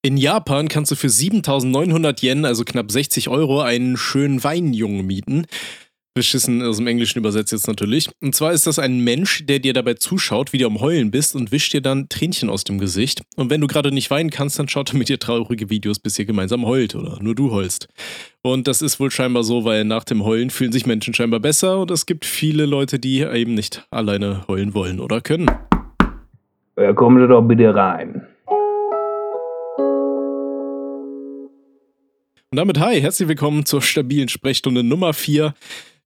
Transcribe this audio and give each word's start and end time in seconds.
In 0.00 0.16
Japan 0.16 0.68
kannst 0.68 0.92
du 0.92 0.94
für 0.94 1.08
7900 1.08 2.22
Yen, 2.22 2.44
also 2.44 2.62
knapp 2.64 2.92
60 2.92 3.28
Euro, 3.28 3.62
einen 3.62 3.96
schönen 3.96 4.44
Weinjungen 4.44 5.04
mieten. 5.04 5.46
Beschissen 6.14 6.62
aus 6.62 6.76
dem 6.76 6.86
Englischen 6.86 7.18
übersetzt 7.18 7.50
jetzt 7.50 7.66
natürlich. 7.66 8.08
Und 8.20 8.32
zwar 8.36 8.52
ist 8.52 8.68
das 8.68 8.78
ein 8.78 9.00
Mensch, 9.00 9.44
der 9.46 9.58
dir 9.58 9.72
dabei 9.72 9.94
zuschaut, 9.94 10.52
wie 10.52 10.58
du 10.58 10.66
am 10.66 10.80
Heulen 10.80 11.10
bist 11.10 11.34
und 11.34 11.50
wischt 11.50 11.72
dir 11.72 11.80
dann 11.80 12.08
Tränchen 12.08 12.48
aus 12.48 12.62
dem 12.62 12.78
Gesicht. 12.78 13.22
Und 13.34 13.50
wenn 13.50 13.60
du 13.60 13.66
gerade 13.66 13.90
nicht 13.90 14.08
weinen 14.12 14.30
kannst, 14.30 14.56
dann 14.60 14.68
schaut 14.68 14.92
er 14.92 14.98
mit 14.98 15.08
dir 15.08 15.18
traurige 15.18 15.68
Videos, 15.68 15.98
bis 15.98 16.16
ihr 16.16 16.26
gemeinsam 16.26 16.64
heult 16.64 16.94
oder 16.94 17.18
nur 17.20 17.34
du 17.34 17.50
heulst. 17.50 17.88
Und 18.42 18.68
das 18.68 18.82
ist 18.82 19.00
wohl 19.00 19.10
scheinbar 19.10 19.42
so, 19.42 19.64
weil 19.64 19.84
nach 19.84 20.04
dem 20.04 20.24
Heulen 20.24 20.50
fühlen 20.50 20.70
sich 20.70 20.86
Menschen 20.86 21.12
scheinbar 21.12 21.40
besser 21.40 21.80
und 21.80 21.90
es 21.90 22.06
gibt 22.06 22.24
viele 22.24 22.66
Leute, 22.66 23.00
die 23.00 23.22
eben 23.22 23.54
nicht 23.54 23.84
alleine 23.90 24.46
heulen 24.46 24.74
wollen 24.74 25.00
oder 25.00 25.20
können. 25.20 25.50
Ja, 26.76 26.90
Sie 26.90 27.28
doch 27.28 27.42
bitte 27.42 27.74
rein. 27.74 28.27
Und 32.50 32.56
damit 32.56 32.78
hi, 32.78 32.98
herzlich 32.98 33.28
willkommen 33.28 33.66
zur 33.66 33.82
stabilen 33.82 34.30
Sprechstunde 34.30 34.82
Nummer 34.82 35.12
4. 35.12 35.52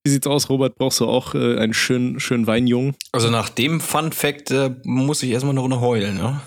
Wie 0.02 0.10
sieht's 0.10 0.27
aus, 0.27 0.51
Robert? 0.51 0.74
Brauchst 0.77 0.98
du 0.98 1.06
auch 1.06 1.37
äh, 1.37 1.56
einen 1.56 1.73
schönen, 1.73 2.18
schönen 2.18 2.48
Weinjungen? 2.48 2.96
Also 3.12 3.30
nach 3.30 3.48
dem 3.48 3.80
Fun 3.80 4.10
Fact 4.10 4.51
äh, 4.51 4.74
muss 4.82 5.23
ich 5.23 5.30
erstmal 5.30 5.55
noch 5.55 5.66
eine 5.66 5.80
heulen, 5.80 6.16
ne? 6.16 6.41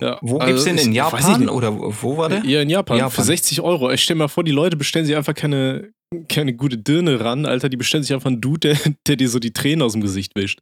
Ja, 0.00 0.18
Wo 0.22 0.38
also 0.38 0.46
gibt's 0.46 0.64
den 0.64 0.78
in 0.78 0.94
Japan 0.94 1.50
oder 1.50 1.74
wo 2.02 2.16
war 2.16 2.30
der? 2.30 2.46
Ja, 2.46 2.62
in 2.62 2.70
Japan, 2.70 2.96
Japan. 2.96 3.10
Für 3.10 3.24
60 3.24 3.60
Euro. 3.60 3.90
Ich 3.90 4.02
stell 4.02 4.16
mir 4.16 4.22
mal 4.22 4.28
vor, 4.28 4.42
die 4.42 4.52
Leute 4.52 4.78
bestellen 4.78 5.04
sich 5.04 5.16
einfach 5.16 5.34
keine, 5.34 5.92
keine 6.30 6.54
gute 6.54 6.78
Dirne 6.78 7.20
ran, 7.20 7.44
Alter. 7.44 7.68
Die 7.68 7.76
bestellen 7.76 8.04
sich 8.04 8.14
einfach 8.14 8.30
einen 8.30 8.40
Dude, 8.40 8.60
der, 8.70 8.78
der 9.06 9.16
dir 9.16 9.28
so 9.28 9.38
die 9.38 9.52
Tränen 9.52 9.82
aus 9.82 9.92
dem 9.92 10.00
Gesicht 10.00 10.34
wischt. 10.34 10.60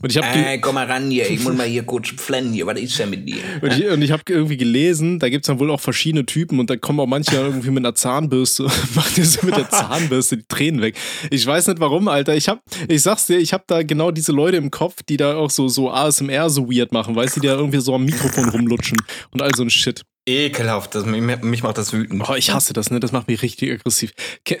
Und 0.00 0.10
ich 0.10 0.16
habe 0.16 0.26
Äh, 0.26 0.58
komm 0.58 0.74
mal 0.74 0.86
ran 0.86 1.10
hier, 1.10 1.30
ich 1.30 1.40
muss 1.40 1.54
mal 1.56 1.66
hier 1.66 1.84
kurz 1.84 2.08
flennen 2.08 2.52
hier, 2.52 2.66
was 2.66 2.78
ist 2.78 2.98
denn 2.98 3.10
mit 3.10 3.28
dir? 3.28 3.36
und 3.60 3.72
ich, 3.72 3.86
und 3.86 4.02
ich 4.02 4.10
hab 4.10 4.28
irgendwie 4.28 4.56
gelesen, 4.56 5.18
da 5.18 5.28
gibt's 5.28 5.46
dann 5.46 5.58
wohl 5.58 5.70
auch 5.70 5.80
verschiedene 5.80 6.26
Typen 6.26 6.58
und 6.60 6.70
da 6.70 6.76
kommen 6.76 7.00
auch 7.00 7.06
manche 7.06 7.36
irgendwie 7.36 7.70
mit 7.70 7.84
einer 7.84 7.94
Zahnbürste, 7.94 8.64
machen 8.94 9.14
dir 9.16 9.24
so 9.24 9.46
mit 9.46 9.56
der 9.56 9.70
Zahnbürste 9.70 10.38
die 10.38 10.46
Tränen 10.48 10.80
weg. 10.80 10.96
Ich 11.30 11.46
weiß 11.46 11.68
nicht 11.68 11.80
warum, 11.80 12.08
Alter. 12.08 12.34
Ich 12.36 12.48
hab, 12.48 12.62
ich 12.88 13.02
sag's 13.02 13.26
dir, 13.26 13.38
ich 13.38 13.52
hab 13.52 13.66
da 13.66 13.82
genau 13.82 14.10
diese 14.10 14.32
Leute 14.32 14.56
im 14.56 14.70
Kopf, 14.70 15.02
die 15.08 15.16
da 15.16 15.36
auch 15.36 15.50
so, 15.50 15.68
so 15.68 15.90
ASMR 15.90 16.50
so 16.50 16.70
weird 16.70 16.92
machen, 16.92 17.14
weißt 17.14 17.36
du, 17.36 17.40
die 17.40 17.46
da 17.46 17.54
irgendwie 17.54 17.80
so 17.80 17.94
am 17.94 18.04
Mikrofon 18.04 18.48
rumlutschen 18.48 18.96
und 19.30 19.42
all 19.42 19.54
so 19.54 19.62
ein 19.62 19.70
Shit. 19.70 20.02
Ekelhaft, 20.26 20.94
das, 20.94 21.04
mich, 21.04 21.20
mich 21.42 21.62
macht 21.62 21.76
das 21.76 21.92
wütend. 21.92 22.24
Oh, 22.26 22.34
ich 22.34 22.50
hasse 22.50 22.72
das, 22.72 22.90
ne? 22.90 22.98
Das 22.98 23.12
macht 23.12 23.28
mich 23.28 23.42
richtig 23.42 23.70
aggressiv. 23.72 24.12
Ke 24.44 24.60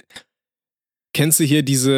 Kennst 1.14 1.40
du 1.40 1.44
hier 1.44 1.62
diese, 1.62 1.92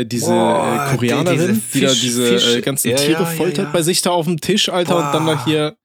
äh, 0.00 0.04
diese 0.06 0.30
Boah, 0.30 0.86
äh, 0.90 0.96
Koreanerin, 0.96 1.62
die- 1.72 1.78
die, 1.80 1.84
da 1.84 1.92
diese 1.92 2.00
diese 2.00 2.22
Fisch- 2.26 2.46
äh, 2.48 2.54
Fisch- 2.56 2.62
ganzen 2.64 2.90
ja, 2.90 2.96
Tiere 2.96 3.22
ja, 3.24 3.26
foltert 3.26 3.66
ja. 3.66 3.70
bei 3.72 3.82
sich 3.82 4.00
da 4.00 4.10
auf 4.10 4.24
dem 4.24 4.40
Tisch, 4.40 4.68
Alter, 4.70 4.96
und 4.96 5.12
dann 5.12 5.26
da 5.26 5.34
Boah. 5.34 5.44
hier, 5.44 5.76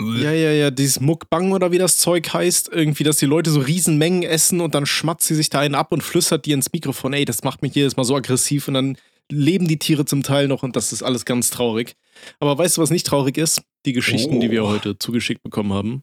ja, 0.00 0.32
ja, 0.32 0.50
ja, 0.50 0.70
dieses 0.72 0.98
Mukbang 1.00 1.52
oder 1.52 1.70
wie 1.70 1.78
das 1.78 1.98
Zeug 1.98 2.32
heißt, 2.34 2.68
irgendwie, 2.72 3.04
dass 3.04 3.18
die 3.18 3.26
Leute 3.26 3.50
so 3.52 3.60
Riesenmengen 3.60 4.24
essen 4.24 4.60
und 4.60 4.74
dann 4.74 4.86
schmatzt 4.86 5.28
sie 5.28 5.36
sich 5.36 5.50
da 5.50 5.60
einen 5.60 5.76
ab 5.76 5.92
und 5.92 6.02
flüstert 6.02 6.46
dir 6.46 6.54
ins 6.54 6.72
Mikrofon, 6.72 7.12
ey, 7.12 7.24
das 7.24 7.44
macht 7.44 7.62
mich 7.62 7.74
jedes 7.76 7.96
Mal 7.96 8.02
so 8.04 8.16
aggressiv 8.16 8.66
und 8.66 8.74
dann 8.74 8.96
leben 9.30 9.68
die 9.68 9.78
Tiere 9.78 10.04
zum 10.04 10.22
Teil 10.24 10.48
noch 10.48 10.62
und 10.64 10.74
das 10.76 10.92
ist 10.92 11.02
alles 11.02 11.24
ganz 11.24 11.50
traurig. 11.50 11.94
Aber 12.40 12.58
weißt 12.58 12.76
du, 12.76 12.82
was 12.82 12.90
nicht 12.90 13.06
traurig 13.06 13.38
ist? 13.38 13.62
Die 13.86 13.92
Geschichten, 13.92 14.40
die 14.40 14.50
wir 14.50 14.64
Oh. 14.64 14.68
heute 14.68 14.98
zugeschickt 14.98 15.42
bekommen 15.42 15.72
haben. 15.72 16.02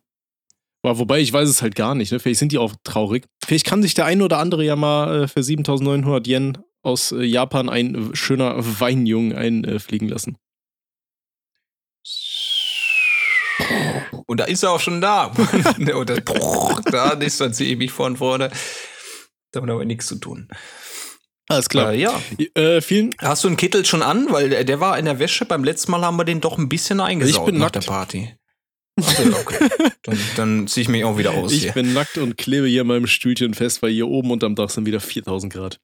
Boah, 0.84 0.98
wobei, 0.98 1.20
ich 1.20 1.32
weiß 1.32 1.48
es 1.48 1.62
halt 1.62 1.76
gar 1.76 1.94
nicht. 1.94 2.12
Ne? 2.12 2.20
Vielleicht 2.20 2.40
sind 2.40 2.52
die 2.52 2.58
auch 2.58 2.74
traurig. 2.84 3.28
Vielleicht 3.46 3.66
kann 3.66 3.84
sich 3.84 3.94
der 3.94 4.06
eine 4.06 4.24
oder 4.26 4.40
andere 4.40 4.64
ja 4.66 4.76
mal 4.76 5.24
äh, 5.24 5.28
für 5.28 5.44
7900 5.44 6.28
Yen 6.28 6.58
aus 6.82 7.12
äh, 7.12 7.24
Japan 7.24 7.70
ein 7.70 8.12
äh, 8.12 8.16
schöner 8.16 8.56
Weinjungen 8.58 9.36
einfliegen 9.36 10.09
lassen. 10.09 10.38
Und 14.26 14.40
da 14.40 14.46
ist 14.46 14.64
er 14.64 14.72
auch 14.72 14.80
schon 14.80 15.02
da. 15.02 15.26
Und 15.94 16.09
das, 16.09 16.22
da 16.86 17.16
distanziere 17.16 17.72
ich 17.72 17.78
mich 17.78 17.92
von 17.92 18.18
vorne. 18.18 18.50
Damit 19.52 19.70
haben 19.70 19.80
wir 19.80 19.86
nichts 19.86 20.08
zu 20.08 20.16
tun. 20.16 20.48
Alles 21.48 21.68
klar. 21.68 21.94
Äh, 21.94 22.00
ja. 22.00 22.22
Äh, 22.56 22.82
vielen. 22.82 23.14
Hast 23.20 23.44
du 23.44 23.50
einen 23.50 23.58
Kittel 23.58 23.86
schon 23.86 24.02
an? 24.02 24.28
Weil 24.30 24.64
der, 24.64 24.80
war 24.80 24.97
in 24.97 25.06
der 25.06 25.20
Wäsche. 25.20 25.46
Beim 25.46 25.64
letzten 25.64 25.91
Mal 25.91 26.02
haben 26.02 26.16
wir 26.16 26.24
den 26.24 26.40
doch 26.41 26.58
ein 26.58 26.70
bisschen 26.70 27.02
eingesaugt 27.02 27.47
bin 27.47 27.56
nach 27.56 27.66
nackt. 27.66 27.75
der 27.75 27.81
Party. 27.81 28.36
Also, 28.97 29.24
okay. 29.40 29.69
dann 30.03 30.18
dann 30.35 30.68
ziehe 30.68 30.84
ich 30.84 30.90
mich 30.90 31.03
auch 31.03 31.18
wieder 31.18 31.31
aus 31.31 31.52
Ich 31.53 31.63
hier. 31.63 31.72
bin 31.72 31.94
nackt 31.94 32.18
und 32.18 32.38
klebe 32.38 32.68
hier 32.68 32.81
in 32.81 32.88
meinem 32.88 33.07
Stühlchen 33.07 33.53
fest, 33.53 33.81
weil 33.81 33.91
hier 33.91 34.07
oben 34.07 34.31
unterm 34.31 34.56
Dach 34.56 34.69
sind 34.69 34.85
wieder 34.85 35.00
4000 35.00 35.52
Grad. 35.52 35.79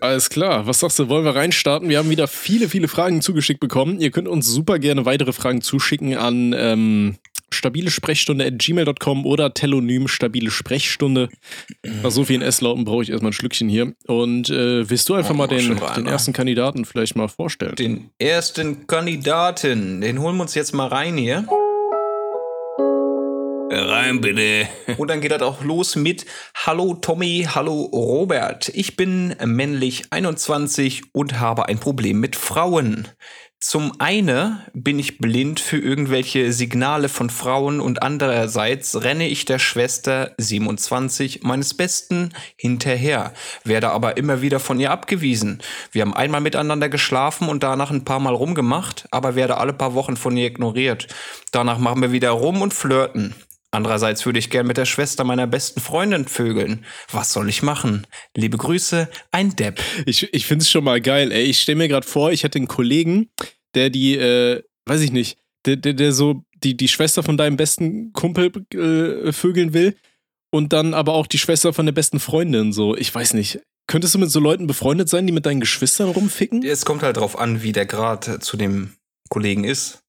Alles 0.00 0.28
klar, 0.28 0.66
was 0.66 0.80
sagst 0.80 0.98
du, 0.98 1.08
wollen 1.08 1.24
wir 1.24 1.34
reinstarten? 1.34 1.88
Wir 1.88 1.98
haben 1.98 2.10
wieder 2.10 2.28
viele, 2.28 2.68
viele 2.68 2.86
Fragen 2.86 3.22
zugeschickt 3.22 3.60
bekommen. 3.60 3.98
Ihr 4.00 4.10
könnt 4.10 4.28
uns 4.28 4.46
super 4.46 4.78
gerne 4.78 5.04
weitere 5.06 5.32
Fragen 5.32 5.62
zuschicken 5.62 6.16
an 6.16 6.54
ähm, 6.56 7.16
stabilesprechstunde.gmail.com 7.52 9.24
oder 9.26 9.54
telonym 9.54 10.06
stabile 10.06 10.50
Sprechstunde. 10.50 11.28
Nach 12.02 12.10
so 12.10 12.24
vielen 12.24 12.42
S-Lauten 12.42 12.84
brauche 12.84 13.02
ich 13.04 13.10
erstmal 13.10 13.30
ein 13.30 13.34
Schlückchen 13.34 13.68
hier. 13.68 13.94
Und 14.06 14.50
äh, 14.50 14.88
willst 14.88 15.08
du 15.08 15.14
einfach 15.14 15.30
Oh, 15.30 15.34
mal 15.38 15.46
den, 15.48 15.72
rein, 15.78 15.94
den 15.96 16.04
ne? 16.04 16.10
ersten 16.10 16.32
Kandidaten 16.32 16.84
vielleicht 16.84 17.16
mal 17.16 17.28
vorstellen? 17.28 17.74
Den 17.76 18.10
ersten 18.18 18.86
Kandidaten, 18.86 20.00
den 20.02 20.18
holen 20.20 20.36
wir 20.36 20.42
uns 20.42 20.54
jetzt 20.54 20.74
mal 20.74 20.88
rein 20.88 21.16
hier. 21.16 21.46
Rein 23.70 24.20
bitte. 24.20 24.68
Und 24.98 25.08
dann 25.08 25.20
geht 25.20 25.32
das 25.32 25.42
auch 25.42 25.64
los 25.64 25.96
mit 25.96 26.26
Hallo 26.54 26.94
Tommy, 26.94 27.48
hallo 27.54 27.82
Robert. 27.92 28.68
Ich 28.74 28.96
bin 28.96 29.34
männlich 29.44 30.04
21 30.10 31.02
und 31.12 31.40
habe 31.40 31.68
ein 31.68 31.78
Problem 31.78 32.20
mit 32.20 32.36
Frauen. 32.36 33.08
Zum 33.66 33.98
einen 33.98 34.60
bin 34.74 34.98
ich 34.98 35.16
blind 35.16 35.58
für 35.58 35.78
irgendwelche 35.78 36.52
Signale 36.52 37.08
von 37.08 37.30
Frauen 37.30 37.80
und 37.80 38.02
andererseits 38.02 39.02
renne 39.02 39.26
ich 39.26 39.46
der 39.46 39.58
Schwester 39.58 40.34
27 40.36 41.42
meines 41.44 41.72
Besten 41.72 42.34
hinterher, 42.56 43.32
werde 43.64 43.88
aber 43.88 44.18
immer 44.18 44.42
wieder 44.42 44.60
von 44.60 44.78
ihr 44.78 44.90
abgewiesen. 44.90 45.62
Wir 45.92 46.02
haben 46.02 46.12
einmal 46.12 46.42
miteinander 46.42 46.90
geschlafen 46.90 47.48
und 47.48 47.62
danach 47.62 47.90
ein 47.90 48.04
paar 48.04 48.20
Mal 48.20 48.34
rumgemacht, 48.34 49.06
aber 49.10 49.34
werde 49.34 49.56
alle 49.56 49.72
paar 49.72 49.94
Wochen 49.94 50.18
von 50.18 50.36
ihr 50.36 50.46
ignoriert. 50.48 51.08
Danach 51.50 51.78
machen 51.78 52.02
wir 52.02 52.12
wieder 52.12 52.32
rum 52.32 52.60
und 52.60 52.74
flirten. 52.74 53.34
Andererseits 53.74 54.24
würde 54.24 54.38
ich 54.38 54.50
gern 54.50 54.68
mit 54.68 54.76
der 54.76 54.84
Schwester 54.84 55.24
meiner 55.24 55.48
besten 55.48 55.80
Freundin 55.80 56.28
vögeln. 56.28 56.84
Was 57.10 57.32
soll 57.32 57.48
ich 57.48 57.62
machen? 57.62 58.06
Liebe 58.36 58.56
Grüße, 58.56 59.08
ein 59.32 59.56
Depp. 59.56 59.80
Ich, 60.06 60.32
ich 60.32 60.46
finde 60.46 60.62
es 60.62 60.70
schon 60.70 60.84
mal 60.84 61.00
geil, 61.00 61.32
ey. 61.32 61.42
Ich 61.42 61.60
stelle 61.60 61.78
mir 61.78 61.88
gerade 61.88 62.06
vor, 62.06 62.30
ich 62.30 62.44
hätte 62.44 62.58
einen 62.58 62.68
Kollegen, 62.68 63.30
der 63.74 63.90
die, 63.90 64.16
äh, 64.16 64.62
weiß 64.86 65.00
ich 65.00 65.10
nicht, 65.10 65.38
der, 65.66 65.74
der, 65.74 65.94
der 65.94 66.12
so 66.12 66.44
die, 66.62 66.76
die 66.76 66.86
Schwester 66.86 67.24
von 67.24 67.36
deinem 67.36 67.56
besten 67.56 68.12
Kumpel 68.12 68.52
äh, 68.74 69.32
vögeln 69.32 69.74
will 69.74 69.96
und 70.52 70.72
dann 70.72 70.94
aber 70.94 71.14
auch 71.14 71.26
die 71.26 71.38
Schwester 71.38 71.72
von 71.72 71.86
der 71.86 71.92
besten 71.92 72.20
Freundin, 72.20 72.72
so. 72.72 72.96
Ich 72.96 73.12
weiß 73.12 73.34
nicht. 73.34 73.58
Könntest 73.88 74.14
du 74.14 74.20
mit 74.20 74.30
so 74.30 74.38
Leuten 74.38 74.68
befreundet 74.68 75.08
sein, 75.08 75.26
die 75.26 75.32
mit 75.32 75.46
deinen 75.46 75.58
Geschwistern 75.58 76.10
rumficken? 76.10 76.62
Es 76.62 76.84
kommt 76.84 77.02
halt 77.02 77.16
drauf 77.16 77.36
an, 77.36 77.64
wie 77.64 77.72
der 77.72 77.86
Grad 77.86 78.44
zu 78.44 78.56
dem 78.56 78.94
Kollegen 79.30 79.64
ist. 79.64 80.03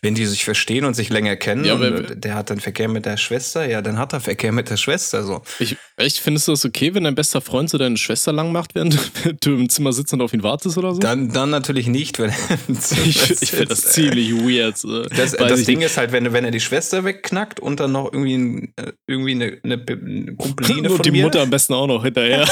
Wenn 0.00 0.14
die 0.14 0.26
sich 0.26 0.44
verstehen 0.44 0.84
und 0.84 0.94
sich 0.94 1.08
länger 1.08 1.34
kennen, 1.34 1.64
Ja, 1.64 1.76
der 1.76 2.34
hat 2.36 2.50
dann 2.50 2.60
Verkehr 2.60 2.86
mit 2.88 3.04
der 3.04 3.16
Schwester, 3.16 3.68
ja, 3.68 3.82
dann 3.82 3.98
hat 3.98 4.12
er 4.12 4.20
Verkehr 4.20 4.52
mit 4.52 4.70
der 4.70 4.76
Schwester. 4.76 5.24
So. 5.24 5.42
Ich, 5.58 5.76
echt, 5.96 6.18
findest 6.18 6.46
du 6.46 6.52
das 6.52 6.64
okay, 6.64 6.94
wenn 6.94 7.02
dein 7.02 7.16
bester 7.16 7.40
Freund 7.40 7.68
so 7.68 7.78
deine 7.78 7.96
Schwester 7.96 8.32
lang 8.32 8.52
macht, 8.52 8.76
während 8.76 8.96
du 9.40 9.50
im 9.54 9.68
Zimmer 9.68 9.92
sitzt 9.92 10.12
und 10.12 10.20
auf 10.22 10.32
ihn 10.32 10.44
wartest 10.44 10.78
oder 10.78 10.94
so? 10.94 11.00
Dann, 11.00 11.32
dann 11.32 11.50
natürlich 11.50 11.88
nicht, 11.88 12.20
wenn 12.20 12.30
ich 12.68 13.42
ich 13.42 13.50
finde 13.50 13.66
das 13.66 13.82
ziemlich 13.86 14.32
weird. 14.34 14.78
so. 14.78 15.02
Das, 15.02 15.32
das 15.32 15.64
Ding 15.64 15.78
nicht. 15.78 15.86
ist 15.86 15.96
halt, 15.96 16.12
wenn, 16.12 16.32
wenn 16.32 16.44
er 16.44 16.52
die 16.52 16.60
Schwester 16.60 17.02
wegknackt 17.04 17.58
und 17.58 17.80
dann 17.80 17.90
noch 17.90 18.12
irgendwie, 18.12 18.72
äh, 18.76 18.92
irgendwie 19.08 19.32
eine, 19.32 19.58
eine, 19.64 19.84
eine 19.84 20.36
Kumpeline 20.36 20.88
und 20.90 20.96
von 20.96 21.02
die 21.02 21.10
mir. 21.10 21.24
Mutter 21.24 21.40
am 21.40 21.50
besten 21.50 21.74
auch 21.74 21.88
noch 21.88 22.04
hinterher. 22.04 22.46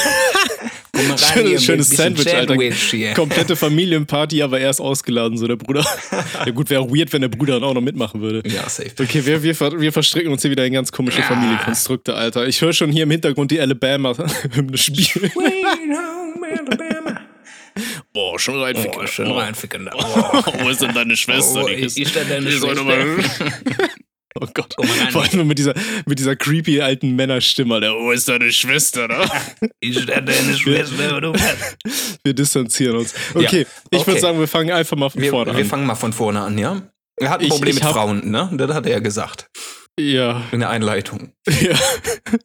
Komm 0.97 1.11
rein 1.11 1.19
Schönes- 1.19 1.65
schönes 1.65 1.89
Sandwich, 1.91 2.35
Alter. 2.35 2.55
Sandwich 2.55 2.91
hier. 2.91 3.15
Komplette 3.15 3.57
Familienparty, 3.57 4.43
aber 4.43 4.61
er 4.61 4.71
ist 4.71 4.81
ausgeladen, 4.81 5.37
so 5.39 5.47
der 5.47 5.57
Bruder. 5.57 5.85
Ja 6.47 6.53
gut, 6.53 6.71
wäre 6.71 6.89
weird, 6.91 7.13
wenn 7.13 7.23
der 7.23 7.29
Bruder 7.29 7.55
dann 7.55 7.65
auch 7.65 7.75
noch 7.75 7.81
mitmachen 7.81 8.21
würde. 8.21 8.43
Ja, 8.49 8.69
safe. 8.69 8.91
Okay, 9.01 9.25
wir, 9.27 9.43
wir, 9.43 9.59
wir 9.81 9.93
verstricken 9.93 10.31
uns 10.33 10.43
hier 10.43 10.51
wieder 10.51 10.65
in 10.67 10.73
ganz 10.73 10.93
komische 10.93 11.23
Familienkonstrukte, 11.23 12.15
Alter. 12.15 12.47
Ich 12.47 12.61
höre 12.61 12.73
schon 12.73 12.91
hier 12.93 13.03
im 13.05 13.11
Hintergrund 13.11 13.51
die 13.51 13.61
Alabama-Hymne 13.61 14.77
spielen. 14.79 15.31
Boah, 18.13 18.39
schon 18.39 18.61
reinficken. 18.61 19.01
Oh, 19.03 19.07
schön 19.07 19.31
reinficken. 19.31 19.91
Oh, 19.93 20.43
wo 20.63 20.69
ist 20.71 20.81
denn 20.81 20.95
deine 20.95 21.17
Schwester? 21.17 21.65
Oh, 21.65 21.69
ist 21.69 21.99
ist- 21.99 22.17
da 22.17 22.21
deine 22.25 22.51
Schwester? 22.51 23.97
Oh 24.41 24.47
Gott. 24.55 24.75
Mal 24.79 24.87
rein. 24.87 25.11
Vor 25.13 25.23
allem 25.23 25.47
mit 25.47 25.59
dieser, 25.59 25.75
mit 26.07 26.19
dieser 26.19 26.37
creepy 26.37 26.81
alten 26.81 27.17
Männerstimme. 27.17 27.81
Der, 27.81 27.93
wo 27.93 28.11
ist 28.11 28.29
deine 28.29 28.53
Schwester? 28.53 29.09
Da? 29.09 29.31
Ist 29.81 30.09
deine 30.09 30.33
Schwester? 30.57 31.21
Du 31.21 31.33
Wir 32.25 32.35
distanzieren 32.35 32.97
uns. 32.97 33.15
Okay, 33.35 33.67
ich 33.91 34.01
würde 34.01 34.13
okay. 34.13 34.21
sagen, 34.21 34.39
wir 34.39 34.49
fangen 34.49 34.71
einfach 34.73 34.97
mal 34.97 35.11
von 35.11 35.21
Wir, 35.23 35.31
vorne 35.31 35.53
wir 35.53 35.61
an. 35.61 35.65
fangen 35.67 35.87
mal 35.87 35.95
von 35.95 36.13
vorne 36.13 36.41
an, 36.41 36.59
ja? 36.59 36.83
Er 37.19 37.31
hat 37.31 37.41
ein 37.41 37.45
Ich- 37.47 37.51
Problem 37.51 37.77
ich 37.77 37.83
mit 37.83 37.93
Frauen, 37.93 38.31
ne? 38.31 38.51
Das 38.55 38.75
hat 38.75 38.85
er 38.87 38.93
ja 38.93 38.99
gesagt 38.99 39.49
Ja, 39.99 40.43
in 40.53 40.61
der 40.61 40.69
Einleitung. 40.71 41.33
ja. 41.61 41.79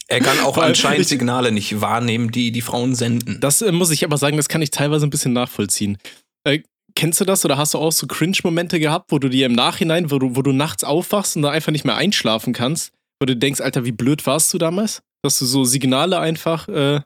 Er 0.07 0.19
kann 0.21 0.39
auch 0.39 0.57
anscheinend 0.57 1.01
ich- 1.01 1.07
Signale 1.07 1.51
nicht 1.51 1.81
wahrnehmen, 1.81 2.31
die 2.31 2.51
die 2.51 2.61
Frauen 2.61 2.95
senden. 2.95 3.39
Das 3.41 3.61
äh, 3.61 3.71
muss 3.71 3.91
ich 3.91 4.03
aber 4.05 4.17
sagen, 4.17 4.37
das 4.37 4.47
kann 4.47 4.61
ich 4.61 4.71
teilweise 4.71 5.05
ein 5.05 5.09
bisschen 5.09 5.33
nachvollziehen. 5.33 5.97
Äh, 6.45 6.59
kennst 6.95 7.19
du 7.21 7.25
das 7.25 7.43
oder 7.45 7.57
hast 7.57 7.73
du 7.73 7.77
auch 7.77 7.91
so 7.91 8.07
Cringe-Momente 8.07 8.79
gehabt, 8.79 9.11
wo 9.11 9.19
du 9.19 9.29
dir 9.29 9.45
im 9.45 9.53
Nachhinein, 9.53 10.11
wo 10.11 10.19
du, 10.19 10.35
wo 10.35 10.41
du 10.41 10.51
nachts 10.51 10.83
aufwachst 10.83 11.35
und 11.35 11.43
da 11.43 11.49
einfach 11.49 11.71
nicht 11.71 11.85
mehr 11.85 11.95
einschlafen 11.95 12.53
kannst, 12.53 12.93
wo 13.19 13.25
du 13.25 13.35
denkst, 13.35 13.61
Alter, 13.61 13.85
wie 13.85 13.91
blöd 13.91 14.25
warst 14.25 14.53
du 14.53 14.57
damals? 14.57 15.01
Dass 15.23 15.39
du 15.39 15.45
so 15.45 15.63
Signale 15.63 16.19
einfach 16.19 16.67
äh, 16.67 17.01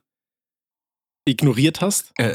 ignoriert 1.27 1.81
hast? 1.81 2.13
Äh, 2.17 2.33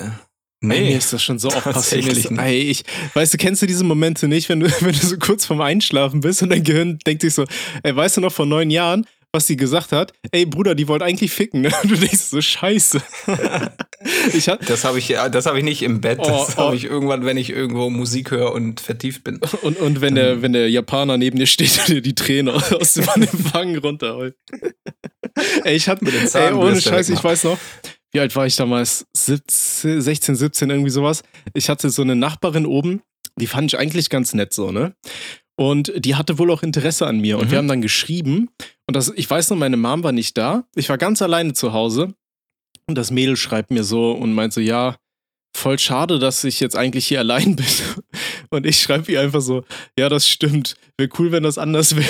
Ey, 0.62 0.68
nee. 0.68 0.80
mir 0.80 0.98
ist 0.98 1.12
das 1.12 1.22
schon 1.22 1.38
so 1.38 1.48
oft 1.48 1.64
passiert. 1.72 2.30
Ey, 2.38 2.60
ich, 2.62 2.84
weißt 3.14 3.34
du, 3.34 3.38
kennst 3.38 3.62
du 3.62 3.66
diese 3.66 3.84
Momente 3.84 4.28
nicht, 4.28 4.48
wenn 4.48 4.60
du, 4.60 4.66
wenn 4.80 4.92
du 4.92 5.06
so 5.06 5.16
kurz 5.18 5.46
vorm 5.46 5.60
Einschlafen 5.60 6.20
bist 6.20 6.42
und 6.42 6.50
dein 6.50 6.64
Gehirn 6.64 6.98
denkt 7.06 7.22
sich 7.22 7.34
so, 7.34 7.44
ey, 7.82 7.96
weißt 7.96 8.18
du 8.18 8.20
noch 8.20 8.32
vor 8.32 8.46
neun 8.46 8.70
Jahren, 8.70 9.06
was 9.32 9.46
sie 9.46 9.56
gesagt 9.56 9.92
hat? 9.92 10.12
Ey, 10.32 10.46
Bruder, 10.46 10.74
die 10.74 10.88
wollte 10.88 11.04
eigentlich 11.04 11.32
ficken. 11.32 11.62
Ne? 11.62 11.70
Du 11.82 11.94
denkst 11.94 12.18
so, 12.18 12.40
scheiße. 12.40 13.00
ich 14.34 14.48
hab, 14.48 14.64
Das 14.66 14.84
habe 14.84 14.98
ich, 14.98 15.08
das 15.08 15.46
habe 15.46 15.58
ich 15.58 15.64
nicht 15.64 15.82
im 15.82 16.00
Bett. 16.00 16.18
Das 16.18 16.28
Oh, 16.28 16.52
oh. 16.56 16.56
habe 16.56 16.76
ich 16.76 16.84
irgendwann, 16.84 17.24
wenn 17.24 17.36
ich 17.36 17.50
irgendwo 17.50 17.90
Musik 17.90 18.30
höre 18.30 18.52
und 18.52 18.80
vertieft 18.80 19.24
bin. 19.24 19.40
und, 19.62 19.78
und 19.78 20.00
wenn 20.00 20.14
der, 20.14 20.42
wenn 20.42 20.52
der 20.52 20.68
Japaner 20.70 21.16
neben 21.16 21.38
dir 21.38 21.46
steht 21.46 21.78
und 21.78 21.88
dir 21.88 22.02
die 22.02 22.14
Tränen 22.14 22.54
aus, 22.54 22.94
dem 22.94 23.06
Wangen 23.06 23.78
runterholt. 23.78 24.36
ey, 25.64 25.76
ich 25.76 25.88
hatte, 25.88 26.06
ey, 26.06 26.52
ohne 26.52 26.80
Scheiß, 26.80 27.08
ich 27.08 27.22
weiß 27.22 27.44
noch, 27.44 27.58
wie 28.12 28.20
alt 28.20 28.34
war 28.34 28.46
ich 28.46 28.56
damals? 28.56 29.06
17, 29.16 30.00
16, 30.00 30.36
17, 30.36 30.70
irgendwie 30.70 30.90
sowas. 30.90 31.22
Ich 31.54 31.68
hatte 31.68 31.90
so 31.90 32.02
eine 32.02 32.16
Nachbarin 32.16 32.66
oben, 32.66 33.02
die 33.36 33.46
fand 33.46 33.72
ich 33.72 33.78
eigentlich 33.78 34.10
ganz 34.10 34.34
nett 34.34 34.52
so, 34.52 34.72
ne? 34.72 34.94
Und 35.60 35.92
die 35.94 36.14
hatte 36.14 36.38
wohl 36.38 36.50
auch 36.50 36.62
Interesse 36.62 37.06
an 37.06 37.20
mir. 37.20 37.36
Und 37.38 37.46
Mhm. 37.46 37.50
wir 37.50 37.58
haben 37.58 37.68
dann 37.68 37.82
geschrieben. 37.82 38.48
Und 38.86 38.96
das, 38.96 39.12
ich 39.14 39.28
weiß 39.28 39.50
noch, 39.50 39.58
meine 39.58 39.76
Mom 39.76 40.02
war 40.02 40.12
nicht 40.12 40.38
da. 40.38 40.64
Ich 40.74 40.88
war 40.88 40.96
ganz 40.96 41.20
alleine 41.20 41.52
zu 41.52 41.74
Hause. 41.74 42.14
Und 42.86 42.94
das 42.96 43.10
Mädel 43.10 43.36
schreibt 43.36 43.70
mir 43.70 43.84
so 43.84 44.12
und 44.12 44.32
meint 44.32 44.54
so, 44.54 44.62
ja, 44.62 44.96
voll 45.54 45.78
schade, 45.78 46.18
dass 46.18 46.44
ich 46.44 46.60
jetzt 46.60 46.76
eigentlich 46.76 47.06
hier 47.06 47.18
allein 47.20 47.56
bin. 47.56 47.66
Und 48.52 48.66
ich 48.66 48.80
schreibe 48.80 49.10
ihr 49.12 49.20
einfach 49.20 49.40
so, 49.40 49.64
ja, 49.96 50.08
das 50.08 50.28
stimmt. 50.28 50.76
Wäre 50.98 51.08
cool, 51.18 51.30
wenn 51.30 51.44
das 51.44 51.56
anders 51.56 51.94
wäre. 51.94 52.08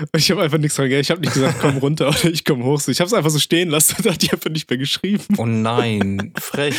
Und 0.00 0.08
ich 0.16 0.30
habe 0.30 0.40
einfach 0.42 0.56
nichts 0.56 0.76
dran, 0.76 0.90
ich 0.90 1.10
habe 1.10 1.20
nicht 1.20 1.34
gesagt, 1.34 1.58
komm 1.60 1.76
runter 1.76 2.08
oder 2.08 2.24
ich 2.24 2.44
komm 2.44 2.64
hoch. 2.64 2.80
So, 2.80 2.90
Ich 2.90 3.00
habe 3.00 3.06
es 3.06 3.12
einfach 3.12 3.28
so 3.30 3.38
stehen 3.38 3.68
lassen 3.68 3.96
und 3.98 4.10
hat 4.10 4.22
die 4.22 4.32
einfach 4.32 4.48
nicht 4.50 4.68
mehr 4.70 4.78
geschrieben. 4.78 5.22
Oh 5.36 5.44
nein, 5.44 6.32
frech. 6.40 6.74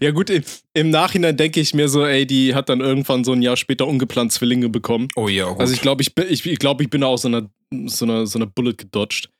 Ja 0.00 0.10
gut, 0.10 0.30
im, 0.30 0.42
im 0.74 0.90
Nachhinein 0.90 1.36
denke 1.36 1.60
ich 1.60 1.74
mir 1.74 1.88
so, 1.88 2.04
ey, 2.04 2.26
die 2.26 2.56
hat 2.56 2.68
dann 2.68 2.80
irgendwann 2.80 3.22
so 3.22 3.32
ein 3.32 3.40
Jahr 3.42 3.56
später 3.56 3.86
ungeplant 3.86 4.32
Zwillinge 4.32 4.68
bekommen. 4.68 5.06
Oh 5.14 5.28
ja, 5.28 5.48
gut. 5.48 5.60
Also 5.60 5.72
ich 5.72 5.80
glaube, 5.80 6.02
ich, 6.02 6.12
bin- 6.14 6.26
ich, 6.28 6.44
ich, 6.44 6.58
glaub, 6.58 6.80
ich 6.80 6.90
bin 6.90 7.04
aus 7.04 7.22
so 7.22 7.28
einer, 7.28 7.48
so, 7.86 8.04
einer, 8.04 8.26
so 8.26 8.38
einer 8.40 8.46
Bullet 8.46 8.74
gedodged. 8.74 9.30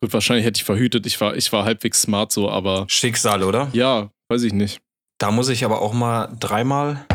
Gut, 0.00 0.12
wahrscheinlich 0.14 0.46
hätte 0.46 0.56
ich 0.58 0.64
verhütet. 0.64 1.04
Ich 1.06 1.20
war, 1.20 1.36
ich 1.36 1.52
war 1.52 1.64
halbwegs 1.66 2.00
smart 2.00 2.32
so, 2.32 2.50
aber 2.50 2.86
Schicksal, 2.88 3.42
oder? 3.42 3.68
ja, 3.74 4.10
weiß 4.30 4.42
ich 4.44 4.54
nicht. 4.54 4.80
Da 5.18 5.30
muss 5.30 5.50
ich 5.50 5.64
aber 5.66 5.82
auch 5.82 5.92
mal 5.92 6.34
dreimal 6.40 7.06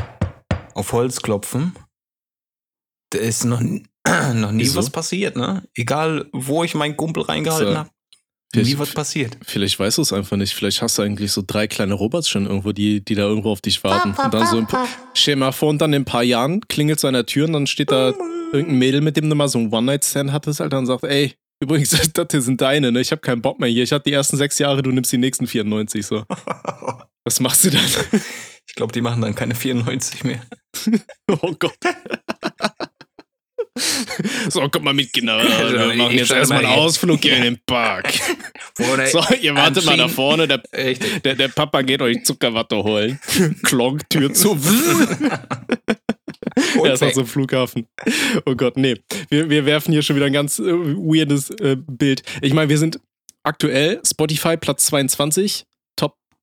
auf 0.78 0.92
Holz 0.94 1.22
klopfen. 1.22 1.74
Da 3.12 3.20
ist 3.20 3.44
noch, 3.46 3.62
noch 4.34 4.52
nie 4.52 4.64
Wieso? 4.64 4.80
was 4.80 4.90
passiert, 4.90 5.36
ne? 5.36 5.64
Egal, 5.76 6.28
wo 6.34 6.64
ich 6.64 6.76
meinen 6.76 6.96
Kumpel 6.98 7.24
reingehalten 7.24 7.74
So. 7.74 7.78
habe. 7.80 7.90
Vielleicht- 8.54 8.70
Nie 8.70 8.80
was 8.80 8.94
passiert. 8.94 9.38
Vielleicht 9.46 9.78
weißt 9.78 9.98
du 9.98 10.02
es 10.04 10.14
einfach 10.14 10.38
nicht. 10.38 10.54
Vielleicht 10.54 10.82
hast 10.82 10.98
du 10.98 11.02
eigentlich 11.02 11.34
so 11.34 11.44
drei 11.46 11.68
kleine 11.68 11.94
Robots 11.96 12.30
schon 12.30 12.46
irgendwo, 12.46 12.72
die, 12.72 13.04
die 13.04 13.14
da 13.16 13.24
irgendwo 13.24 13.52
auf 13.52 13.60
dich 13.60 13.84
warten. 13.84 14.12
Und 14.18 14.34
dann 14.34 14.48
so 14.48 14.58
ein 14.58 14.68
dir 15.14 15.36
mal 15.36 15.52
vor, 15.52 15.70
und 15.70 15.80
dann 15.80 15.92
in 15.92 16.04
ein 16.04 16.06
paar 16.06 16.24
Jahren 16.24 16.62
klingelt 16.70 17.00
so 17.00 17.08
an 17.10 17.14
der 17.14 17.26
Tür 17.26 17.46
und 17.46 17.54
dann 17.54 17.68
steht 17.68 17.92
da 17.92 18.14
irgendein 18.54 18.78
Mädel, 18.80 19.02
mit 19.02 19.18
dem 19.18 19.30
du 19.30 19.36
mal 19.36 19.50
so 19.50 19.60
ein 19.60 19.70
One-Night-Stand 19.74 20.32
hattest, 20.32 20.62
Alter, 20.62 20.78
und 20.80 20.86
sagt, 20.86 21.04
ey, 21.04 21.34
übrigens, 21.62 21.90
das 22.14 22.28
hier 22.32 22.42
sind 22.42 22.62
deine, 22.62 22.94
ne? 22.94 23.02
Ich 23.02 23.12
habe 23.12 23.20
keinen 23.20 23.42
Bock 23.42 23.60
mehr 23.60 23.68
hier. 23.70 23.84
Ich 23.84 23.92
hatte 23.92 24.06
die 24.10 24.14
ersten 24.14 24.38
sechs 24.38 24.58
Jahre, 24.60 24.82
du 24.82 24.92
nimmst 24.92 25.12
die 25.12 25.18
nächsten 25.18 25.46
94, 25.46 26.06
so. 26.06 26.24
Was 27.26 27.42
machst 27.42 27.66
du 27.66 27.72
dann? 27.72 27.82
Ich 28.68 28.76
glaube, 28.76 28.92
die 28.92 29.02
machen 29.02 29.22
dann 29.22 29.36
keine 29.36 29.56
94 29.56 30.24
mehr. 30.24 30.42
Oh 31.42 31.54
Gott. 31.58 31.76
So, 34.50 34.68
komm 34.70 34.84
mal 34.86 34.94
mit, 34.94 35.14
Kinder. 35.14 35.36
Also, 35.36 35.76
Wir 35.76 35.96
machen 35.96 36.18
jetzt 36.18 36.32
erstmal 36.32 36.64
mal 36.64 36.70
einen. 36.70 36.80
Ausflug 36.80 37.22
hier 37.22 37.38
in 37.38 37.44
den 37.44 37.60
Park. 37.66 38.12
So, 38.76 39.24
ihr 39.42 39.56
wartet 39.56 39.86
mal 39.86 39.98
da 39.98 40.08
vorne, 40.08 40.48
der, 40.48 40.62
der, 41.24 41.36
der 41.36 41.48
Papa 41.50 41.82
geht 41.82 42.02
euch 42.02 42.24
Zuckerwatte 42.24 42.78
holen. 42.78 43.20
Klonk, 43.64 44.10
Tür 44.10 44.34
zu. 44.34 44.58
War 46.76 47.00
weg. 47.00 47.14
so 47.14 47.22
ein 47.22 47.28
Flughafen. 47.28 47.88
Oh 48.46 48.56
Gott, 48.56 48.78
nee. 48.78 48.96
Wir, 49.30 49.50
wir 49.50 49.66
werfen 49.66 49.92
hier 49.92 50.02
schon 50.02 50.16
wieder 50.16 50.26
ein 50.26 50.34
ganz 50.34 50.60
äh, 50.60 50.64
weirdes 50.64 51.50
äh, 51.52 51.76
Bild. 51.80 52.24
Ich 52.42 52.54
meine, 52.54 52.70
wir 52.70 52.78
sind 52.78 53.00
aktuell 53.44 54.02
Spotify 54.06 54.58
Platz 54.58 54.88
22, 54.88 55.60
Top 55.62 55.67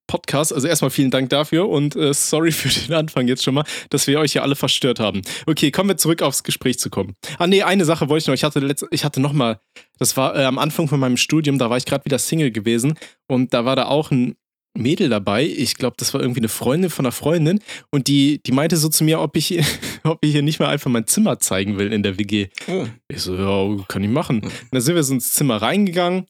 Podcast. 0.06 0.52
Also 0.52 0.68
erstmal 0.68 0.90
vielen 0.90 1.10
Dank 1.10 1.30
dafür 1.30 1.68
und 1.68 1.96
äh, 1.96 2.12
sorry 2.12 2.52
für 2.52 2.68
den 2.68 2.94
Anfang 2.94 3.28
jetzt 3.28 3.42
schon 3.42 3.54
mal, 3.54 3.64
dass 3.90 4.06
wir 4.06 4.18
euch 4.18 4.32
hier 4.32 4.42
alle 4.42 4.56
verstört 4.56 5.00
haben. 5.00 5.22
Okay, 5.46 5.70
kommen 5.70 5.88
wir 5.88 5.96
zurück 5.96 6.22
aufs 6.22 6.42
Gespräch 6.42 6.78
zu 6.78 6.90
kommen. 6.90 7.14
Ah 7.38 7.46
nee, 7.46 7.62
eine 7.62 7.84
Sache 7.84 8.08
wollte 8.08 8.22
ich 8.22 8.26
noch. 8.28 8.34
Ich 8.34 8.44
hatte 8.44 8.60
letzt, 8.60 8.86
ich 8.90 9.04
hatte 9.04 9.20
noch 9.20 9.32
mal, 9.32 9.60
das 9.98 10.16
war 10.16 10.36
äh, 10.36 10.44
am 10.44 10.58
Anfang 10.58 10.88
von 10.88 11.00
meinem 11.00 11.16
Studium, 11.16 11.58
da 11.58 11.70
war 11.70 11.76
ich 11.76 11.86
gerade 11.86 12.04
wieder 12.04 12.18
Single 12.18 12.50
gewesen 12.50 12.94
und 13.26 13.54
da 13.54 13.64
war 13.64 13.76
da 13.76 13.86
auch 13.86 14.10
ein 14.10 14.36
Mädel 14.76 15.08
dabei. 15.08 15.44
Ich 15.44 15.74
glaube, 15.74 15.96
das 15.98 16.12
war 16.14 16.20
irgendwie 16.20 16.40
eine 16.40 16.48
Freundin 16.48 16.90
von 16.90 17.04
einer 17.04 17.12
Freundin 17.12 17.60
und 17.90 18.08
die, 18.08 18.42
die 18.44 18.52
meinte 18.52 18.76
so 18.76 18.88
zu 18.88 19.04
mir, 19.04 19.20
ob 19.20 19.36
ich, 19.36 19.60
ob 20.04 20.24
ich 20.24 20.32
hier 20.32 20.42
nicht 20.42 20.60
mal 20.60 20.68
einfach 20.68 20.90
mein 20.90 21.06
Zimmer 21.06 21.38
zeigen 21.38 21.78
will 21.78 21.92
in 21.92 22.02
der 22.02 22.18
WG. 22.18 22.48
Oh. 22.68 22.86
Ich 23.08 23.22
so, 23.22 23.34
ja, 23.36 23.84
kann 23.88 24.02
ich 24.02 24.10
machen. 24.10 24.40
Und 24.42 24.52
dann 24.72 24.80
sind 24.80 24.94
wir 24.94 25.02
so 25.02 25.14
ins 25.14 25.32
Zimmer 25.32 25.62
reingegangen 25.62 26.26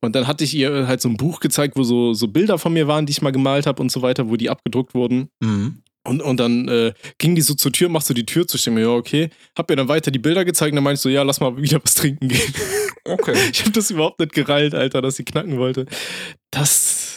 und 0.00 0.14
dann 0.14 0.26
hatte 0.26 0.44
ich 0.44 0.54
ihr 0.54 0.86
halt 0.86 1.00
so 1.00 1.08
ein 1.08 1.16
Buch 1.16 1.40
gezeigt, 1.40 1.76
wo 1.76 1.82
so, 1.82 2.14
so 2.14 2.28
Bilder 2.28 2.58
von 2.58 2.72
mir 2.72 2.86
waren, 2.86 3.06
die 3.06 3.10
ich 3.10 3.22
mal 3.22 3.32
gemalt 3.32 3.66
habe 3.66 3.82
und 3.82 3.90
so 3.90 4.02
weiter, 4.02 4.28
wo 4.28 4.36
die 4.36 4.50
abgedruckt 4.50 4.94
wurden. 4.94 5.28
Mhm. 5.40 5.82
Und, 6.04 6.22
und 6.22 6.40
dann 6.40 6.68
äh, 6.68 6.94
ging 7.18 7.34
die 7.34 7.42
so 7.42 7.54
zur 7.54 7.72
Tür, 7.72 7.88
machst 7.88 8.08
du 8.08 8.14
die 8.14 8.24
Tür 8.24 8.46
zu, 8.46 8.56
ich 8.56 8.66
mir, 8.68 8.80
ja, 8.80 8.88
okay. 8.88 9.28
Hab 9.56 9.70
ihr 9.70 9.76
dann 9.76 9.88
weiter 9.88 10.10
die 10.10 10.18
Bilder 10.18 10.44
gezeigt 10.44 10.72
und 10.72 10.76
dann 10.76 10.84
meinte 10.84 10.98
ich 10.98 11.02
so, 11.02 11.08
ja, 11.08 11.22
lass 11.22 11.40
mal 11.40 11.60
wieder 11.60 11.80
was 11.82 11.94
trinken 11.94 12.28
gehen. 12.28 12.54
Okay. 13.04 13.34
Ich 13.52 13.60
habe 13.60 13.72
das 13.72 13.90
überhaupt 13.90 14.20
nicht 14.20 14.32
gereilt, 14.32 14.74
Alter, 14.74 15.02
dass 15.02 15.16
sie 15.16 15.24
knacken 15.24 15.58
wollte. 15.58 15.86
Das. 16.50 17.07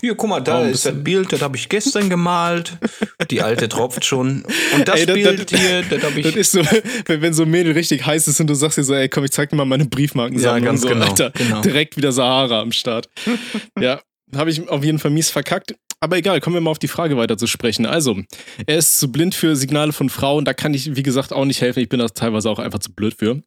Hier, 0.00 0.14
guck 0.14 0.30
mal, 0.30 0.40
da 0.40 0.60
Oh, 0.60 0.64
ist 0.64 0.86
das 0.86 0.94
Bild, 1.02 1.32
das 1.32 1.42
habe 1.42 1.56
ich 1.56 1.68
gestern 1.68 2.08
gemalt. 2.08 2.78
Die 3.32 3.42
alte 3.42 3.68
tropft 3.68 4.04
schon. 4.04 4.44
Und 4.76 4.86
das 4.86 5.00
Ey, 5.00 5.06
das- 5.06 5.14
Bild 5.14 5.52
das- 5.52 5.60
hier, 5.60 5.82
das 5.82 6.02
habe 6.04 6.22
Das 6.22 6.30
ich. 6.32 6.36
ist 6.36 6.52
so, 6.52 6.60
wenn, 7.06 7.20
wenn 7.20 7.34
so 7.34 7.42
ein 7.42 7.50
Mädel 7.50 7.72
richtig 7.72 8.06
heiß 8.06 8.28
ist 8.28 8.40
und 8.40 8.46
du 8.48 8.54
sagst 8.54 8.78
ihr 8.78 8.84
so, 8.84 8.94
ey, 8.94 9.08
komm, 9.08 9.24
ich 9.24 9.32
zeig 9.32 9.50
dir 9.50 9.56
mal 9.56 9.64
meine 9.64 9.86
Briefmarken. 9.86 10.38
Ja, 10.38 10.56
ganz 10.60 10.82
so, 10.82 10.88
genau, 10.88 11.06
Alter, 11.06 11.32
genau. 11.32 11.62
direkt 11.62 11.96
wieder 11.96 12.12
Sahara 12.12 12.60
am 12.60 12.70
Start. 12.70 13.08
ja, 13.80 14.00
habe 14.36 14.50
ich 14.50 14.68
auf 14.68 14.84
jeden 14.84 15.00
Fall 15.00 15.10
mies 15.10 15.30
verkackt. 15.30 15.74
Aber 16.00 16.16
egal, 16.16 16.40
kommen 16.40 16.54
wir 16.54 16.60
mal 16.60 16.70
auf 16.70 16.78
die 16.78 16.86
Frage 16.86 17.16
weiter 17.16 17.36
zu 17.36 17.48
sprechen. 17.48 17.84
Also, 17.84 18.20
er 18.68 18.78
ist 18.78 19.00
zu 19.00 19.10
blind 19.10 19.34
für 19.34 19.56
Signale 19.56 19.92
von 19.92 20.10
Frauen. 20.10 20.44
Da 20.44 20.54
kann 20.54 20.72
ich, 20.74 20.94
wie 20.94 21.02
gesagt, 21.02 21.32
auch 21.32 21.44
nicht 21.44 21.60
helfen. 21.60 21.80
Ich 21.80 21.88
bin 21.88 21.98
da 21.98 22.06
teilweise 22.06 22.48
auch 22.50 22.60
einfach 22.60 22.78
zu 22.78 22.92
blöd 22.92 23.16
für. 23.18 23.42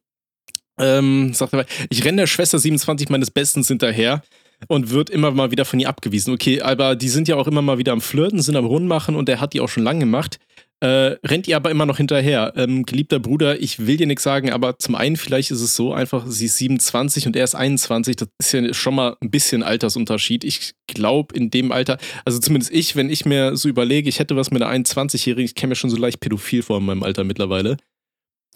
Ähm, 0.78 1.32
sagt 1.32 1.54
er, 1.54 1.64
ich 1.88 2.04
renne 2.04 2.22
der 2.22 2.26
Schwester 2.26 2.58
27 2.58 3.08
meines 3.08 3.30
Bestens 3.30 3.68
hinterher 3.68 4.22
und 4.68 4.90
wird 4.90 5.10
immer 5.10 5.30
mal 5.30 5.50
wieder 5.50 5.64
von 5.64 5.80
ihr 5.80 5.88
abgewiesen. 5.88 6.32
Okay, 6.34 6.60
aber 6.62 6.96
die 6.96 7.08
sind 7.08 7.28
ja 7.28 7.36
auch 7.36 7.46
immer 7.46 7.62
mal 7.62 7.78
wieder 7.78 7.92
am 7.92 8.00
Flirten, 8.00 8.40
sind 8.40 8.56
am 8.56 8.64
Rundmachen 8.64 9.16
und 9.16 9.28
er 9.28 9.40
hat 9.40 9.52
die 9.52 9.60
auch 9.60 9.68
schon 9.68 9.82
lange 9.82 10.00
gemacht. 10.00 10.38
Äh, 10.82 11.16
rennt 11.24 11.46
ihr 11.46 11.54
aber 11.54 11.70
immer 11.70 11.86
noch 11.86 11.98
hinterher. 11.98 12.54
Ähm, 12.56 12.84
geliebter 12.84 13.20
Bruder, 13.20 13.60
ich 13.62 13.86
will 13.86 13.96
dir 13.96 14.08
nichts 14.08 14.24
sagen, 14.24 14.50
aber 14.50 14.80
zum 14.80 14.96
einen 14.96 15.16
vielleicht 15.16 15.52
ist 15.52 15.60
es 15.60 15.76
so 15.76 15.92
einfach, 15.92 16.26
sie 16.26 16.46
ist 16.46 16.56
27 16.56 17.28
und 17.28 17.36
er 17.36 17.44
ist 17.44 17.54
21. 17.54 18.16
Das 18.16 18.28
ist 18.40 18.52
ja 18.52 18.74
schon 18.74 18.96
mal 18.96 19.16
ein 19.20 19.30
bisschen 19.30 19.62
Altersunterschied. 19.62 20.42
Ich 20.42 20.72
glaube, 20.88 21.36
in 21.36 21.50
dem 21.50 21.70
Alter, 21.70 21.98
also 22.24 22.40
zumindest 22.40 22.72
ich, 22.72 22.96
wenn 22.96 23.10
ich 23.10 23.24
mir 23.24 23.56
so 23.56 23.68
überlege, 23.68 24.08
ich 24.08 24.18
hätte 24.18 24.34
was 24.34 24.50
mit 24.50 24.60
einer 24.60 24.84
21-Jährigen, 24.84 25.44
ich 25.44 25.54
kenne 25.54 25.70
mir 25.70 25.76
schon 25.76 25.88
so 25.88 25.96
leicht 25.96 26.18
pädophil 26.18 26.62
vor 26.62 26.78
in 26.78 26.84
meinem 26.84 27.04
Alter 27.04 27.22
mittlerweile. 27.22 27.76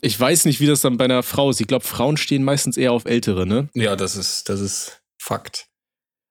Ich 0.01 0.19
weiß 0.19 0.47
nicht, 0.47 0.59
wie 0.59 0.67
das 0.67 0.81
dann 0.81 0.97
bei 0.97 1.05
einer 1.05 1.23
Frau 1.23 1.51
ist. 1.51 1.61
Ich 1.61 1.69
glaube, 1.69 1.85
Frauen 1.85 2.17
stehen 2.17 2.43
meistens 2.43 2.77
eher 2.77 2.91
auf 2.91 3.05
Ältere, 3.05 3.47
ne? 3.47 3.69
Ja, 3.75 3.95
das 3.95 4.17
ist, 4.17 4.49
das 4.49 4.59
ist 4.59 5.01
Fakt. 5.17 5.69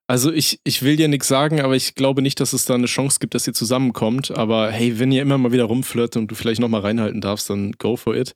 Also 0.08 0.32
ich, 0.32 0.60
ich 0.64 0.84
will 0.84 0.98
dir 0.98 1.08
nichts 1.08 1.28
sagen, 1.28 1.62
aber 1.62 1.76
ich 1.76 1.96
glaube 1.96 2.22
nicht, 2.22 2.40
dass 2.40 2.54
es 2.54 2.66
da 2.66 2.76
eine 2.76 2.86
Chance 2.86 3.18
gibt, 3.20 3.34
dass 3.34 3.48
ihr 3.48 3.54
zusammenkommt. 3.54 4.32
Aber 4.32 4.72
hey, 4.72 5.00
wenn 5.00 5.12
ihr 5.12 5.22
immer 5.22 5.38
mal 5.38 5.52
wieder 5.52 5.64
rumflirtet 5.64 6.18
und 6.18 6.28
du 6.28 6.36
vielleicht 6.36 6.62
nochmal 6.62 6.82
reinhalten 6.82 7.22
darfst, 7.22 7.50
dann 7.50 7.72
go 7.74 7.96
for 7.96 8.16
it. 8.16 8.36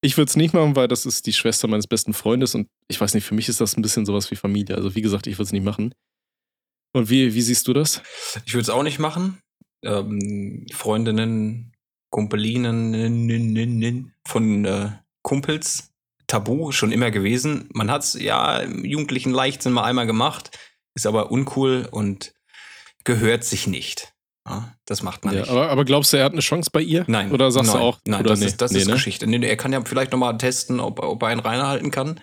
Ich 0.00 0.16
würde 0.16 0.28
es 0.28 0.36
nicht 0.36 0.54
machen, 0.54 0.76
weil 0.76 0.86
das 0.86 1.06
ist 1.06 1.26
die 1.26 1.32
Schwester 1.32 1.66
meines 1.66 1.88
besten 1.88 2.14
Freundes 2.14 2.54
und 2.54 2.68
ich 2.86 3.00
weiß 3.00 3.14
nicht, 3.14 3.24
für 3.24 3.34
mich 3.34 3.48
ist 3.48 3.60
das 3.60 3.76
ein 3.76 3.82
bisschen 3.82 4.06
sowas 4.06 4.30
wie 4.30 4.36
Familie. 4.36 4.76
Also 4.76 4.94
wie 4.94 5.02
gesagt, 5.02 5.26
ich 5.26 5.34
würde 5.34 5.44
es 5.44 5.52
nicht 5.52 5.64
machen. 5.64 5.92
Und 6.92 7.10
wie, 7.10 7.34
wie 7.34 7.42
siehst 7.42 7.66
du 7.66 7.72
das? 7.72 8.00
Ich 8.46 8.54
würde 8.54 8.62
es 8.62 8.70
auch 8.70 8.84
nicht 8.84 9.00
machen. 9.00 9.38
Ähm, 9.82 10.66
Freundinnen, 10.72 11.72
Kumpelinen 12.10 14.14
von 14.24 14.64
äh, 14.64 14.92
Kumpels, 15.22 15.90
Tabu 16.28 16.72
schon 16.72 16.92
immer 16.92 17.10
gewesen. 17.10 17.68
Man 17.72 17.90
hat 17.90 18.04
es 18.04 18.14
ja 18.14 18.58
im 18.58 18.84
jugendlichen 18.84 19.32
Leichtsinn 19.32 19.72
mal 19.72 19.84
einmal 19.84 20.06
gemacht, 20.06 20.56
ist 20.98 21.06
aber 21.06 21.30
uncool 21.30 21.88
und 21.90 22.32
gehört 23.04 23.44
sich 23.44 23.66
nicht. 23.66 24.12
Ja, 24.46 24.74
das 24.86 25.02
macht 25.02 25.24
man 25.24 25.34
Ja, 25.34 25.40
nicht. 25.40 25.50
aber, 25.50 25.68
aber 25.70 25.84
glaubst 25.84 26.12
du, 26.12 26.16
er 26.16 26.24
hat 26.24 26.32
eine 26.32 26.40
Chance 26.40 26.70
bei 26.72 26.80
ihr? 26.80 27.04
Nein. 27.06 27.32
Oder 27.32 27.50
sagst 27.50 27.70
nein, 27.72 27.80
du 27.80 27.86
auch, 27.86 27.98
Nein, 28.06 28.24
das 28.24 28.40
nee? 28.40 28.46
ist, 28.46 28.60
das 28.62 28.72
Nee, 28.72 28.78
ist 28.80 28.86
ne? 28.86 28.94
Geschichte. 28.94 29.26
Nee, 29.26 29.46
er 29.46 29.56
kann 29.56 29.72
ja 29.72 29.82
vielleicht 29.84 30.12
noch 30.12 30.18
mal 30.18 30.32
testen, 30.38 30.80
ob, 30.80 31.00
ob 31.02 31.22
er 31.22 31.28
einen 31.28 31.40
reinhalten 31.40 31.90
kann. 31.90 32.20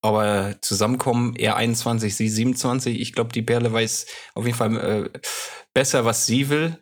Aber 0.00 0.56
zusammenkommen, 0.60 1.34
er 1.36 1.56
21, 1.56 2.14
sie 2.14 2.28
27. 2.28 3.00
Ich 3.00 3.12
glaube, 3.12 3.32
die 3.32 3.42
Perle 3.42 3.72
weiß 3.72 4.06
auf 4.34 4.44
jeden 4.44 4.56
Fall 4.56 4.76
äh, 4.76 5.18
besser, 5.74 6.04
was 6.04 6.26
sie 6.26 6.48
will, 6.50 6.78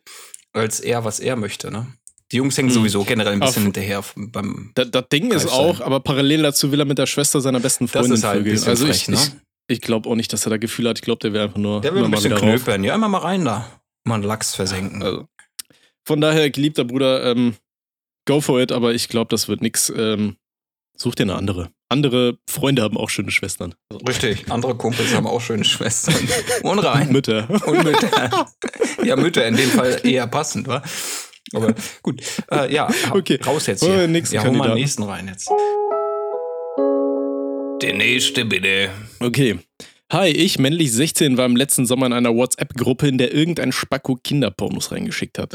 als 0.53 0.81
er, 0.81 1.05
was 1.05 1.21
er 1.21 1.37
möchte. 1.37 1.71
Ne? 1.71 1.87
Die 2.33 2.37
Jungs 2.39 2.57
hängen 2.59 2.69
Hm. 2.69 2.75
sowieso 2.75 3.05
generell 3.05 3.35
ein 3.35 3.41
bisschen 3.41 3.61
Auf- 3.63 3.65
hinterher 3.65 4.03
beim. 4.17 4.73
Das, 4.75 4.91
das 4.91 5.05
Ding 5.11 5.27
ist 5.31 5.45
Lifestyle. 5.45 5.53
auch, 5.63 5.81
aber 5.81 6.01
parallel 6.01 6.43
dazu 6.43 6.73
will 6.73 6.81
er 6.81 6.87
mit 6.87 6.99
der 6.99 7.07
Schwester 7.07 7.41
seiner 7.41 7.61
besten 7.61 7.85
Das 7.85 7.93
Freundin 7.93 8.13
ist 8.15 8.25
halt 8.25 8.39
ein 8.39 8.45
bisschen 8.45 8.69
Also 8.69 8.87
frech, 8.87 8.97
ich, 9.03 9.09
ne? 9.09 9.19
Ich, 9.69 9.81
glaube 9.81 10.09
auch 10.09 10.15
nicht, 10.15 10.33
dass 10.33 10.47
er 10.47 10.51
da 10.51 10.57
Gefühle 10.57 10.91
hat. 10.91 10.99
Ich 10.99 11.05
glaube, 11.05 11.19
der 11.21 11.33
wäre 11.33 11.45
einfach 11.45 11.59
nur, 11.59 11.81
Der 11.81 11.95
will 11.95 12.05
ein 12.05 12.11
mal 12.11 12.17
bisschen 12.17 12.37
knöpern. 12.37 12.85
Ja, 12.85 12.95
immer 12.95 13.09
mal 13.09 13.19
rein 13.19 13.45
da. 13.45 13.67
Mal 14.05 14.17
einen 14.17 14.25
Lachs 14.25 14.55
versenken. 14.55 15.03
Also, 15.03 15.27
von 16.07 16.21
daher, 16.21 16.51
geliebter 16.51 16.85
Bruder, 16.85 17.25
ähm, 17.25 17.55
go 18.27 18.41
for 18.41 18.61
it, 18.61 18.71
aber 18.73 18.95
ich 18.95 19.09
glaube, 19.09 19.29
das 19.31 19.49
wird 19.49 19.63
nix. 19.63 19.93
Ähm, 19.95 20.37
such 20.97 21.15
dir 21.17 21.25
eine 21.25 21.35
andere. 21.35 21.71
Andere 21.89 22.39
Freunde 22.49 22.83
haben 22.83 22.97
auch 22.97 23.11
schöne 23.11 23.31
Schwestern. 23.31 23.75
Also, 23.93 24.05
Richtig. 24.07 24.51
Andere 24.51 24.75
Kumpels 24.77 25.15
haben 25.15 25.27
auch 25.27 25.41
schöne 25.41 25.65
Schwestern. 25.65 26.15
Und 26.63 26.79
rein. 26.81 27.13
Mütter. 27.13 27.49
Und 27.67 27.85
Mütter. 27.85 28.47
ja, 29.05 29.17
Mütter 29.17 29.47
in 29.47 29.57
dem 29.57 29.71
Fall 29.71 30.01
eher 30.05 30.27
passend, 30.27 30.69
wa? 30.69 30.83
Aber 31.55 31.75
gut. 32.03 32.23
Äh, 32.51 32.73
ja, 32.75 32.89
Okay. 33.11 33.39
raus 33.47 33.67
jetzt 33.67 33.83
wir 33.83 33.91
hier. 33.91 33.99
den 33.99 34.13
nächsten 34.13 34.35
ja, 34.35 34.45
hol 34.45 34.53
mal 34.53 34.69
den 34.69 34.79
nächsten 34.79 35.03
rein 35.05 35.29
jetzt. 35.29 35.49
Der 37.83 37.93
nächste 37.93 38.47
bitte. 38.47 38.89
Okay. 39.21 39.59
Hi, 40.11 40.29
ich, 40.29 40.59
männlich 40.59 40.93
16, 40.93 41.37
war 41.37 41.45
im 41.45 41.57
letzten 41.57 41.85
Sommer 41.85 42.07
in 42.07 42.15
einer 42.15 42.35
WhatsApp-Gruppe, 42.35 43.09
in 43.09 43.19
der 43.19 43.35
irgendein 43.35 43.71
Spacko 43.71 44.17
Kinderpornos 44.17 44.93
reingeschickt 44.93 45.39
hat. 45.39 45.55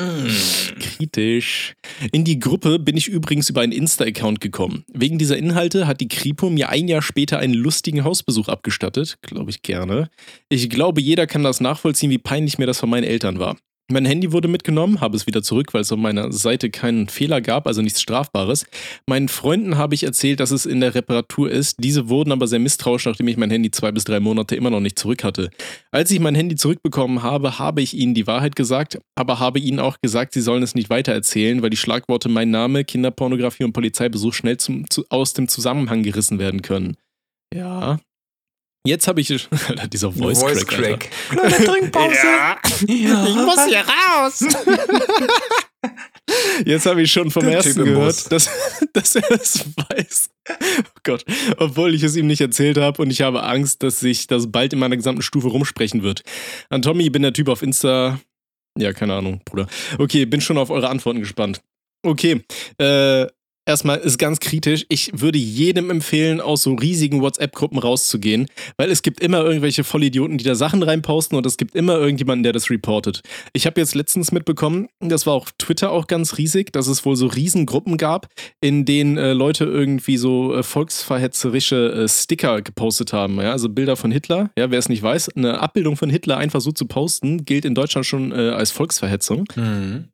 Kritisch. 0.79 1.73
In 2.11 2.23
die 2.23 2.37
Gruppe 2.37 2.77
bin 2.77 2.95
ich 2.95 3.07
übrigens 3.07 3.49
über 3.49 3.61
einen 3.61 3.71
Insta-Account 3.71 4.39
gekommen. 4.39 4.83
Wegen 4.93 5.17
dieser 5.17 5.37
Inhalte 5.37 5.87
hat 5.87 5.99
die 5.99 6.09
Kripo 6.09 6.51
mir 6.51 6.69
ein 6.69 6.87
Jahr 6.87 7.01
später 7.01 7.39
einen 7.39 7.55
lustigen 7.55 8.03
Hausbesuch 8.03 8.49
abgestattet. 8.49 9.17
Glaube 9.21 9.49
ich 9.49 9.63
gerne. 9.63 10.09
Ich 10.49 10.69
glaube, 10.69 11.01
jeder 11.01 11.25
kann 11.25 11.43
das 11.43 11.59
nachvollziehen, 11.59 12.11
wie 12.11 12.19
peinlich 12.19 12.59
mir 12.59 12.67
das 12.67 12.79
von 12.79 12.89
meinen 12.89 13.05
Eltern 13.05 13.39
war. 13.39 13.57
Mein 13.89 14.05
Handy 14.05 14.31
wurde 14.31 14.47
mitgenommen, 14.47 15.01
habe 15.01 15.17
es 15.17 15.27
wieder 15.27 15.43
zurück, 15.43 15.73
weil 15.73 15.81
es 15.81 15.91
auf 15.91 15.99
meiner 15.99 16.31
Seite 16.31 16.69
keinen 16.69 17.09
Fehler 17.09 17.41
gab, 17.41 17.67
also 17.67 17.81
nichts 17.81 18.01
Strafbares. 18.01 18.65
Meinen 19.05 19.27
Freunden 19.27 19.77
habe 19.77 19.95
ich 19.95 20.03
erzählt, 20.03 20.39
dass 20.39 20.51
es 20.51 20.65
in 20.65 20.79
der 20.79 20.95
Reparatur 20.95 21.51
ist. 21.51 21.75
Diese 21.79 22.07
wurden 22.07 22.31
aber 22.31 22.47
sehr 22.47 22.59
misstrauisch, 22.59 23.05
nachdem 23.05 23.27
ich 23.27 23.35
mein 23.35 23.51
Handy 23.51 23.69
zwei 23.69 23.91
bis 23.91 24.05
drei 24.05 24.19
Monate 24.21 24.55
immer 24.55 24.69
noch 24.69 24.79
nicht 24.79 24.97
zurück 24.97 25.23
hatte. 25.23 25.49
Als 25.91 26.09
ich 26.09 26.19
mein 26.21 26.35
Handy 26.35 26.55
zurückbekommen 26.55 27.21
habe, 27.21 27.59
habe 27.59 27.81
ich 27.81 27.93
ihnen 27.93 28.13
die 28.13 28.27
Wahrheit 28.27 28.55
gesagt, 28.55 28.97
aber 29.15 29.39
habe 29.39 29.59
ihnen 29.59 29.79
auch 29.79 29.97
gesagt, 30.01 30.33
sie 30.33 30.41
sollen 30.41 30.63
es 30.63 30.73
nicht 30.73 30.89
weitererzählen, 30.89 31.61
weil 31.61 31.69
die 31.69 31.77
Schlagworte 31.77 32.29
mein 32.29 32.49
Name, 32.49 32.85
Kinderpornografie 32.85 33.65
und 33.65 33.73
Polizeibesuch 33.73 34.33
schnell 34.33 34.57
zum, 34.57 34.89
zu, 34.89 35.03
aus 35.09 35.33
dem 35.33 35.49
Zusammenhang 35.49 36.03
gerissen 36.03 36.39
werden 36.39 36.61
können. 36.61 36.95
Ja. 37.53 37.99
Jetzt 38.85 39.07
habe 39.07 39.21
ich 39.21 39.31
Alter, 39.67 39.87
dieser 39.87 40.11
Voice, 40.11 40.39
Voice 40.39 40.65
Crack. 40.65 41.01
Crack. 41.01 41.09
Alter. 41.29 41.47
Kleine 41.47 41.65
Trinkpause. 41.65 42.27
Ja. 42.87 43.27
Ich 43.27 43.35
muss 43.35 43.65
hier 43.67 43.85
raus. 43.85 44.43
Jetzt 46.65 46.85
habe 46.85 47.01
ich 47.01 47.11
schon 47.11 47.31
vom 47.31 47.43
Der 47.43 47.55
ersten 47.55 47.75
Typ 47.75 47.85
gehört, 47.85 48.31
dass, 48.31 48.49
dass 48.93 49.15
er 49.15 49.31
es 49.31 49.65
weiß. 49.75 50.29
Oh 50.49 50.99
Gott. 51.03 51.25
Obwohl 51.57 51.93
ich 51.93 52.03
es 52.03 52.15
ihm 52.15 52.27
nicht 52.27 52.41
erzählt 52.41 52.77
habe 52.77 53.01
und 53.01 53.11
ich 53.11 53.21
habe 53.21 53.43
Angst, 53.43 53.83
dass 53.83 53.99
sich 53.99 54.27
das 54.27 54.51
bald 54.51 54.73
in 54.73 54.79
meiner 54.79 54.97
gesamten 54.97 55.21
Stufe 55.21 55.47
rumsprechen 55.47 56.03
wird. 56.03 56.23
An 56.69 56.81
Tommy 56.81 57.09
bin 57.09 57.21
der 57.21 57.33
Typ 57.33 57.49
auf 57.49 57.61
Insta. 57.61 58.19
Ja, 58.77 58.93
keine 58.93 59.15
Ahnung, 59.15 59.41
Bruder. 59.45 59.67
Okay, 59.97 60.25
bin 60.25 60.41
schon 60.41 60.57
auf 60.57 60.69
eure 60.69 60.89
Antworten 60.89 61.19
gespannt. 61.19 61.61
Okay, 62.03 62.43
äh, 62.77 63.27
erstmal 63.65 63.99
ist 63.99 64.17
ganz 64.17 64.39
kritisch. 64.39 64.85
Ich 64.89 65.11
würde 65.13 65.37
jedem 65.37 65.89
empfehlen, 65.89 66.41
aus 66.41 66.63
so 66.63 66.73
riesigen 66.73 67.21
WhatsApp-Gruppen 67.21 67.77
rauszugehen, 67.79 68.47
weil 68.77 68.89
es 68.91 69.01
gibt 69.01 69.21
immer 69.21 69.43
irgendwelche 69.43 69.83
Vollidioten, 69.83 70.37
die 70.37 70.43
da 70.43 70.55
Sachen 70.55 70.83
reinposten 70.83 71.37
und 71.37 71.45
es 71.45 71.57
gibt 71.57 71.75
immer 71.75 71.97
irgendjemanden, 71.97 72.43
der 72.43 72.53
das 72.53 72.69
reportet. 72.69 73.21
Ich 73.53 73.65
habe 73.65 73.79
jetzt 73.79 73.95
letztens 73.95 74.31
mitbekommen, 74.31 74.89
das 74.99 75.25
war 75.25 75.33
auf 75.33 75.51
Twitter 75.57 75.91
auch 75.91 76.07
ganz 76.07 76.37
riesig, 76.37 76.71
dass 76.71 76.87
es 76.87 77.05
wohl 77.05 77.15
so 77.15 77.27
Riesengruppen 77.27 77.97
gab, 77.97 78.27
in 78.59 78.85
denen 78.85 79.17
äh, 79.17 79.33
Leute 79.33 79.65
irgendwie 79.65 80.17
so 80.17 80.55
äh, 80.55 80.63
volksverhetzerische 80.63 82.03
äh, 82.03 82.07
Sticker 82.07 82.61
gepostet 82.61 83.13
haben. 83.13 83.39
Ja? 83.39 83.51
Also 83.51 83.69
Bilder 83.69 83.95
von 83.95 84.11
Hitler. 84.11 84.49
Ja, 84.57 84.71
wer 84.71 84.79
es 84.79 84.89
nicht 84.89 85.03
weiß, 85.03 85.35
eine 85.35 85.59
Abbildung 85.59 85.97
von 85.97 86.09
Hitler 86.09 86.37
einfach 86.37 86.61
so 86.61 86.71
zu 86.71 86.85
posten, 86.85 87.45
gilt 87.45 87.65
in 87.65 87.75
Deutschland 87.75 88.05
schon 88.05 88.31
äh, 88.31 88.49
als 88.49 88.71
Volksverhetzung. 88.71 89.45
Mhm. 89.55 90.05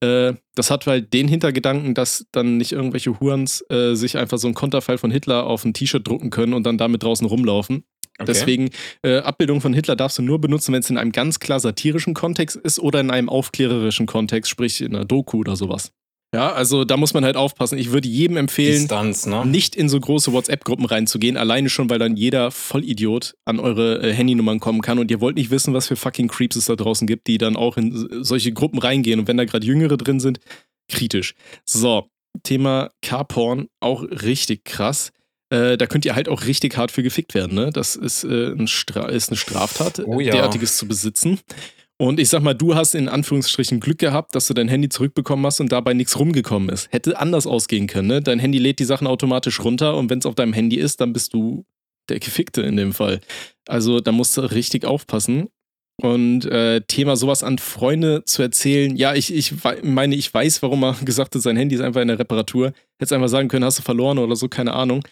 Das 0.57 0.71
hat 0.71 0.87
halt 0.87 1.13
den 1.13 1.27
Hintergedanken, 1.27 1.93
dass 1.93 2.25
dann 2.31 2.57
nicht 2.57 2.71
irgendwelche 2.71 3.19
Hurens 3.19 3.63
äh, 3.69 3.93
sich 3.93 4.17
einfach 4.17 4.39
so 4.39 4.47
ein 4.47 4.55
Konterfei 4.55 4.97
von 4.97 5.11
Hitler 5.11 5.45
auf 5.45 5.63
ein 5.63 5.73
T-Shirt 5.73 6.07
drucken 6.07 6.31
können 6.31 6.53
und 6.53 6.63
dann 6.63 6.79
damit 6.79 7.03
draußen 7.03 7.27
rumlaufen. 7.27 7.83
Okay. 8.17 8.25
Deswegen, 8.25 8.69
äh, 9.03 9.19
Abbildung 9.19 9.61
von 9.61 9.73
Hitler 9.73 9.95
darfst 9.95 10.17
du 10.17 10.23
nur 10.23 10.41
benutzen, 10.41 10.73
wenn 10.73 10.79
es 10.79 10.89
in 10.89 10.97
einem 10.97 11.11
ganz 11.11 11.39
klar 11.39 11.59
satirischen 11.59 12.15
Kontext 12.15 12.55
ist 12.55 12.79
oder 12.79 12.99
in 12.99 13.11
einem 13.11 13.29
aufklärerischen 13.29 14.07
Kontext, 14.07 14.49
sprich 14.49 14.81
in 14.81 14.95
einer 14.95 15.05
Doku 15.05 15.37
oder 15.37 15.55
sowas. 15.55 15.91
Ja, 16.33 16.51
also 16.51 16.83
da 16.83 16.97
muss 16.97 17.13
man 17.13 17.23
halt 17.23 17.37
aufpassen. 17.37 17.77
Ich 17.77 17.91
würde 17.91 18.07
jedem 18.07 18.35
empfehlen, 18.35 18.79
Distanz, 18.81 19.25
ne? 19.25 19.45
nicht 19.45 19.77
in 19.77 19.87
so 19.87 19.97
große 19.97 20.33
WhatsApp-Gruppen 20.33 20.85
reinzugehen, 20.85 21.37
alleine 21.37 21.69
schon, 21.69 21.89
weil 21.89 21.99
dann 21.99 22.17
jeder 22.17 22.51
Vollidiot 22.51 23.35
an 23.45 23.59
eure 23.59 24.01
äh, 24.01 24.13
Handynummern 24.13 24.59
kommen 24.59 24.81
kann 24.81 24.99
und 24.99 25.09
ihr 25.09 25.21
wollt 25.21 25.37
nicht 25.37 25.51
wissen, 25.51 25.73
was 25.73 25.87
für 25.87 25.95
fucking 25.95 26.27
Creeps 26.27 26.57
es 26.57 26.65
da 26.65 26.75
draußen 26.75 27.07
gibt, 27.07 27.27
die 27.27 27.37
dann 27.37 27.55
auch 27.55 27.77
in 27.77 28.23
solche 28.23 28.51
Gruppen 28.51 28.79
reingehen 28.79 29.21
und 29.21 29.27
wenn 29.29 29.37
da 29.37 29.45
gerade 29.45 29.65
Jüngere 29.65 29.95
drin 29.95 30.19
sind, 30.19 30.39
kritisch. 30.89 31.33
So, 31.63 32.09
Thema 32.43 32.91
Carporn, 33.01 33.67
auch 33.79 34.03
richtig 34.03 34.65
krass. 34.65 35.11
Äh, 35.49 35.77
da 35.77 35.85
könnt 35.87 36.03
ihr 36.03 36.15
halt 36.15 36.27
auch 36.27 36.45
richtig 36.45 36.75
hart 36.75 36.91
für 36.91 37.03
gefickt 37.03 37.35
werden, 37.35 37.55
ne? 37.55 37.69
Das 37.71 37.95
ist, 37.95 38.25
äh, 38.25 38.51
ein 38.51 38.67
Stra 38.67 39.07
ist 39.07 39.29
eine 39.29 39.37
Straftat, 39.37 40.01
Oh 40.05 40.19
ja. 40.19 40.31
derartiges 40.31 40.75
zu 40.75 40.89
besitzen. 40.89 41.39
Und 41.99 42.19
ich 42.19 42.29
sag 42.29 42.43
mal, 42.43 42.53
du 42.53 42.75
hast 42.75 42.93
in 42.93 43.09
Anführungsstrichen 43.09 43.79
Glück 43.79 43.97
gehabt, 43.97 44.35
dass 44.35 44.47
du 44.47 44.53
dein 44.53 44.67
Handy 44.67 44.87
zurückbekommen 44.89 45.45
hast 45.45 45.59
und 45.59 45.71
dabei 45.71 45.93
nichts 45.93 46.19
rumgekommen 46.19 46.69
ist. 46.69 46.91
Hätte 46.91 47.19
anders 47.19 47.47
ausgehen 47.47 47.87
können, 47.87 48.07
ne? 48.07 48.21
Dein 48.21 48.37
Handy 48.37 48.59
lädt 48.59 48.79
die 48.79 48.85
Sachen 48.85 49.07
automatisch 49.07 49.59
runter 49.61 49.97
und 49.97 50.09
wenn 50.09 50.19
es 50.19 50.27
auf 50.27 50.35
deinem 50.35 50.53
Handy 50.53 50.75
ist, 50.75 51.01
dann 51.01 51.11
bist 51.11 51.33
du 51.33 51.65
der 52.09 52.19
Gefickte 52.19 52.61
in 52.61 52.77
dem 52.77 52.93
Fall. 52.93 53.19
Also 53.67 53.99
da 53.99 54.11
musst 54.11 54.37
du 54.37 54.41
richtig 54.41 54.85
aufpassen. 54.85 55.49
Und 55.99 56.45
äh, 56.45 56.81
Thema 56.81 57.15
sowas 57.15 57.41
an 57.41 57.57
Freunde 57.57 58.23
zu 58.23 58.43
erzählen, 58.43 58.95
ja, 58.95 59.15
ich, 59.15 59.33
ich 59.33 59.55
meine, 59.81 60.15
ich 60.15 60.31
weiß, 60.31 60.61
warum 60.61 60.83
er 60.83 60.93
gesagt 61.03 61.33
hat, 61.33 61.41
sein 61.41 61.57
Handy 61.57 61.73
ist 61.73 61.81
einfach 61.81 62.01
in 62.01 62.07
der 62.07 62.19
Reparatur. 62.19 62.73
Hättest 62.99 63.13
einfach 63.13 63.29
sagen 63.29 63.47
können, 63.47 63.65
hast 63.65 63.79
du 63.79 63.83
verloren 63.83 64.19
oder 64.19 64.35
so, 64.35 64.47
keine 64.47 64.73
Ahnung. 64.73 65.03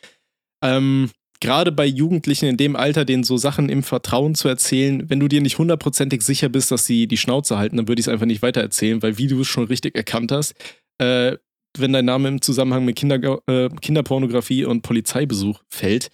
Ähm, 0.64 1.10
Gerade 1.42 1.72
bei 1.72 1.86
Jugendlichen 1.86 2.46
in 2.46 2.58
dem 2.58 2.76
Alter, 2.76 3.06
denen 3.06 3.24
so 3.24 3.38
Sachen 3.38 3.70
im 3.70 3.84
Vertrauen 3.84 4.36
zu 4.36 4.48
erzählen, 4.48 5.10
wenn 5.10 5.20
du 5.20 5.28
dir 5.28 5.42
nicht 5.42 5.58
hundertprozentig 5.58 6.22
sicher 6.22 6.50
bist, 6.50 6.72
dass 6.72 6.86
sie 6.86 7.08
die 7.08 7.18
Schnauze 7.18 7.58
halten, 7.58 7.78
dann 7.78 7.88
würde 7.88 8.00
ich 8.00 8.08
es 8.08 8.12
einfach 8.12 8.26
nicht 8.26 8.42
weitererzählen, 8.42 9.02
weil 9.02 9.18
wie 9.18 9.28
du 9.28 9.42
es 9.42 9.48
schon 9.48 9.66
richtig 9.66 9.96
erkannt 9.96 10.32
hast, 10.32 10.56
äh, 10.98 11.38
wenn 11.78 11.94
dein 11.94 12.06
Name 12.06 12.30
im 12.30 12.42
Zusammenhang 12.42 12.86
mit 12.86 12.96
Kinder, 12.96 13.42
äh, 13.48 13.70
Kinderpornografie 13.82 14.66
und 14.66 14.82
Polizeibesuch 14.82 15.62
fällt, 15.70 16.10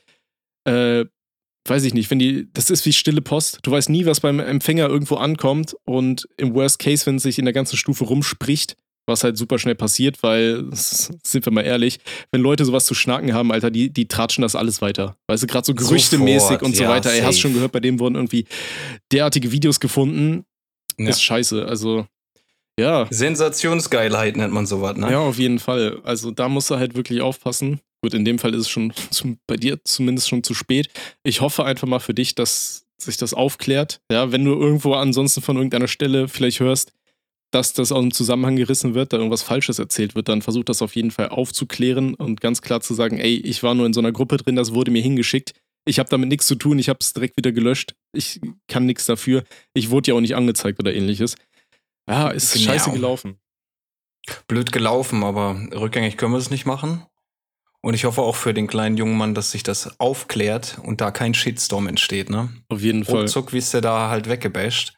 äh, 0.66 1.06
weiß 1.68 1.84
ich 1.84 1.94
nicht, 1.94 2.10
wenn 2.10 2.20
die, 2.20 2.52
das 2.54 2.70
ist 2.70 2.86
wie 2.86 2.94
stille 2.94 3.22
Post. 3.22 3.60
Du 3.64 3.72
weißt 3.72 3.90
nie, 3.90 4.06
was 4.06 4.22
beim 4.22 4.40
Empfänger 4.40 4.88
irgendwo 4.88 5.16
ankommt 5.16 5.76
und 5.84 6.28
im 6.38 6.54
Worst 6.56 6.80
Case, 6.80 7.06
wenn 7.06 7.18
es 7.18 7.24
sich 7.24 7.38
in 7.38 7.46
der 7.46 7.54
ganzen 7.54 7.78
Stufe 7.78 8.06
rumspricht, 8.06 8.76
was 9.08 9.24
halt 9.24 9.38
super 9.38 9.60
schnell 9.60 9.76
passiert, 9.76 10.22
weil, 10.24 10.66
sind 10.74 11.46
wir 11.46 11.52
mal 11.52 11.62
ehrlich, 11.62 12.00
wenn 12.32 12.42
Leute 12.42 12.66
sowas 12.66 12.86
zu 12.86 12.94
schnacken 12.94 13.34
haben, 13.34 13.52
Alter, 13.52 13.72
die, 13.72 13.92
die 13.92 14.08
tratschen 14.08 14.42
das 14.42 14.56
alles 14.56 14.82
weiter. 14.82 15.18
Weißt 15.28 15.44
du, 15.44 15.48
gerade 15.48 15.66
so 15.66 15.74
gerüchtemäßig 15.74 16.62
und 16.62 16.76
so 16.76 16.84
ja, 16.84 16.90
weiter. 16.90 17.12
Ey, 17.12 17.22
hast 17.22 17.40
schon 17.40 17.54
gehört, 17.54 17.72
bei 17.72 17.80
dem 17.80 18.00
wurden 18.00 18.16
irgendwie 18.16 18.46
derartige 19.12 19.52
Videos 19.52 19.80
gefunden. 19.80 20.46
Ja. 20.98 21.10
Ist 21.10 21.24
scheiße. 21.24 21.66
Also, 21.66 22.06
ja. 22.80 23.08
Sensationsgeilheit 23.10 24.38
nennt 24.38 24.54
man 24.54 24.66
sowas, 24.66 24.98
ne? 24.98 25.12
Ja, 25.12 25.20
auf 25.20 25.38
jeden 25.38 25.60
Fall. 25.60 26.00
Also 26.04 26.32
da 26.32 26.50
musst 26.50 26.70
du 26.70 26.76
halt 26.76 26.96
wirklich 26.96 27.22
aufpassen. 27.22 27.80
Gut, 28.04 28.14
in 28.14 28.26
dem 28.26 28.40
Fall 28.40 28.54
ist 28.54 28.62
es 28.62 28.70
schon 28.70 28.94
zum, 29.12 29.38
bei 29.48 29.56
dir 29.58 29.80
zumindest 29.84 30.30
schon 30.30 30.44
zu 30.44 30.54
spät. 30.54 30.90
Ich 31.24 31.42
hoffe 31.42 31.66
einfach 31.66 31.88
mal 31.88 32.00
für 32.00 32.14
dich, 32.14 32.36
dass 32.36 32.86
sich 32.98 33.18
das 33.18 33.34
aufklärt. 33.34 34.02
Ja, 34.12 34.32
wenn 34.32 34.46
du 34.46 34.54
irgendwo 34.54 34.94
ansonsten 34.94 35.42
von 35.42 35.56
irgendeiner 35.56 35.88
Stelle 35.88 36.28
vielleicht 36.28 36.60
hörst, 36.60 36.94
dass 37.52 37.74
das 37.74 37.92
aus 37.92 38.02
dem 38.02 38.12
Zusammenhang 38.14 38.56
gerissen 38.56 38.94
wird, 38.94 39.14
da 39.14 39.18
irgendwas 39.18 39.42
Falsches 39.44 39.78
erzählt 39.80 40.16
wird, 40.16 40.30
dann 40.30 40.42
versuch 40.42 40.64
das 40.64 40.82
auf 40.82 40.96
jeden 40.96 41.12
Fall 41.12 41.30
aufzuklären 41.30 42.16
und 42.16 42.42
ganz 42.42 42.62
klar 42.62 42.82
zu 42.82 42.94
sagen, 42.94 43.20
ey, 43.20 43.36
ich 43.36 43.62
war 43.64 43.76
nur 43.76 43.86
in 43.86 43.94
so 43.94 44.00
einer 44.00 44.12
Gruppe 44.12 44.38
drin, 44.38 44.56
das 44.56 44.74
wurde 44.74 44.92
mir 44.92 45.02
hingeschickt. 45.02 45.54
Ich 45.86 46.00
habe 46.00 46.10
damit 46.10 46.30
nichts 46.30 46.46
zu 46.46 46.56
tun, 46.56 46.80
ich 46.80 46.90
habe 46.90 47.00
es 47.02 47.14
direkt 47.14 47.38
wieder 47.38 47.52
gelöscht. 47.52 47.96
Ich 48.14 48.40
kann 48.68 48.86
nichts 48.86 49.06
dafür. 49.06 49.44
Ich 49.74 49.90
wurde 49.90 50.12
ja 50.12 50.16
auch 50.18 50.22
nicht 50.22 50.36
angezeigt 50.36 50.80
oder 50.80 50.94
ähnliches. 50.94 51.36
Ja, 52.08 52.30
ist 52.30 52.54
Genau. 52.54 52.66
scheiße 52.66 52.92
gelaufen. 52.92 53.38
Blöd 54.48 54.72
gelaufen, 54.72 55.24
aber 55.24 55.60
rückgängig 55.74 56.18
können 56.18 56.34
wir 56.34 56.38
es 56.38 56.52
nicht 56.52 56.66
machen. 56.66 57.06
Und 57.84 57.96
ich 57.96 58.06
hoffe 58.06 58.22
auch 58.22 58.36
für 58.36 58.54
den 58.54 58.68
kleinen 58.68 58.96
jungen 58.96 59.18
Mann, 59.18 59.34
dass 59.34 59.52
sich 59.52 59.64
das 59.64 60.00
aufklärt 60.00 60.78
und 60.84 61.02
da 61.02 61.10
kein 61.10 61.34
Shitstorm 61.34 61.88
entsteht, 61.88 62.30
ne? 62.30 62.50
Auf 62.70 62.82
jeden 62.82 63.04
Fall. 63.04 63.22
Ruckzuck 63.22 63.54
wirst 63.54 63.74
du 63.74 63.82
da 63.82 64.10
halt 64.12 64.30
weggebasht. 64.30 64.94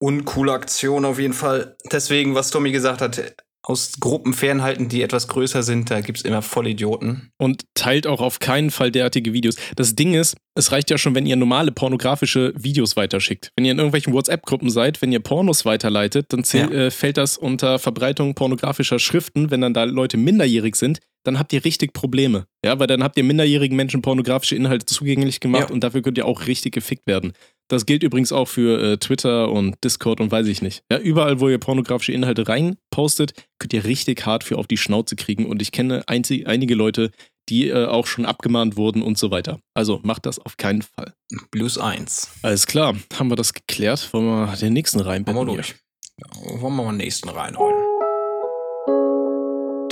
Und 0.00 0.24
coole 0.24 0.52
Aktion 0.52 1.04
auf 1.04 1.18
jeden 1.18 1.34
Fall. 1.34 1.76
Deswegen, 1.92 2.34
was 2.34 2.50
Tommy 2.50 2.72
gesagt 2.72 3.00
hat, 3.02 3.34
aus 3.62 3.92
Gruppen 4.00 4.32
fernhalten, 4.32 4.88
die 4.88 5.02
etwas 5.02 5.28
größer 5.28 5.62
sind. 5.62 5.90
Da 5.90 6.00
gibt 6.00 6.16
es 6.18 6.24
immer 6.24 6.40
Vollidioten. 6.40 7.30
Und 7.38 7.64
teilt 7.74 8.06
auch 8.06 8.22
auf 8.22 8.38
keinen 8.38 8.70
Fall 8.70 8.90
derartige 8.90 9.34
Videos. 9.34 9.56
Das 9.76 9.94
Ding 9.94 10.14
ist, 10.14 10.34
es 10.54 10.72
reicht 10.72 10.88
ja 10.90 10.96
schon, 10.96 11.14
wenn 11.14 11.26
ihr 11.26 11.36
normale 11.36 11.70
pornografische 11.70 12.54
Videos 12.56 12.96
weiterschickt. 12.96 13.50
Wenn 13.56 13.66
ihr 13.66 13.72
in 13.72 13.78
irgendwelchen 13.78 14.14
WhatsApp-Gruppen 14.14 14.70
seid, 14.70 15.02
wenn 15.02 15.12
ihr 15.12 15.20
Pornos 15.20 15.66
weiterleitet, 15.66 16.26
dann 16.30 16.42
Ja. 16.50 16.70
äh, 16.70 16.90
fällt 16.90 17.18
das 17.18 17.36
unter 17.36 17.78
Verbreitung 17.78 18.34
pornografischer 18.34 18.98
Schriften. 18.98 19.50
Wenn 19.50 19.60
dann 19.60 19.74
da 19.74 19.84
Leute 19.84 20.16
minderjährig 20.16 20.76
sind, 20.76 21.00
dann 21.24 21.38
habt 21.38 21.52
ihr 21.52 21.62
richtig 21.62 21.92
Probleme. 21.92 22.46
Ja, 22.64 22.78
weil 22.78 22.86
dann 22.86 23.02
habt 23.04 23.18
ihr 23.18 23.24
minderjährigen 23.24 23.76
Menschen 23.76 24.00
pornografische 24.00 24.56
Inhalte 24.56 24.86
zugänglich 24.86 25.38
gemacht 25.40 25.68
Ja. 25.68 25.74
und 25.74 25.84
dafür 25.84 26.00
könnt 26.00 26.16
ihr 26.16 26.24
auch 26.24 26.46
richtig 26.46 26.72
gefickt 26.72 27.06
werden. 27.06 27.34
Das 27.70 27.86
gilt 27.86 28.02
übrigens 28.02 28.32
auch 28.32 28.48
für 28.48 28.82
äh, 28.82 28.96
Twitter 28.98 29.48
und 29.50 29.76
Discord 29.84 30.20
und 30.20 30.32
weiß 30.32 30.48
ich 30.48 30.60
nicht. 30.60 30.82
Ja, 30.90 30.98
überall, 30.98 31.38
wo 31.38 31.48
ihr 31.48 31.58
pornografische 31.58 32.10
Inhalte 32.10 32.48
reinpostet, 32.48 33.32
könnt 33.60 33.72
ihr 33.72 33.84
richtig 33.84 34.26
hart 34.26 34.42
für 34.42 34.58
auf 34.58 34.66
die 34.66 34.76
Schnauze 34.76 35.14
kriegen. 35.14 35.46
Und 35.46 35.62
ich 35.62 35.70
kenne 35.70 36.02
einzig, 36.08 36.48
einige 36.48 36.74
Leute, 36.74 37.12
die 37.48 37.68
äh, 37.68 37.86
auch 37.86 38.08
schon 38.08 38.26
abgemahnt 38.26 38.76
wurden 38.76 39.02
und 39.02 39.18
so 39.18 39.30
weiter. 39.30 39.60
Also 39.72 40.00
macht 40.02 40.26
das 40.26 40.40
auf 40.40 40.56
keinen 40.56 40.82
Fall. 40.82 41.14
Blues 41.52 41.78
1. 41.78 42.30
Alles 42.42 42.66
klar, 42.66 42.96
haben 43.14 43.28
wir 43.28 43.36
das 43.36 43.54
geklärt? 43.54 44.12
Wollen 44.12 44.26
wir 44.26 44.56
den 44.56 44.72
nächsten 44.72 44.98
Machen 44.98 45.06
wir 45.06 45.12
reinbetten? 45.12 45.46
hier? 45.46 45.54
durch. 45.54 45.74
Ja, 46.18 46.60
wollen 46.60 46.74
wir 46.74 46.82
mal 46.82 46.92
den 46.92 46.96
nächsten 46.96 47.28
reinholen. 47.28 47.76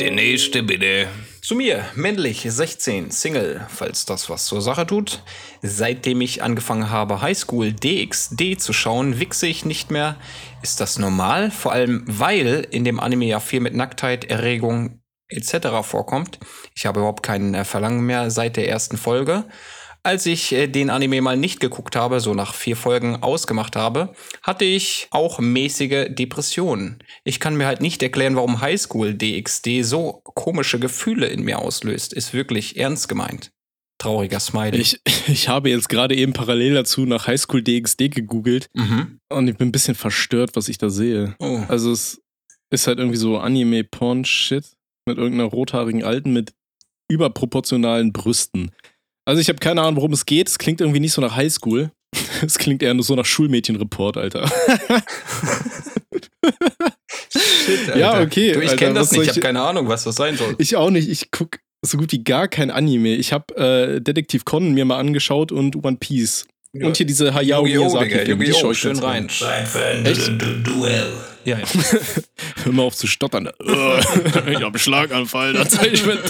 Der 0.00 0.10
nächste 0.10 0.64
bitte. 0.64 1.06
Zu 1.40 1.54
mir, 1.54 1.84
männlich, 1.94 2.46
16, 2.46 3.10
Single, 3.10 3.66
falls 3.68 4.04
das 4.04 4.28
was 4.28 4.44
zur 4.44 4.60
Sache 4.60 4.86
tut. 4.86 5.22
Seitdem 5.62 6.20
ich 6.20 6.42
angefangen 6.42 6.90
habe, 6.90 7.20
Highschool 7.22 7.72
DxD 7.72 8.58
zu 8.58 8.72
schauen, 8.72 9.18
wichse 9.18 9.46
ich 9.46 9.64
nicht 9.64 9.90
mehr. 9.90 10.16
Ist 10.62 10.80
das 10.80 10.98
normal? 10.98 11.50
Vor 11.50 11.72
allem, 11.72 12.04
weil 12.06 12.66
in 12.70 12.84
dem 12.84 13.00
Anime 13.00 13.26
ja 13.26 13.40
viel 13.40 13.60
mit 13.60 13.74
Nacktheit, 13.74 14.24
Erregung 14.24 15.00
etc. 15.28 15.68
vorkommt. 15.82 16.38
Ich 16.74 16.86
habe 16.86 17.00
überhaupt 17.00 17.22
kein 17.22 17.54
äh, 17.54 17.64
Verlangen 17.64 18.04
mehr 18.04 18.30
seit 18.30 18.56
der 18.56 18.68
ersten 18.68 18.96
Folge. 18.96 19.44
Als 20.08 20.24
ich 20.24 20.52
äh, 20.52 20.68
den 20.68 20.88
Anime 20.88 21.20
mal 21.20 21.36
nicht 21.36 21.60
geguckt 21.60 21.94
habe, 21.94 22.20
so 22.20 22.32
nach 22.32 22.54
vier 22.54 22.76
Folgen 22.76 23.16
ausgemacht 23.16 23.76
habe, 23.76 24.14
hatte 24.42 24.64
ich 24.64 25.06
auch 25.10 25.38
mäßige 25.38 26.06
Depressionen. 26.08 27.04
Ich 27.24 27.40
kann 27.40 27.58
mir 27.58 27.66
halt 27.66 27.82
nicht 27.82 28.02
erklären, 28.02 28.34
warum 28.34 28.62
Highschool 28.62 29.12
DxD 29.12 29.82
so 29.82 30.22
komische 30.24 30.78
Gefühle 30.78 31.26
in 31.26 31.42
mir 31.42 31.58
auslöst. 31.58 32.14
Ist 32.14 32.32
wirklich 32.32 32.78
ernst 32.78 33.10
gemeint. 33.10 33.50
Trauriger 33.98 34.40
Smiley. 34.40 34.80
Ich, 34.80 34.98
ich 35.28 35.50
habe 35.50 35.68
jetzt 35.68 35.90
gerade 35.90 36.16
eben 36.16 36.32
parallel 36.32 36.72
dazu 36.72 37.04
nach 37.04 37.26
Highschool 37.26 37.62
DxD 37.62 38.08
gegoogelt 38.08 38.70
mhm. 38.72 39.20
und 39.28 39.46
ich 39.46 39.58
bin 39.58 39.68
ein 39.68 39.72
bisschen 39.72 39.94
verstört, 39.94 40.52
was 40.54 40.70
ich 40.70 40.78
da 40.78 40.88
sehe. 40.88 41.36
Oh. 41.38 41.60
Also 41.68 41.92
es 41.92 42.22
ist 42.70 42.86
halt 42.86 42.98
irgendwie 42.98 43.18
so 43.18 43.36
Anime-Porn-Shit 43.36 44.72
mit 45.04 45.18
irgendeiner 45.18 45.50
rothaarigen 45.50 46.02
Alten 46.02 46.32
mit 46.32 46.54
überproportionalen 47.10 48.14
Brüsten. 48.14 48.70
Also 49.28 49.42
ich 49.42 49.50
habe 49.50 49.58
keine 49.58 49.82
Ahnung, 49.82 49.96
worum 49.96 50.14
es 50.14 50.24
geht. 50.24 50.48
Es 50.48 50.56
klingt 50.56 50.80
irgendwie 50.80 51.00
nicht 51.00 51.12
so 51.12 51.20
nach 51.20 51.36
Highschool. 51.36 51.90
Es 52.40 52.56
klingt 52.56 52.82
eher 52.82 52.94
nur 52.94 53.04
so 53.04 53.14
nach 53.14 53.26
Schulmädchenreport, 53.26 54.16
Alter. 54.16 54.48
Shit, 57.30 57.88
Alter. 57.88 57.98
Ja, 57.98 58.22
okay, 58.22 58.52
Du, 58.52 58.60
ich 58.62 58.76
kenne 58.76 58.94
das 58.94 59.12
nicht. 59.12 59.22
Ich 59.24 59.28
habe 59.30 59.40
keine 59.40 59.60
Ahnung, 59.60 59.88
was 59.88 60.04
das 60.04 60.16
sein 60.16 60.36
soll. 60.36 60.54
Ich 60.58 60.76
auch 60.76 60.88
nicht. 60.88 61.10
Ich 61.10 61.30
guck 61.30 61.58
so 61.84 61.98
gut 61.98 62.12
wie 62.12 62.24
gar 62.24 62.48
kein 62.48 62.70
Anime. 62.70 63.16
Ich 63.16 63.34
habe 63.34 63.54
äh, 63.56 64.00
Detektiv 64.00 64.46
Conan 64.46 64.72
mir 64.72 64.86
mal 64.86 64.98
angeschaut 64.98 65.52
und 65.52 65.84
One 65.84 65.98
Piece. 65.98 66.46
Und 66.74 66.96
hier 66.96 67.06
diese 67.06 67.32
Hayao 67.34 67.64
Digga, 67.64 67.78
Miyazaki-Filme, 67.80 68.44
die 68.44 68.52
schaue 68.52 68.72
ich 68.72 68.78
schön 68.78 68.98
rein. 68.98 69.26
gerne. 69.26 69.66
Zeit 69.66 69.68
für 69.68 69.84
ein 69.84 70.04
Du- 70.04 70.36
Du- 70.36 70.62
Duell. 70.74 71.12
Ja, 71.44 71.58
ja. 71.58 71.64
Hör 72.64 72.72
mal 72.72 72.82
auf 72.82 72.94
zu 72.94 73.06
stottern. 73.06 73.48
ich 73.58 73.68
habe 73.70 74.66
einen 74.66 74.78
Schlaganfall, 74.78 75.54
da 75.54 75.66
zeige 75.66 75.94
ich 75.94 76.04
mir. 76.04 76.18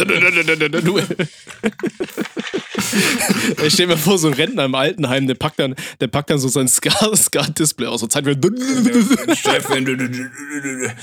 Ich 3.64 3.74
stell 3.74 3.88
mir 3.88 3.98
vor, 3.98 4.18
so 4.18 4.28
ein 4.28 4.34
Rentner 4.34 4.64
im 4.64 4.74
Altenheim, 4.74 5.26
der 5.26 5.34
packt 5.34 5.58
dann, 5.58 5.74
der 6.00 6.06
packt 6.06 6.30
dann 6.30 6.38
so 6.38 6.48
sein 6.48 6.68
Scar- 6.68 7.14
Scar-Display 7.16 7.86
aus 7.86 8.02
und 8.02 8.12
zeigt 8.12 8.26
mir. 8.26 8.40
Zeit 8.40 9.62
für 9.64 9.74
ein 9.74 9.84
Du- 9.84 9.96
Du- 9.96 10.08
Du- 10.08 10.12
Du- 10.12 10.60
Du- 10.62 10.86
Du- 10.86 10.94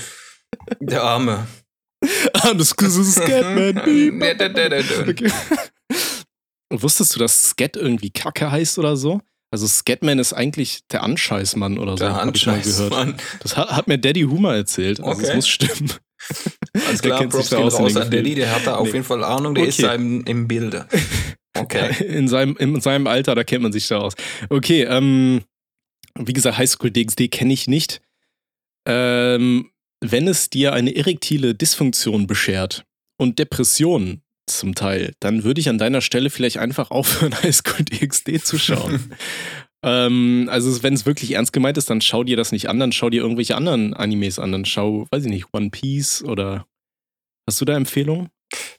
Der 0.80 1.04
Arme. 1.04 1.48
I'm 2.34 2.58
the 2.58 2.66
Scatman. 2.66 3.78
Okay. 5.10 5.32
Wusstest 6.72 7.16
du, 7.16 7.20
dass 7.20 7.50
Scat 7.50 7.76
irgendwie 7.78 8.10
Kacke 8.10 8.52
heißt 8.52 8.80
oder 8.80 8.98
so? 8.98 9.22
Also 9.52 9.68
Scatman 9.68 10.20
ist 10.20 10.34
eigentlich 10.34 10.82
der 10.92 11.04
Anscheißmann 11.04 11.78
oder 11.78 11.92
so. 11.94 12.04
Der 12.06 12.14
hab 12.16 12.36
ich 12.36 12.46
mal 12.46 12.56
Anscheiß, 12.56 12.76
gehört. 12.78 12.92
Mann. 12.92 13.16
Das 13.42 13.56
hat, 13.56 13.70
hat 13.70 13.88
mir 13.88 13.98
Daddy 13.98 14.22
Humor 14.24 14.54
erzählt. 14.54 15.00
Also 15.00 15.12
Okay. 15.12 15.28
das 15.28 15.36
muss 15.36 15.48
stimmen. 15.48 15.94
Alles 16.74 17.02
Der 17.02 17.10
klar, 17.12 17.20
kennt 17.20 17.32
sich 17.34 17.40
Props 17.42 17.50
gehen 17.52 17.60
in 17.60 17.86
raus 17.86 17.96
an 17.96 18.12
Daddy, 18.12 18.36
der 18.36 18.54
hat 18.54 18.66
da 18.68 18.76
auf 18.76 18.88
Nee. 18.88 18.94
jeden 18.94 19.06
Fall 19.06 19.24
Ahnung, 19.24 19.54
der 19.56 19.66
ist 19.68 19.80
Okay. 19.80 19.88
da 19.88 19.94
im, 19.94 20.24
im 20.26 20.48
Bilde. 20.48 20.88
Okay. 21.58 22.04
In 22.04 22.28
seinem, 22.28 22.58
in 22.58 22.82
seinem 22.82 23.08
Alter, 23.08 23.34
da 23.34 23.46
kennt 23.46 23.64
man 23.64 23.72
sich 23.72 23.88
da 23.88 24.00
aus. 24.00 24.14
Okay, 24.50 24.84
ähm, 24.84 25.42
wie 26.20 26.34
gesagt, 26.34 26.58
Highschool 26.58 26.92
DxD 26.92 27.30
kenne 27.30 27.54
ich 27.54 27.68
nicht. 27.70 28.02
Ähm, 28.86 29.72
wenn 30.02 30.28
es 30.28 30.50
dir 30.50 30.74
eine 30.74 30.94
erektile 30.94 31.56
Dysfunktion 31.56 32.28
beschert 32.28 32.84
und 33.18 33.40
Depressionen 33.40 34.22
zum 34.48 34.76
Teil, 34.76 35.14
dann 35.20 35.44
würde 35.44 35.60
ich 35.62 35.70
an 35.70 35.78
deiner 35.78 36.02
Stelle 36.02 36.30
vielleicht 36.30 36.58
einfach 36.58 36.92
aufhören, 36.92 37.34
Highschool 37.44 37.84
DxD 37.84 38.40
zu 38.44 38.58
schauen. 38.60 39.12
ähm, 39.84 40.48
also 40.52 40.84
wenn 40.84 40.94
es 40.94 41.06
wirklich 41.06 41.32
ernst 41.32 41.54
gemeint 41.54 41.78
ist, 41.78 41.90
dann 41.90 42.02
schau 42.02 42.24
dir 42.24 42.38
das 42.38 42.52
nicht 42.52 42.70
an, 42.70 42.80
dann 42.80 42.92
schau 42.92 43.10
dir 43.10 43.22
irgendwelche 43.22 43.56
anderen 43.56 43.94
Animes 43.94 44.40
an, 44.40 44.52
dann 44.52 44.66
schau, 44.66 45.08
weiß 45.12 45.26
ich 45.26 45.32
nicht, 45.32 45.48
One 45.54 45.70
Piece 45.70 46.24
oder 46.24 46.66
Hast 47.48 47.62
du 47.62 47.66
da 47.66 47.76
Empfehlungen? 47.76 48.30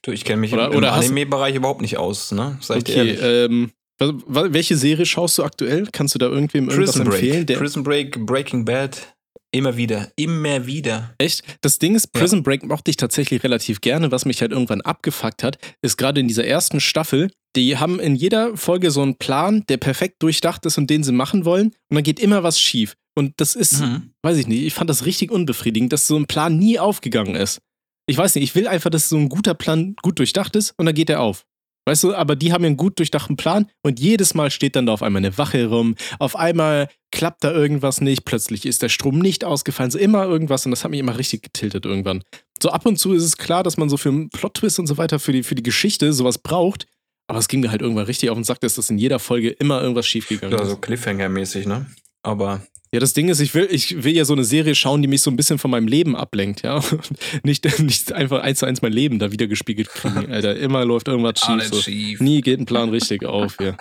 Du, 0.02 0.10
ich 0.10 0.24
kenne 0.24 0.40
mich 0.40 0.52
Oder- 0.52 0.72
im, 0.72 0.78
im 0.78 0.84
Anime-Bereich 0.84 1.54
überhaupt 1.54 1.82
nicht 1.82 1.96
aus, 1.98 2.32
ne? 2.32 2.58
Sag 2.60 2.78
ich 2.78 2.84
dir 2.84 3.02
Okay, 3.02 3.44
ähm, 3.44 3.70
welche 3.98 4.76
Serie 4.76 5.06
schaust 5.06 5.38
du 5.38 5.44
aktuell? 5.44 5.88
Kannst 5.90 6.14
du 6.14 6.18
da 6.18 6.26
irgendwem 6.26 6.68
irgendwas 6.68 6.92
Prison 6.94 7.04
Break. 7.06 7.22
empfehlen? 7.22 7.46
Der, 7.46 7.56
Prison 7.58 7.82
Break, 7.82 8.26
Breaking 8.26 8.64
Bad. 8.64 9.15
Immer 9.56 9.76
wieder. 9.78 10.10
Immer 10.16 10.66
wieder. 10.66 11.14
Echt? 11.16 11.42
Das 11.62 11.78
Ding 11.78 11.94
ist, 11.94 12.12
Prison 12.12 12.42
Break 12.42 12.62
mochte 12.64 12.90
ich 12.90 12.98
tatsächlich 12.98 13.42
relativ 13.42 13.80
gerne. 13.80 14.10
Was 14.12 14.26
mich 14.26 14.42
halt 14.42 14.52
irgendwann 14.52 14.82
abgefuckt 14.82 15.42
hat, 15.42 15.56
ist 15.80 15.96
gerade 15.96 16.20
in 16.20 16.28
dieser 16.28 16.44
ersten 16.44 16.78
Staffel, 16.78 17.30
die 17.56 17.78
haben 17.78 17.98
in 17.98 18.14
jeder 18.16 18.54
Folge 18.58 18.90
so 18.90 19.00
einen 19.00 19.16
Plan, 19.16 19.64
der 19.70 19.78
perfekt 19.78 20.22
durchdacht 20.22 20.66
ist 20.66 20.76
und 20.76 20.90
den 20.90 21.02
sie 21.02 21.12
machen 21.12 21.46
wollen. 21.46 21.68
Und 21.88 21.94
dann 21.94 22.02
geht 22.04 22.20
immer 22.20 22.42
was 22.42 22.60
schief. 22.60 22.96
Und 23.18 23.32
das 23.40 23.54
ist, 23.54 23.80
Mhm. 23.80 24.10
weiß 24.22 24.36
ich 24.36 24.46
nicht, 24.46 24.62
ich 24.62 24.74
fand 24.74 24.90
das 24.90 25.06
richtig 25.06 25.30
unbefriedigend, 25.30 25.90
dass 25.90 26.06
so 26.06 26.16
ein 26.18 26.26
Plan 26.26 26.58
nie 26.58 26.78
aufgegangen 26.78 27.34
ist. 27.34 27.60
Ich 28.06 28.18
weiß 28.18 28.34
nicht, 28.34 28.44
ich 28.44 28.54
will 28.54 28.68
einfach, 28.68 28.90
dass 28.90 29.08
so 29.08 29.16
ein 29.16 29.30
guter 29.30 29.54
Plan 29.54 29.96
gut 30.02 30.18
durchdacht 30.18 30.54
ist 30.54 30.74
und 30.76 30.84
dann 30.84 30.94
geht 30.94 31.08
er 31.08 31.20
auf. 31.22 31.46
Weißt 31.88 32.02
du, 32.02 32.14
aber 32.14 32.34
die 32.34 32.52
haben 32.52 32.64
ja 32.64 32.66
einen 32.66 32.76
gut 32.76 32.98
durchdachten 32.98 33.36
Plan 33.36 33.70
und 33.82 34.00
jedes 34.00 34.34
Mal 34.34 34.50
steht 34.50 34.74
dann 34.74 34.86
da 34.86 34.92
auf 34.92 35.02
einmal 35.04 35.20
eine 35.20 35.38
Wache 35.38 35.66
rum, 35.66 35.94
auf 36.18 36.34
einmal 36.34 36.88
klappt 37.12 37.44
da 37.44 37.52
irgendwas 37.52 38.00
nicht, 38.00 38.24
plötzlich 38.24 38.66
ist 38.66 38.82
der 38.82 38.88
Strom 38.88 39.20
nicht 39.20 39.44
ausgefallen, 39.44 39.92
so 39.92 39.98
immer 39.98 40.24
irgendwas 40.24 40.66
und 40.66 40.72
das 40.72 40.82
hat 40.82 40.90
mich 40.90 40.98
immer 41.00 41.16
richtig 41.16 41.42
getiltet 41.42 41.86
irgendwann. 41.86 42.22
So 42.60 42.70
ab 42.70 42.84
und 42.86 42.98
zu 42.98 43.12
ist 43.12 43.22
es 43.22 43.36
klar, 43.36 43.62
dass 43.62 43.76
man 43.76 43.88
so 43.88 43.96
für 43.96 44.08
einen 44.08 44.30
Plot-Twist 44.30 44.80
und 44.80 44.88
so 44.88 44.98
weiter 44.98 45.18
für 45.20 45.30
die, 45.32 45.44
für 45.44 45.54
die 45.54 45.62
Geschichte 45.62 46.12
sowas 46.12 46.38
braucht, 46.38 46.86
aber 47.28 47.38
es 47.38 47.46
ging 47.46 47.60
mir 47.60 47.70
halt 47.70 47.82
irgendwann 47.82 48.06
richtig 48.06 48.30
auf 48.30 48.36
den 48.36 48.44
Sack, 48.44 48.60
dass 48.60 48.74
das 48.74 48.90
in 48.90 48.98
jeder 48.98 49.20
Folge 49.20 49.50
immer 49.50 49.80
irgendwas 49.80 50.06
schiefgegangen 50.08 50.56
Ja, 50.58 50.64
ist. 50.64 50.70
so 50.70 50.76
Cliffhanger-mäßig, 50.76 51.66
ne? 51.68 51.86
Aber 52.26 52.60
Ja, 52.92 53.00
das 53.00 53.12
Ding 53.12 53.28
ist, 53.28 53.40
ich 53.40 53.54
will, 53.54 53.68
ich 53.70 54.02
will 54.02 54.14
ja 54.14 54.24
so 54.24 54.32
eine 54.32 54.44
Serie 54.44 54.74
schauen, 54.74 55.00
die 55.02 55.08
mich 55.08 55.22
so 55.22 55.30
ein 55.30 55.36
bisschen 55.36 55.58
von 55.58 55.70
meinem 55.70 55.86
Leben 55.86 56.16
ablenkt, 56.16 56.62
ja. 56.62 56.76
Und 56.76 57.10
nicht, 57.44 57.78
nicht 57.78 58.12
einfach 58.12 58.42
eins 58.42 58.58
zu 58.58 58.66
eins 58.66 58.82
mein 58.82 58.92
Leben 58.92 59.18
da 59.18 59.32
wieder 59.32 59.46
gespiegelt 59.46 59.88
kriegen, 59.88 60.26
Alter. 60.30 60.56
Immer 60.56 60.84
läuft 60.84 61.08
irgendwas 61.08 61.40
schief. 61.40 61.68
So. 61.68 61.80
schief. 61.80 62.20
Nie 62.20 62.40
geht 62.40 62.58
ein 62.60 62.66
Plan 62.66 62.90
richtig 62.90 63.24
auf, 63.24 63.56
ja. 63.60 63.76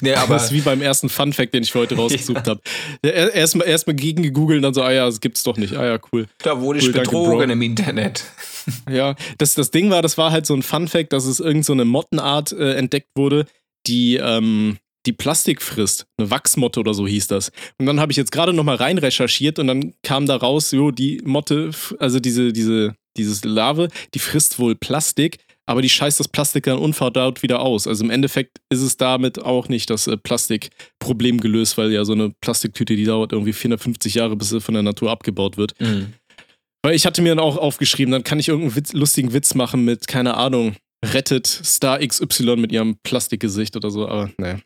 Nee, 0.00 0.14
aber 0.14 0.34
das 0.34 0.46
ist 0.46 0.52
wie 0.52 0.60
beim 0.60 0.82
ersten 0.82 1.08
Fun-Fact, 1.08 1.54
den 1.54 1.62
ich 1.62 1.70
für 1.70 1.78
heute 1.78 1.94
rausgesucht 1.94 2.48
habe. 2.48 2.60
Erstmal 3.02 3.68
erst 3.68 3.86
gegen 3.86 4.24
gegoogelt, 4.24 4.64
dann 4.64 4.74
so, 4.74 4.82
ah 4.82 4.90
ja, 4.90 5.06
das 5.06 5.20
gibt's 5.20 5.44
doch 5.44 5.56
nicht. 5.56 5.76
Ah 5.76 5.86
ja, 5.86 5.98
cool. 6.12 6.26
da 6.38 6.60
wurde 6.60 6.80
ich 6.80 6.86
Cool, 6.86 6.92
danke, 6.94 7.10
betrogen 7.10 7.46
Bro. 7.46 7.52
im 7.52 7.62
Internet. 7.62 8.24
Ja, 8.90 9.14
das, 9.38 9.54
das 9.54 9.70
Ding 9.70 9.88
war, 9.90 10.02
das 10.02 10.18
war 10.18 10.32
halt 10.32 10.46
so 10.46 10.54
ein 10.54 10.62
Fun-Fact, 10.62 11.12
dass 11.12 11.26
es 11.26 11.38
irgend 11.38 11.64
so 11.64 11.72
eine 11.72 11.84
Mottenart 11.84 12.50
äh, 12.50 12.74
entdeckt 12.74 13.10
wurde, 13.14 13.46
die, 13.86 14.16
ähm, 14.16 14.78
die 15.06 15.12
Plastik 15.12 15.62
frisst. 15.62 16.06
Eine 16.18 16.30
Wachsmotte 16.30 16.80
oder 16.80 16.94
so 16.94 17.06
hieß 17.06 17.26
das. 17.26 17.50
Und 17.78 17.86
dann 17.86 18.00
habe 18.00 18.12
ich 18.12 18.16
jetzt 18.16 18.32
gerade 18.32 18.52
nochmal 18.52 18.76
rein 18.76 18.98
recherchiert 18.98 19.58
und 19.58 19.66
dann 19.66 19.94
kam 20.02 20.26
da 20.26 20.36
raus, 20.36 20.70
jo, 20.70 20.90
die 20.90 21.20
Motte, 21.24 21.70
also 21.98 22.20
diese, 22.20 22.52
diese, 22.52 22.94
dieses 23.16 23.44
Larve, 23.44 23.88
die 24.14 24.18
frisst 24.18 24.58
wohl 24.58 24.74
Plastik, 24.74 25.38
aber 25.66 25.82
die 25.82 25.88
scheißt 25.88 26.18
das 26.18 26.28
Plastik 26.28 26.64
dann 26.64 26.78
unverdaut 26.78 27.42
wieder 27.42 27.60
aus. 27.60 27.86
Also 27.86 28.04
im 28.04 28.10
Endeffekt 28.10 28.58
ist 28.68 28.80
es 28.80 28.96
damit 28.96 29.40
auch 29.40 29.68
nicht 29.68 29.90
das 29.90 30.06
äh, 30.06 30.16
Plastikproblem 30.16 31.40
gelöst, 31.40 31.78
weil 31.78 31.92
ja 31.92 32.04
so 32.04 32.12
eine 32.12 32.30
Plastiktüte, 32.40 32.96
die 32.96 33.04
dauert 33.04 33.32
irgendwie 33.32 33.52
450 33.52 34.14
Jahre, 34.14 34.36
bis 34.36 34.50
sie 34.50 34.60
von 34.60 34.74
der 34.74 34.82
Natur 34.82 35.10
abgebaut 35.10 35.56
wird. 35.56 35.74
Weil 36.84 36.94
ich 36.94 37.06
hatte 37.06 37.22
mir 37.22 37.28
dann 37.28 37.38
auch 37.38 37.56
aufgeschrieben, 37.56 38.10
dann 38.10 38.24
kann 38.24 38.40
ich 38.40 38.48
irgendeinen 38.48 38.76
Witz, 38.76 38.92
lustigen 38.92 39.32
Witz 39.32 39.54
machen 39.54 39.84
mit, 39.84 40.08
keine 40.08 40.34
Ahnung, 40.34 40.74
rettet 41.04 41.46
Star 41.46 42.04
XY 42.04 42.56
mit 42.56 42.72
ihrem 42.72 42.96
Plastikgesicht 43.02 43.76
oder 43.76 43.90
so, 43.90 44.08
aber 44.08 44.30
naja. 44.38 44.58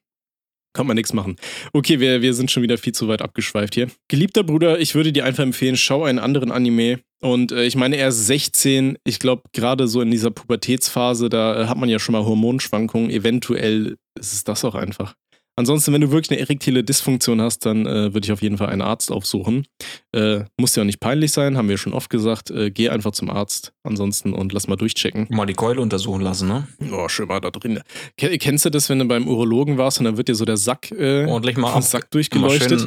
Kann 0.76 0.86
man 0.86 0.96
nichts 0.96 1.14
machen. 1.14 1.36
Okay, 1.72 2.00
wir, 2.00 2.20
wir 2.20 2.34
sind 2.34 2.50
schon 2.50 2.62
wieder 2.62 2.76
viel 2.76 2.92
zu 2.92 3.08
weit 3.08 3.22
abgeschweift 3.22 3.74
hier. 3.74 3.86
Geliebter 4.08 4.44
Bruder, 4.44 4.78
ich 4.78 4.94
würde 4.94 5.10
dir 5.10 5.24
einfach 5.24 5.42
empfehlen, 5.42 5.74
schau 5.74 6.04
einen 6.04 6.18
anderen 6.18 6.52
Anime. 6.52 6.98
Und 7.22 7.50
äh, 7.50 7.64
ich 7.64 7.76
meine, 7.76 7.96
er 7.96 8.08
ist 8.08 8.26
16. 8.26 8.98
Ich 9.02 9.18
glaube, 9.18 9.44
gerade 9.54 9.88
so 9.88 10.02
in 10.02 10.10
dieser 10.10 10.30
Pubertätsphase, 10.30 11.30
da 11.30 11.62
äh, 11.62 11.66
hat 11.66 11.78
man 11.78 11.88
ja 11.88 11.98
schon 11.98 12.12
mal 12.12 12.26
Hormonschwankungen. 12.26 13.08
Eventuell 13.08 13.96
ist 14.20 14.34
es 14.34 14.44
das 14.44 14.66
auch 14.66 14.74
einfach. 14.74 15.14
Ansonsten, 15.58 15.94
wenn 15.94 16.02
du 16.02 16.10
wirklich 16.10 16.30
eine 16.30 16.40
erektile 16.40 16.84
Dysfunktion 16.84 17.40
hast, 17.40 17.64
dann 17.64 17.86
äh, 17.86 18.12
würde 18.12 18.26
ich 18.26 18.32
auf 18.32 18.42
jeden 18.42 18.58
Fall 18.58 18.68
einen 18.68 18.82
Arzt 18.82 19.10
aufsuchen. 19.10 19.66
Äh, 20.14 20.40
muss 20.58 20.76
ja 20.76 20.82
auch 20.82 20.86
nicht 20.86 21.00
peinlich 21.00 21.32
sein, 21.32 21.56
haben 21.56 21.70
wir 21.70 21.78
schon 21.78 21.94
oft 21.94 22.10
gesagt. 22.10 22.50
Äh, 22.50 22.70
geh 22.70 22.90
einfach 22.90 23.12
zum 23.12 23.30
Arzt 23.30 23.72
ansonsten 23.82 24.34
und 24.34 24.52
lass 24.52 24.68
mal 24.68 24.76
durchchecken. 24.76 25.26
Mal 25.30 25.46
die 25.46 25.54
Keule 25.54 25.80
untersuchen 25.80 26.20
lassen, 26.20 26.48
ne? 26.48 26.68
Oh, 26.92 27.08
schön 27.08 27.28
mal 27.28 27.40
da 27.40 27.50
drin. 27.50 27.80
Ke- 28.18 28.36
Kennst 28.36 28.66
du 28.66 28.70
das, 28.70 28.90
wenn 28.90 28.98
du 28.98 29.06
beim 29.06 29.26
Urologen 29.26 29.78
warst 29.78 29.98
und 29.98 30.04
dann 30.04 30.18
wird 30.18 30.28
dir 30.28 30.34
so 30.34 30.44
der 30.44 30.58
Sack, 30.58 30.90
äh, 30.90 31.24
Ordentlich 31.24 31.56
mal 31.56 31.72
vom 31.72 31.80
Sack 31.82 32.10
durchgeleuchtet? 32.10 32.84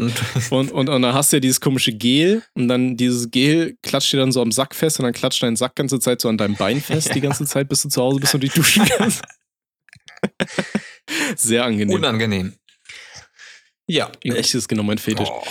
Und, 0.51 0.71
und, 0.71 0.89
und 0.89 1.01
dann 1.01 1.13
hast 1.13 1.31
du 1.31 1.37
ja 1.37 1.41
dieses 1.41 1.59
komische 1.61 1.91
Gel 1.91 2.43
und 2.53 2.67
dann 2.67 2.95
dieses 2.97 3.31
Gel 3.31 3.77
klatscht 3.81 4.13
dir 4.13 4.17
dann 4.17 4.31
so 4.31 4.41
am 4.43 4.51
Sack 4.51 4.75
fest 4.75 4.99
und 4.99 5.05
dann 5.05 5.13
klatscht 5.13 5.41
dein 5.41 5.55
Sack 5.55 5.75
ganze 5.75 5.99
Zeit 5.99 6.21
so 6.21 6.29
an 6.29 6.37
deinem 6.37 6.55
Bein 6.55 6.81
fest, 6.81 7.15
die 7.15 7.21
ganze 7.21 7.45
Zeit, 7.45 7.67
bis 7.67 7.81
du 7.81 7.89
zu 7.89 7.99
Hause 8.01 8.19
bist 8.19 8.35
und 8.35 8.43
dich 8.43 8.53
duschen 8.53 8.85
kannst. 8.85 9.23
Sehr 11.35 11.65
angenehm. 11.65 11.95
Unangenehm. 11.95 12.53
Ja, 13.89 14.11
Echt 14.23 14.53
ist 14.53 14.67
genau 14.67 14.83
mein 14.83 14.99
Fetisch. 14.99 15.29
Oh, 15.31 15.43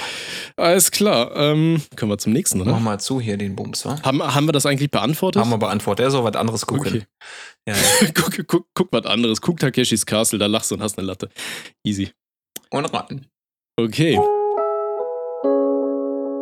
Alles 0.57 0.93
klar, 0.93 1.35
ähm, 1.35 1.83
können 1.97 2.13
wir 2.13 2.19
zum 2.19 2.33
nächsten, 2.33 2.59
mach 2.59 2.67
oder? 2.67 2.79
mal 2.79 3.01
zu 3.01 3.21
hier 3.21 3.37
den 3.37 3.57
Bums, 3.57 3.85
wa? 3.85 4.01
Haben, 4.03 4.23
haben 4.23 4.47
wir 4.47 4.53
das 4.53 4.65
eigentlich 4.65 4.93
beantwortet? 4.93 5.43
Haben 5.43 5.51
wir 5.51 5.59
beantwortet. 5.59 6.05
Er 6.05 6.13
soll 6.13 6.23
was 6.23 6.37
anderes 6.37 6.65
gucken. 6.65 6.87
Okay. 6.87 7.03
Ja, 7.67 7.75
ja. 7.75 8.09
guck, 8.15 8.47
guck, 8.47 8.67
guck 8.75 8.89
was 8.93 9.07
anderes. 9.07 9.41
Guck 9.41 9.59
Takeshis 9.59 10.07
Castle, 10.07 10.39
da 10.39 10.47
lachst 10.47 10.71
du 10.71 10.77
und 10.77 10.83
hast 10.83 10.97
eine 10.99 11.07
Latte. 11.09 11.31
Easy. 11.85 12.11
Und 12.71 12.85
raten. 12.95 13.27
Okay. 13.77 14.21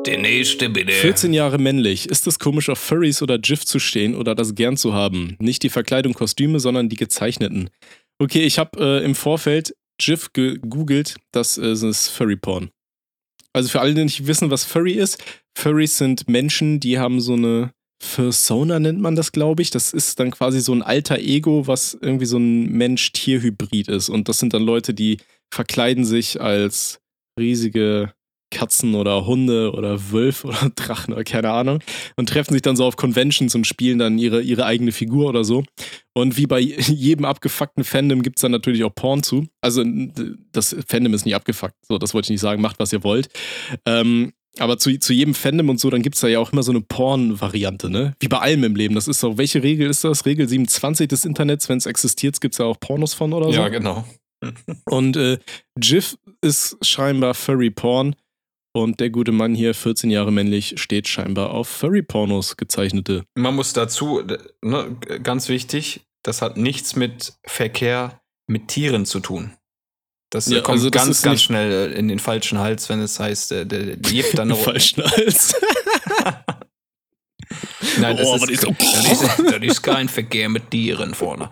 Der 0.05 0.19
nächste 0.19 0.69
bitte. 0.69 0.93
14 0.93 1.33
Jahre 1.33 1.57
männlich. 1.57 2.11
Ist 2.11 2.27
es 2.27 2.39
komisch, 2.39 2.69
auf 2.69 2.79
Furries 2.79 3.23
oder 3.23 3.39
GIF 3.39 3.65
zu 3.65 3.79
stehen 3.79 4.15
oder 4.15 4.35
das 4.35 4.55
gern 4.55 4.77
zu 4.77 4.93
haben? 4.93 5.37
Nicht 5.41 5.63
die 5.63 5.71
Verkleidung, 5.71 6.13
Kostüme, 6.13 6.61
sondern 6.61 6.91
die 6.91 6.97
gezeichneten. 6.97 7.71
Okay, 8.19 8.45
ich 8.45 8.59
habe 8.59 9.01
äh, 9.01 9.05
im 9.05 9.15
Vorfeld 9.15 9.75
GIF 9.99 10.33
gegoogelt. 10.33 11.17
Das 11.33 11.59
äh, 11.59 11.73
ist 11.73 12.09
Furry-Porn. 12.09 12.71
Also 13.53 13.71
für 13.71 13.81
alle, 13.81 13.95
die 13.95 14.05
nicht 14.05 14.27
wissen, 14.27 14.51
was 14.51 14.65
Furry 14.65 14.93
ist. 14.93 15.23
Furries 15.57 15.97
sind 15.97 16.29
Menschen, 16.29 16.79
die 16.79 16.99
haben 16.99 17.23
so 17.23 17.33
eine 17.33 17.73
Fursona, 18.03 18.79
nennt 18.79 19.01
man 19.01 19.17
das, 19.17 19.33
glaube 19.33 19.63
ich. 19.63 19.71
Das 19.71 19.95
ist 19.95 20.21
dann 20.21 20.31
quasi 20.31 20.61
so 20.61 20.75
ein 20.75 20.83
alter 20.83 21.19
Ego, 21.19 21.67
was 21.67 21.97
irgendwie 21.99 22.27
so 22.27 22.37
ein 22.37 22.67
Mensch-Tier-Hybrid 22.73 23.89
ist. 23.89 24.11
Und 24.11 24.29
das 24.29 24.39
sind 24.39 24.53
dann 24.53 24.63
Leute, 24.63 24.93
die 24.93 25.17
verkleiden 25.51 26.05
sich 26.05 26.39
als 26.41 27.01
riesige 27.41 28.13
Katzen 28.57 28.95
oder 28.95 29.27
Hunde 29.27 29.73
oder 29.73 30.13
Wölfe 30.13 30.49
oder 30.49 30.71
Drachen 30.77 31.13
oder 31.13 31.25
keine 31.25 31.51
Ahnung 31.51 31.81
und 32.17 32.31
treffen 32.31 32.55
sich 32.55 32.63
dann 32.63 32.75
so 32.75 32.87
auf 32.87 32.97
Conventions 32.97 33.55
und 33.55 33.67
spielen 33.67 33.99
dann 33.99 34.19
ihre, 34.19 34.41
ihre 34.41 34.65
eigene 34.65 34.93
Figur 34.93 35.29
oder 35.29 35.45
so. 35.45 35.63
Und 36.15 36.39
wie 36.39 36.47
bei 36.47 36.59
jedem 36.61 37.27
abgefuckten 37.27 37.85
Fandom 37.85 38.23
gibt 38.23 38.39
es 38.39 38.41
dann 38.41 38.53
natürlich 38.53 38.83
auch 38.85 38.95
Porn 38.95 39.23
zu. 39.23 39.47
Also 39.61 39.85
das 40.53 40.75
Fandom 40.89 41.13
ist 41.13 41.27
nicht 41.27 41.35
abgefuckt, 41.35 41.75
so 41.87 41.99
das 41.99 42.15
wollte 42.15 42.27
ich 42.27 42.31
nicht 42.31 42.41
sagen, 42.41 42.63
macht 42.63 42.79
was 42.79 42.95
ihr 42.95 43.05
wollt. 43.05 43.29
Ähm, 43.85 44.33
aber 44.59 44.79
zu, 44.79 44.99
zu 44.99 45.13
jedem 45.13 45.35
Fandom 45.35 45.69
und 45.69 45.79
so, 45.79 45.91
dann 45.91 46.01
gibt 46.01 46.15
es 46.15 46.23
da 46.23 46.29
ja 46.29 46.39
auch 46.39 46.51
immer 46.51 46.63
so 46.63 46.73
eine 46.73 46.81
Porn-Variante, 46.81 47.91
ne? 47.91 48.15
Wie 48.21 48.29
bei 48.29 48.39
allem 48.39 48.65
im 48.65 48.75
Leben. 48.75 48.95
Das 48.95 49.07
ist 49.07 49.21
so, 49.21 49.37
welche 49.37 49.63
Regel 49.63 49.91
ist 49.91 50.03
das? 50.03 50.25
Regel 50.25 50.49
27 50.49 51.09
des 51.09 51.27
Internets, 51.27 51.69
wenn 51.69 51.77
es 51.77 51.85
existiert, 51.85 52.41
gibt 52.41 52.55
es 52.55 52.59
ja 52.59 52.65
auch 52.65 52.81
Pornos 52.81 53.13
von 53.13 53.35
oder 53.35 53.53
so. 53.53 53.53
ja, 53.53 53.69
genau. 53.69 54.07
Und 54.87 55.17
äh, 55.17 55.39
GIF 55.79 56.17
ist 56.41 56.79
scheinbar 56.83 57.35
Furry 57.35 57.71
Porn. 57.71 58.17
Und 58.77 59.01
der 59.01 59.09
gute 59.09 59.33
Mann 59.33 59.55
hier, 59.55 59.73
14 59.73 60.11
Jahre 60.11 60.31
männlich, 60.31 60.75
steht 60.77 61.09
scheinbar 61.09 61.51
auf 61.53 61.67
Furry-Pornos 61.67 62.59
gezeichnete. 62.59 63.25
Man 63.35 63.55
muss 63.55 63.73
dazu, 63.73 64.23
ne, 64.61 64.97
ganz 65.23 65.49
wichtig, 65.49 66.03
das 66.23 66.43
hat 66.43 66.59
nichts 66.59 66.95
mit 66.95 67.33
Verkehr 67.47 68.21
mit 68.47 68.69
Tieren 68.69 69.07
zu 69.07 69.21
tun. 69.21 69.53
Das 70.31 70.47
Ja, 70.49 70.61
kommt 70.61 70.77
also 70.77 70.91
das 70.91 71.03
ganz, 71.05 71.23
ganz 71.23 71.43
schnell 71.43 71.93
äh, 71.93 71.99
in 71.99 72.09
den 72.09 72.19
falschen 72.19 72.59
Hals, 72.59 72.91
wenn 72.91 73.01
es 73.01 73.19
heißt, 73.19 73.53
äh, 73.53 73.65
der, 73.67 73.83
der 73.85 73.97
gibt 73.97 74.39
dann 74.39 74.51
eine 74.53 74.61
Falschen 74.61 75.03
Hals. 75.05 75.55
Nein, 77.99 78.17
das, 78.19 78.27
Oh, 78.27 78.37
ist, 78.37 78.51
ist 78.51 78.65
das, 78.65 79.13
ist, 79.13 79.23
das 79.39 79.63
ist 79.63 79.83
kein 79.83 80.09
Verkehr 80.11 80.49
mit 80.51 80.71
Tieren 80.71 81.15
vorne. 81.15 81.49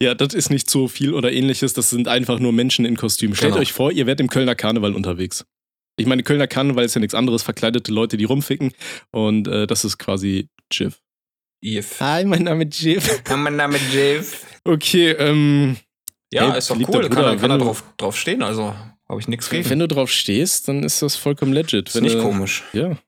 ja, 0.00 0.14
das 0.14 0.32
ist 0.34 0.50
nicht 0.50 0.70
so 0.70 0.86
viel 0.86 1.12
oder 1.12 1.32
ähnliches. 1.32 1.72
Das 1.72 1.90
sind 1.90 2.06
einfach 2.06 2.38
nur 2.38 2.52
Menschen 2.52 2.84
in 2.84 2.96
Kostümen. 2.96 3.34
Stellt 3.34 3.52
Genau. 3.54 3.62
euch 3.62 3.72
vor, 3.72 3.90
ihr 3.90 4.06
werdet 4.06 4.20
im 4.20 4.28
Kölner 4.30 4.54
Karneval 4.54 4.94
unterwegs. 4.94 5.44
Ich 5.98 6.06
meine, 6.06 6.22
Kölner 6.22 6.46
Karneval 6.46 6.84
ist 6.84 6.94
ja 6.94 7.00
nichts 7.00 7.14
anderes, 7.14 7.42
verkleidete 7.42 7.90
Leute, 7.92 8.16
die 8.16 8.24
rumficken. 8.24 8.72
Und 9.12 9.48
äh, 9.48 9.66
das 9.66 9.84
ist 9.84 9.98
quasi 9.98 10.48
GIF. 10.68 11.00
If. 11.64 12.00
Hi, 12.00 12.24
mein 12.24 12.42
Name 12.44 12.64
ist 12.64 12.78
GIF. 12.80 13.22
Mein 13.36 13.56
Name 13.56 13.76
ist 13.76 13.92
Jeff. 13.94 14.44
Okay, 14.64 15.10
ähm, 15.12 15.76
Ja, 16.32 16.50
Hey, 16.50 16.58
ist 16.58 16.68
doch 16.68 16.76
cool. 16.76 16.84
Kann, 16.84 16.92
Bruder, 16.92 17.08
er- 17.08 17.08
kann 17.30 17.42
wenn 17.42 17.50
er 17.50 17.58
du- 17.58 17.64
drauf, 17.64 17.82
drauf 17.96 18.16
stehen, 18.16 18.42
also 18.42 18.74
habe 19.08 19.20
ich 19.20 19.26
nichts 19.28 19.48
gegen. 19.48 19.68
wenn 19.70 19.78
du 19.78 19.88
drauf 19.88 20.10
stehst, 20.10 20.68
dann 20.68 20.82
ist 20.82 21.00
das 21.00 21.16
vollkommen 21.16 21.52
legit. 21.54 21.88
ist 21.88 21.94
Wenn 21.94 22.02
nicht 22.04 22.16
du, 22.16 22.22
komisch. 22.22 22.62
Ja. 22.74 22.98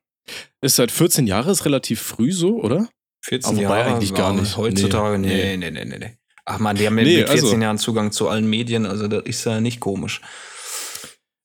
Ist 0.61 0.77
seit 0.77 0.91
14 0.91 1.27
Jahre, 1.27 1.51
ist 1.51 1.65
relativ 1.65 2.01
früh 2.01 2.31
so, 2.31 2.59
oder? 2.61 2.89
14 3.21 3.49
Aber 3.49 3.57
wobei 3.65 3.77
Jahre 3.79 3.93
eigentlich 3.95 4.13
gar 4.15 4.33
nicht. 4.33 4.57
Heutzutage, 4.57 5.19
Nee. 5.19 5.57
nee, 5.57 5.57
nee, 5.57 5.71
nee, 5.71 5.85
nee, 5.85 5.97
nee. 5.99 6.17
Ach 6.45 6.57
man, 6.57 6.75
die 6.75 6.87
haben 6.87 6.97
ja 6.97 7.03
Nee, 7.03 7.17
mit 7.17 7.27
14 7.29 7.45
also- 7.45 7.61
Jahren 7.61 7.77
Zugang 7.77 8.11
zu 8.11 8.29
allen 8.29 8.49
Medien, 8.49 8.85
also 8.87 9.07
das 9.07 9.23
ist 9.25 9.45
ja 9.45 9.61
nicht 9.61 9.79
komisch. 9.79 10.21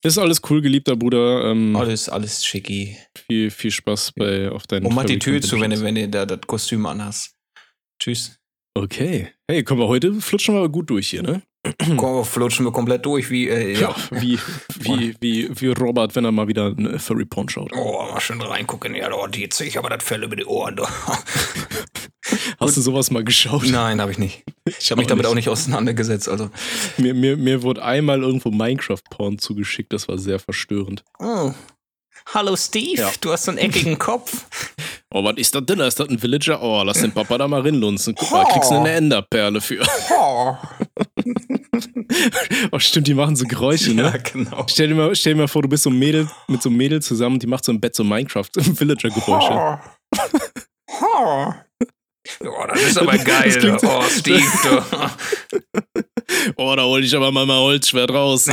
Ist 0.04 0.18
alles 0.18 0.42
cool, 0.50 0.60
geliebter 0.60 0.96
Bruder. 0.96 1.50
Ähm, 1.50 1.74
Alles, 1.74 2.10
alles 2.10 2.44
schicki. 2.44 2.98
viel, 3.26 3.50
viel 3.50 3.70
Spaß 3.70 4.12
bei, 4.12 4.50
auf 4.50 4.66
deinen 4.66 4.84
Und 4.84 4.94
mach 4.94 5.04
die 5.04 5.18
Tür 5.18 5.40
zu, 5.40 5.58
wenn 5.58 5.70
du, 5.70 5.80
wenn 5.80 5.94
du 5.94 6.06
da 6.08 6.26
das 6.26 6.40
Kostüm 6.46 6.84
anhast. 6.84 7.34
Tschüss. 7.98 8.38
Okay. 8.74 9.32
Hey, 9.50 9.62
komm 9.64 9.78
mal, 9.78 9.88
heute 9.88 10.12
flutschen 10.20 10.54
wir 10.54 10.68
gut 10.68 10.90
durch 10.90 11.08
hier, 11.08 11.22
ne? 11.22 11.42
Flutschen 12.24 12.64
wir 12.64 12.72
komplett 12.72 13.06
durch, 13.06 13.30
wie, 13.30 13.48
äh, 13.48 13.78
ja. 13.78 13.94
Wie, 14.10 14.38
wie, 14.78 15.14
wie, 15.20 15.50
wie 15.60 15.68
Robert, 15.68 16.14
wenn 16.14 16.24
er 16.24 16.32
mal 16.32 16.48
wieder 16.48 16.74
eine 16.76 16.98
Furry 16.98 17.24
Porn 17.24 17.48
schaut. 17.48 17.70
Oh, 17.74 18.02
mal 18.12 18.20
schön 18.20 18.40
reingucken. 18.40 18.94
Ja, 18.94 19.08
da 19.08 19.26
die 19.26 19.48
ziehe 19.48 19.68
ich 19.68 19.78
aber 19.78 19.88
das 19.88 20.04
Fell 20.04 20.22
über 20.22 20.36
die 20.36 20.44
Ohren. 20.44 20.80
Hast 22.60 22.76
du 22.76 22.80
sowas 22.80 23.10
mal 23.10 23.24
geschaut? 23.24 23.64
Nein, 23.66 24.00
habe 24.00 24.12
ich 24.12 24.18
nicht. 24.18 24.44
Ich 24.78 24.90
habe 24.90 25.00
mich 25.00 25.08
damit 25.08 25.26
auch 25.26 25.34
nicht 25.34 25.48
auseinandergesetzt. 25.48 26.28
Also. 26.28 26.50
Mir, 26.96 27.14
mir, 27.14 27.36
mir 27.36 27.62
wurde 27.62 27.82
einmal 27.82 28.22
irgendwo 28.22 28.50
Minecraft-Porn 28.50 29.38
zugeschickt, 29.38 29.92
das 29.92 30.08
war 30.08 30.18
sehr 30.18 30.38
verstörend. 30.38 31.04
Oh. 31.18 31.52
Hallo 32.32 32.56
Steve, 32.56 33.00
Ja. 33.02 33.10
du 33.20 33.32
hast 33.32 33.44
so 33.44 33.50
einen 33.50 33.58
eckigen 33.58 33.98
Kopf. 33.98 34.44
Oh, 35.16 35.22
was 35.22 35.36
ist 35.36 35.54
das 35.54 35.64
denn? 35.64 35.78
Ist 35.78 36.00
das 36.00 36.08
ein 36.08 36.20
Villager? 36.20 36.60
Oh, 36.60 36.82
lass 36.82 37.00
den 37.00 37.12
Papa 37.12 37.38
da 37.38 37.46
mal 37.46 37.60
rinlunzen. 37.60 38.16
Guck 38.16 38.32
mal, 38.32 38.44
kriegst 38.46 38.68
du 38.72 38.74
eine 38.74 38.90
Enderperle 38.90 39.60
für. 39.60 39.80
Oh. 40.10 40.56
Oh, 42.72 42.78
stimmt, 42.80 43.06
die 43.06 43.14
machen 43.14 43.36
so 43.36 43.44
Geräusche, 43.44 43.94
ne? 43.94 44.02
Ja, 44.04 44.16
genau. 44.16 44.64
Stell 44.68 44.88
dir, 44.88 44.94
mal, 44.96 45.14
stell 45.14 45.34
dir 45.34 45.40
mal 45.42 45.46
vor, 45.48 45.62
du 45.62 45.68
bist 45.68 45.84
so 45.84 45.90
ein 45.90 45.98
Mädel 45.98 46.28
mit 46.48 46.62
so 46.62 46.68
einem 46.68 46.78
Mädel 46.78 47.00
zusammen, 47.02 47.38
die 47.38 47.46
macht 47.46 47.64
so 47.64 47.70
im 47.70 47.80
Bett 47.80 47.94
so 47.94 48.02
Minecraft-Villager-Geräusche. 48.04 49.80
Oh, 51.00 51.52
das 52.68 52.82
ist 52.82 52.98
aber 52.98 53.16
geil. 53.18 53.78
oh, 53.84 54.02
Steve, 54.08 54.42
du. 54.64 54.82
Oh, 56.56 56.74
da 56.74 56.82
hol 56.84 57.04
ich 57.04 57.14
aber 57.14 57.30
mal 57.30 57.46
mein 57.46 57.58
Holzschwert 57.58 58.10
raus. 58.10 58.48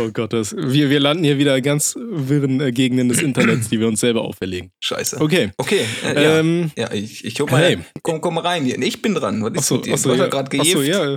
Oh 0.00 0.10
Gott, 0.12 0.32
das, 0.32 0.54
wir, 0.56 0.90
wir 0.90 1.00
landen 1.00 1.24
hier 1.24 1.38
wieder 1.38 1.60
ganz 1.60 1.94
wirren 1.96 2.60
äh, 2.60 2.72
Gegenden 2.72 3.08
des 3.08 3.22
Internets, 3.22 3.68
die 3.68 3.80
wir 3.80 3.88
uns 3.88 4.00
selber 4.00 4.22
auferlegen. 4.22 4.70
Scheiße. 4.80 5.20
Okay. 5.20 5.50
Okay, 5.56 5.84
äh, 6.04 6.22
ja. 6.22 6.38
Ähm, 6.38 6.70
ja, 6.76 6.92
ich, 6.92 7.24
ich 7.24 7.34
guck 7.34 7.50
mal. 7.50 7.62
hey. 7.62 7.78
Komm, 8.02 8.20
komm 8.20 8.38
rein 8.38 8.64
hier. 8.64 8.80
Ich 8.80 9.02
bin 9.02 9.14
dran. 9.14 9.42
Was 9.42 9.52
ist 9.52 9.58
achso, 9.58 9.74
mit 9.76 9.86
dir? 9.86 9.94
achso, 9.94 10.08
du 10.08 10.12
hast 10.12 10.18
ja 10.18 10.24
ja, 10.24 10.30
gerade 10.30 10.60
achso, 10.60 10.78
gejifft. 10.78 10.88
ja. 10.88 11.16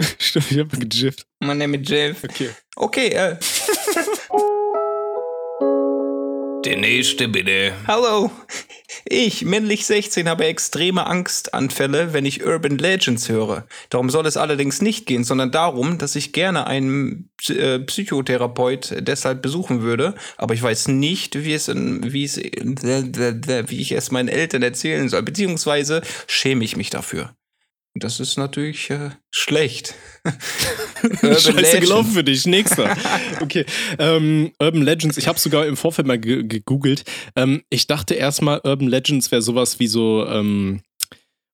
Stimmt, 0.18 0.50
ich 0.50 0.58
habe 0.58 0.76
gejifft. 0.78 1.26
Mein 1.40 1.58
Name 1.58 1.76
ist 1.76 1.88
Jeff. 1.88 2.24
Okay. 2.24 2.50
Okay, 2.76 3.08
äh, 3.08 3.36
Der 6.64 6.76
nächste 6.76 7.26
bitte. 7.26 7.72
hallo. 7.88 8.30
Ich, 9.04 9.44
männlich 9.44 9.84
16, 9.84 10.28
habe 10.28 10.44
extreme 10.44 11.06
Angstanfälle, 11.06 12.12
wenn 12.12 12.24
ich 12.24 12.46
Urban 12.46 12.78
Legends 12.78 13.28
höre. 13.28 13.66
Darum 13.90 14.10
soll 14.10 14.26
es 14.26 14.36
allerdings 14.36 14.80
nicht 14.80 15.06
gehen, 15.06 15.24
sondern 15.24 15.50
darum, 15.50 15.98
dass 15.98 16.14
ich 16.14 16.32
gerne 16.32 16.68
einen 16.68 17.30
äh, 17.48 17.80
Psychotherapeut 17.80 18.94
deshalb 19.00 19.42
besuchen 19.42 19.82
würde, 19.82 20.14
aber 20.36 20.54
ich 20.54 20.62
weiß 20.62 20.88
nicht, 20.88 21.42
wie 21.42 21.52
es, 21.52 21.66
in, 21.66 22.12
wie 22.12 22.24
es, 22.24 22.36
wie 22.36 23.80
ich 23.80 23.92
es 23.92 24.10
meinen 24.12 24.28
Eltern 24.28 24.62
erzählen 24.62 25.08
soll, 25.08 25.22
beziehungsweise 25.22 26.02
schäme 26.28 26.64
ich 26.64 26.76
mich 26.76 26.90
dafür. 26.90 27.34
Das 27.94 28.20
ist 28.20 28.38
natürlich 28.38 28.88
äh, 28.90 29.10
schlecht. 29.30 29.94
Scheiße 31.20 31.52
Legend. 31.52 31.80
gelaufen 31.82 32.10
für 32.12 32.24
dich. 32.24 32.46
Nächster. 32.46 32.96
Okay. 33.40 33.64
Ähm, 33.98 34.52
Urban 34.58 34.82
Legends, 34.82 35.18
ich 35.18 35.26
habe 35.28 35.38
sogar 35.38 35.66
im 35.66 35.76
Vorfeld 35.76 36.06
mal 36.06 36.18
ge- 36.18 36.42
gegoogelt. 36.44 37.04
Ähm, 37.36 37.62
ich 37.70 37.86
dachte 37.86 38.14
erstmal, 38.14 38.60
Urban 38.64 38.88
Legends 38.88 39.30
wäre 39.30 39.42
sowas 39.42 39.78
wie 39.78 39.88
so, 39.88 40.26
ähm, 40.26 40.80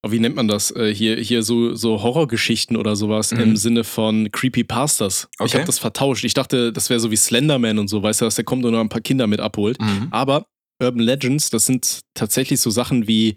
oh, 0.06 0.10
wie 0.12 0.20
nennt 0.20 0.36
man 0.36 0.46
das? 0.48 0.70
Äh, 0.70 0.94
hier, 0.94 1.16
hier 1.16 1.42
so, 1.42 1.74
so 1.74 2.02
Horrorgeschichten 2.02 2.76
oder 2.76 2.94
sowas 2.94 3.32
Mhm. 3.32 3.40
im 3.40 3.56
Sinne 3.56 3.82
von 3.84 4.30
Creepypastas. 4.30 5.28
Ich 5.34 5.40
Okay. 5.40 5.54
habe 5.54 5.64
das 5.66 5.78
vertauscht. 5.80 6.24
Ich 6.24 6.34
dachte, 6.34 6.72
das 6.72 6.88
wäre 6.88 7.00
so 7.00 7.10
wie 7.10 7.16
Slenderman 7.16 7.78
und 7.80 7.88
so, 7.88 8.02
weißt 8.02 8.20
du, 8.20 8.26
dass 8.26 8.36
der 8.36 8.44
kommt 8.44 8.64
und 8.64 8.72
noch 8.72 8.80
ein 8.80 8.88
paar 8.88 9.00
Kinder 9.00 9.26
mit 9.26 9.40
abholt. 9.40 9.80
Mhm. 9.80 10.08
Aber 10.12 10.46
Urban 10.80 11.00
Legends, 11.02 11.50
das 11.50 11.66
sind 11.66 12.00
tatsächlich 12.14 12.60
so 12.60 12.70
Sachen 12.70 13.08
wie, 13.08 13.34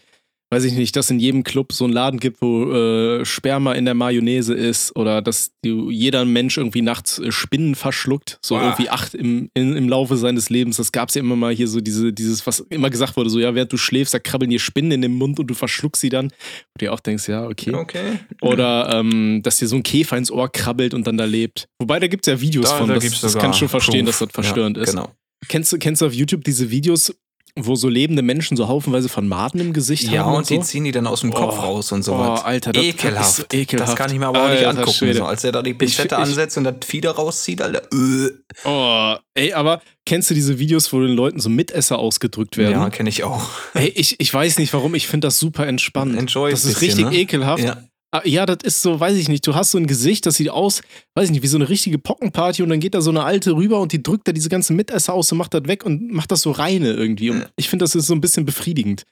weiß 0.52 0.66
ich 0.66 0.74
nicht, 0.74 0.96
dass 0.98 1.10
in 1.10 1.20
jedem 1.20 1.44
Club 1.44 1.72
so 1.72 1.86
einen 1.86 1.94
Laden 1.94 2.20
gibt, 2.20 2.42
wo 2.42 2.72
äh, 2.72 3.26
Sperma 3.26 3.74
in 3.74 3.86
der 3.86 3.94
Mayonnaise 3.94 4.54
ist 4.54 4.94
oder 4.98 5.22
dass 5.22 5.52
die, 5.64 5.72
jeder 5.92 6.26
Mensch 6.26 6.58
irgendwie 6.58 6.82
nachts 6.82 7.20
äh, 7.20 7.32
Spinnen 7.32 7.74
verschluckt, 7.76 8.38
so 8.42 8.58
Ah. 8.58 8.64
irgendwie 8.64 8.90
acht 8.90 9.16
im, 9.16 9.50
in, 9.54 9.78
im 9.78 9.88
Laufe 9.88 10.18
seines 10.18 10.50
Lebens. 10.50 10.78
Das 10.78 10.92
gab 10.92 11.08
es 11.10 11.16
ja 11.16 11.22
immer 11.22 11.38
mal 11.38 11.54
hier 11.54 11.70
so 11.70 11.80
diese, 11.80 12.12
dieses, 12.12 12.46
was 12.46 12.60
immer 12.70 12.90
gesagt 12.90 13.16
wurde, 13.16 13.30
so 13.30 13.40
ja, 13.40 13.56
während 13.56 13.72
du 13.72 13.78
schläfst, 13.78 14.14
da 14.14 14.20
krabbeln 14.20 14.52
dir 14.52 14.60
Spinnen 14.60 14.92
in 14.92 15.02
den 15.02 15.14
Mund 15.14 15.40
und 15.40 15.48
du 15.48 15.54
verschluckst 15.54 16.02
sie 16.02 16.10
dann. 16.10 16.28
Wo 16.28 16.78
du 16.78 16.86
dir 16.86 16.94
auch 16.94 17.00
denkst, 17.00 17.30
ja, 17.30 17.46
okay. 17.48 17.74
Okay. 17.74 18.20
Oder 18.42 18.90
ähm, 18.94 19.40
dass 19.44 19.58
dir 19.58 19.68
so 19.68 19.78
ein 19.78 19.84
Käfer 19.84 20.18
ins 20.18 20.32
Ohr 20.32 20.52
krabbelt 20.52 20.94
und 20.94 21.08
dann 21.08 21.18
da 21.18 21.26
lebt. 21.26 21.68
Wobei, 21.80 22.00
da 22.00 22.08
gibt 22.08 22.28
es 22.28 22.32
ja 22.32 22.42
Videos 22.42 22.70
von. 22.72 22.90
das 22.90 23.22
das 23.22 23.38
kann 23.38 23.52
ich 23.52 23.58
schon 23.58 23.70
verstehen, 23.70 24.06
dass 24.06 24.20
das 24.20 24.30
verstörend 24.32 24.76
ja, 24.76 24.84
ist. 24.84 24.92
Genau. 24.92 25.12
Kennst, 25.48 25.74
du, 25.74 25.80
kennst 25.80 26.02
du 26.02 26.06
auf 26.06 26.14
YouTube 26.14 26.44
diese 26.44 26.70
Videos, 26.70 27.16
wo 27.60 27.76
so 27.76 27.90
lebende 27.90 28.22
Menschen 28.22 28.56
so 28.58 28.68
haufenweise 28.68 29.10
von 29.10 29.28
Maden 29.28 29.60
im 29.60 29.74
Gesicht 29.74 30.10
Ja, 30.10 30.24
haben? 30.26 30.32
und, 30.32 30.38
und 30.40 30.50
die 30.50 30.56
so? 30.56 30.62
ziehen 30.62 30.84
die 30.86 30.92
dann 30.92 31.06
aus 31.08 31.22
dem 31.22 31.34
Kopf 31.34 31.56
Oh. 31.58 31.62
raus 31.62 31.92
und 31.92 32.04
so 32.04 32.14
Oh. 32.14 32.18
Alter, 32.18 32.72
das- 32.72 32.84
ekelhaft. 32.84 33.40
ist 33.40 33.54
ekelhaft. 33.54 33.90
Das 33.92 33.96
kann 33.98 34.12
ich 34.12 34.20
mir 34.20 34.28
aber 34.28 34.44
auch 34.44 34.50
nicht 34.50 34.60
Alter 34.66 34.70
angucken. 34.80 34.92
Schwede. 34.94 35.20
So, 35.20 35.26
als 35.26 35.44
er 35.44 35.52
da 35.52 35.62
die 35.62 35.74
Pinzette 35.74 36.16
ich- 36.16 36.22
ansetzt 36.22 36.58
und 36.58 36.64
das 36.64 36.76
Fieder 36.86 37.12
rauszieht, 37.12 37.62
Alter. 37.62 37.82
Äh. 37.94 38.30
Oh, 38.66 39.16
ey, 39.34 39.54
aber 39.54 39.82
kennst 40.06 40.30
du 40.30 40.34
diese 40.34 40.60
Videos, 40.60 40.92
wo 40.94 41.00
den 41.02 41.16
Leuten 41.16 41.40
so 41.40 41.50
Mitesser 41.50 42.00
ausgedrückt 42.00 42.58
werden? 42.58 42.72
Ja, 42.74 42.90
kenne 42.90 43.10
ich 43.10 43.24
auch. 43.24 43.50
Ey, 43.74 43.88
ich, 43.96 44.20
ich 44.20 44.34
weiß 44.34 44.58
nicht 44.58 44.74
warum, 44.74 44.96
ich 44.96 45.08
finde 45.08 45.28
das 45.28 45.38
super 45.40 45.68
entspannend. 45.68 46.18
Enjoy 46.18 46.52
das 46.52 46.66
ist 46.66 46.80
bisschen, 46.80 47.06
richtig 47.06 47.06
ne? 47.06 47.18
ekelhaft. 47.24 47.64
Ja. 47.64 47.78
Ah, 48.14 48.22
Ja, 48.26 48.46
das 48.46 48.58
ist 48.64 48.82
so, 48.82 49.00
weiß 49.00 49.16
ich 49.16 49.30
nicht, 49.30 49.48
du 49.48 49.56
hast 49.56 49.72
so 49.72 49.78
ein 49.78 49.88
Gesicht, 49.88 50.26
das 50.26 50.36
sieht 50.36 50.50
aus, 50.50 50.82
weiß 51.16 51.26
ich 51.26 51.32
nicht, 51.32 51.44
wie 51.44 51.48
so 51.48 51.58
eine 51.58 51.70
richtige 51.70 51.98
Pockenparty 51.98 52.62
und 52.62 52.70
dann 52.70 52.82
geht 52.82 52.94
da 52.94 53.02
so 53.02 53.10
eine 53.10 53.24
alte 53.24 53.56
rüber 53.56 53.80
und 53.80 53.94
die 53.94 54.04
drückt 54.04 54.28
da 54.28 54.34
diese 54.34 54.50
ganzen 54.50 54.76
Mitesser 54.76 55.14
aus 55.14 55.32
und 55.32 55.38
macht 55.38 55.54
das 55.54 55.66
weg 55.66 55.86
und 55.86 56.12
macht 56.12 56.32
das 56.32 56.42
so 56.42 56.52
reine 56.52 56.92
irgendwie. 56.92 57.30
Und 57.30 57.50
ich 57.56 57.70
finde, 57.70 57.84
das 57.84 57.96
ist 57.96 58.08
so 58.08 58.14
ein 58.14 58.22
bisschen 58.22 58.46
befriedigend. 58.46 59.04